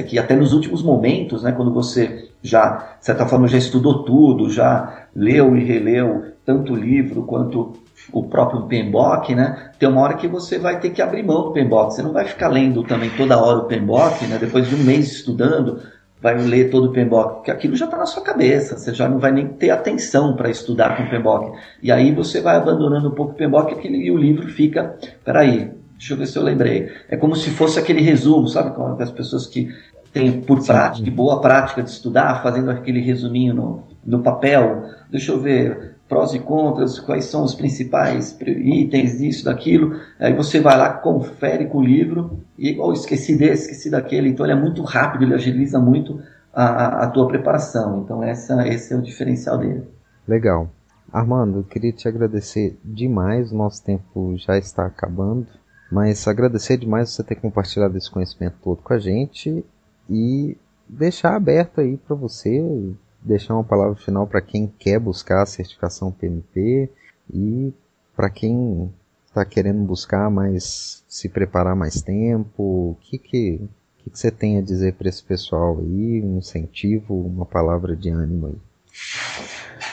aqui, 0.00 0.18
até 0.18 0.34
nos 0.34 0.52
últimos 0.52 0.82
momentos, 0.82 1.42
né, 1.42 1.52
quando 1.52 1.72
você 1.72 2.28
já, 2.42 2.96
de 2.98 3.04
certa 3.04 3.26
forma, 3.26 3.46
já 3.46 3.58
estudou 3.58 4.02
tudo, 4.02 4.50
já 4.50 5.06
leu 5.14 5.56
e 5.56 5.64
releu 5.64 6.32
tanto 6.44 6.72
o 6.72 6.76
livro 6.76 7.22
quanto 7.24 7.74
o 8.12 8.22
próprio 8.24 8.62
PMBOK, 8.62 9.34
né? 9.34 9.70
Tem 9.78 9.88
uma 9.88 10.00
hora 10.00 10.14
que 10.14 10.26
você 10.26 10.58
vai 10.58 10.80
ter 10.80 10.90
que 10.90 11.02
abrir 11.02 11.22
mão 11.22 11.44
do 11.44 11.52
PMBOK. 11.52 11.94
Você 11.94 12.02
não 12.02 12.12
vai 12.12 12.24
ficar 12.24 12.48
lendo 12.48 12.82
também 12.82 13.10
toda 13.10 13.38
hora 13.38 13.58
o 13.58 13.64
PMBOK, 13.64 14.26
né? 14.26 14.38
Depois 14.38 14.68
de 14.68 14.74
um 14.74 14.82
mês 14.82 15.12
estudando, 15.12 15.80
vai 16.20 16.36
ler 16.36 16.70
todo 16.70 16.88
o 16.88 16.92
PMBOK, 16.92 17.34
porque 17.36 17.50
aquilo 17.50 17.76
já 17.76 17.84
está 17.84 17.96
na 17.96 18.06
sua 18.06 18.22
cabeça. 18.22 18.76
Você 18.76 18.94
já 18.94 19.08
não 19.08 19.18
vai 19.18 19.30
nem 19.30 19.48
ter 19.48 19.70
atenção 19.70 20.34
para 20.36 20.50
estudar 20.50 20.96
com 20.96 21.04
o 21.04 21.10
PMBOK. 21.10 21.58
E 21.82 21.92
aí 21.92 22.12
você 22.12 22.40
vai 22.40 22.56
abandonando 22.56 23.08
um 23.08 23.14
pouco 23.14 23.32
o 23.32 23.34
PMBOK 23.34 23.86
e 23.86 24.10
o 24.10 24.16
livro 24.16 24.48
fica, 24.48 24.96
peraí, 25.24 25.70
deixa 25.92 26.14
eu 26.14 26.16
ver 26.16 26.26
se 26.26 26.36
eu 26.36 26.42
lembrei. 26.42 26.90
É 27.08 27.16
como 27.16 27.36
se 27.36 27.50
fosse 27.50 27.78
aquele 27.78 28.00
resumo, 28.00 28.48
sabe? 28.48 28.74
Com 28.74 28.96
as 29.00 29.10
pessoas 29.10 29.46
que 29.46 29.68
têm 30.12 30.40
por 30.40 30.64
prática, 30.64 31.10
boa 31.10 31.40
prática 31.40 31.82
de 31.82 31.90
estudar, 31.90 32.42
fazendo 32.42 32.70
aquele 32.70 33.00
resuminho 33.00 33.54
no, 33.54 33.82
no 34.04 34.22
papel. 34.22 34.84
Deixa 35.10 35.32
eu 35.32 35.40
ver, 35.40 35.96
prós 36.08 36.32
e 36.32 36.38
contras, 36.38 36.98
quais 36.98 37.26
são 37.26 37.44
os 37.44 37.54
principais 37.54 38.36
itens 38.40 39.18
disso, 39.18 39.44
daquilo. 39.44 40.00
Aí 40.18 40.34
você 40.34 40.60
vai 40.60 40.76
lá, 40.76 40.90
confere 40.90 41.66
com 41.66 41.78
o 41.78 41.84
livro 41.84 42.40
e 42.58 42.78
oh, 42.80 42.92
esqueci 42.92 43.36
desse, 43.36 43.64
esqueci 43.64 43.90
daquele. 43.90 44.30
Então 44.30 44.46
ele 44.46 44.54
é 44.54 44.60
muito 44.60 44.82
rápido, 44.82 45.24
ele 45.24 45.34
agiliza 45.34 45.78
muito 45.78 46.20
a, 46.52 47.04
a 47.04 47.10
tua 47.10 47.28
preparação. 47.28 48.02
Então 48.02 48.22
essa, 48.22 48.66
esse 48.66 48.94
é 48.94 48.96
o 48.96 49.02
diferencial 49.02 49.58
dele. 49.58 49.84
Legal. 50.26 50.70
Armando, 51.12 51.58
eu 51.58 51.64
queria 51.64 51.92
te 51.92 52.08
agradecer 52.08 52.78
demais. 52.84 53.52
Nosso 53.52 53.84
tempo 53.84 54.34
já 54.36 54.56
está 54.56 54.86
acabando. 54.86 55.46
Mas 55.90 56.26
agradecer 56.28 56.76
demais 56.76 57.10
você 57.10 57.22
ter 57.22 57.36
compartilhado 57.36 57.96
esse 57.96 58.10
conhecimento 58.10 58.56
todo 58.62 58.82
com 58.82 58.92
a 58.92 58.98
gente 58.98 59.64
e 60.08 60.56
deixar 60.88 61.34
aberto 61.34 61.80
aí 61.80 61.96
para 61.96 62.14
você 62.14 62.94
deixar 63.20 63.54
uma 63.54 63.64
palavra 63.64 63.96
final 63.96 64.26
para 64.26 64.40
quem 64.40 64.66
quer 64.78 64.98
buscar 64.98 65.42
a 65.42 65.46
certificação 65.46 66.12
PMP 66.12 66.90
e 67.32 67.72
para 68.16 68.30
quem 68.30 68.92
está 69.26 69.44
querendo 69.44 69.84
buscar 69.84 70.30
mais, 70.30 71.04
se 71.08 71.28
preparar 71.28 71.76
mais 71.76 72.00
tempo, 72.00 72.62
o 72.62 72.96
que 73.00 73.18
que, 73.18 73.60
que, 73.98 74.10
que 74.10 74.18
você 74.18 74.30
tem 74.30 74.58
a 74.58 74.62
dizer 74.62 74.94
para 74.94 75.08
esse 75.08 75.22
pessoal 75.22 75.78
aí, 75.80 76.22
um 76.24 76.38
incentivo, 76.38 77.14
uma 77.14 77.46
palavra 77.46 77.94
de 77.94 78.10
ânimo 78.10 78.46
aí? 78.48 78.56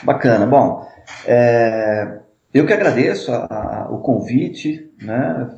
Bacana, 0.04 0.46
bom, 0.46 0.88
é, 1.26 2.20
eu 2.54 2.66
que 2.66 2.74
agradeço 2.74 3.32
a, 3.32 3.46
a, 3.46 3.90
o 3.92 4.00
convite, 4.00 4.90
né? 5.02 5.50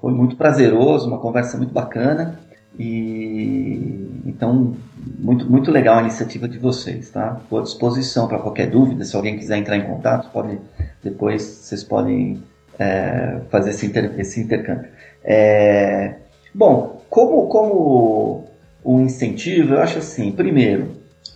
Foi 0.00 0.12
muito 0.12 0.36
prazeroso, 0.36 1.06
uma 1.08 1.20
conversa 1.20 1.56
muito 1.56 1.72
bacana. 1.72 2.38
E 2.78 4.22
então, 4.26 4.74
muito, 5.18 5.50
muito 5.50 5.70
legal 5.70 5.98
a 5.98 6.00
iniciativa 6.00 6.48
de 6.48 6.58
vocês, 6.58 7.10
tá? 7.10 7.38
Estou 7.42 7.58
à 7.58 7.62
disposição 7.62 8.28
para 8.28 8.38
qualquer 8.38 8.68
dúvida, 8.70 9.04
se 9.04 9.14
alguém 9.16 9.38
quiser 9.38 9.56
entrar 9.56 9.76
em 9.76 9.84
contato, 9.84 10.30
pode, 10.32 10.58
depois 11.02 11.42
vocês 11.42 11.82
podem 11.82 12.42
é, 12.78 13.40
fazer 13.50 13.70
esse, 13.70 13.86
inter, 13.86 14.14
esse 14.18 14.40
intercâmbio. 14.40 14.88
É, 15.24 16.14
bom, 16.54 17.02
como, 17.10 17.46
como 17.48 18.44
um 18.84 19.00
incentivo, 19.00 19.74
eu 19.74 19.80
acho 19.80 19.98
assim, 19.98 20.32
primeiro, 20.32 20.84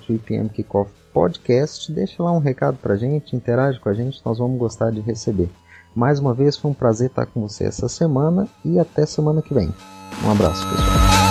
3PM 0.09 0.51
Kickoff 0.51 0.91
Podcast, 1.13 1.93
deixa 1.93 2.23
lá 2.23 2.33
um 2.33 2.39
recado 2.39 2.79
pra 2.81 2.97
gente, 2.97 3.35
interage 3.35 3.81
com 3.81 3.89
a 3.89 3.95
gente, 3.95 4.23
nós 4.25 4.39
vamos 4.39 4.59
gostar 4.59 4.91
de 4.91 5.01
receber. 5.01 5.51
Mais 5.95 6.21
uma 6.21 6.33
vez 6.33 6.57
foi 6.57 6.71
um 6.71 6.75
prazer 6.75 7.09
estar 7.09 7.27
com 7.27 7.41
você 7.41 7.65
essa 7.65 7.89
semana 7.89 8.49
e 8.65 8.79
até 8.79 9.05
semana 9.05 9.43
que 9.43 9.53
vem. 9.53 9.75
Um 10.25 10.31
abraço, 10.31 10.65
pessoal. 10.69 11.30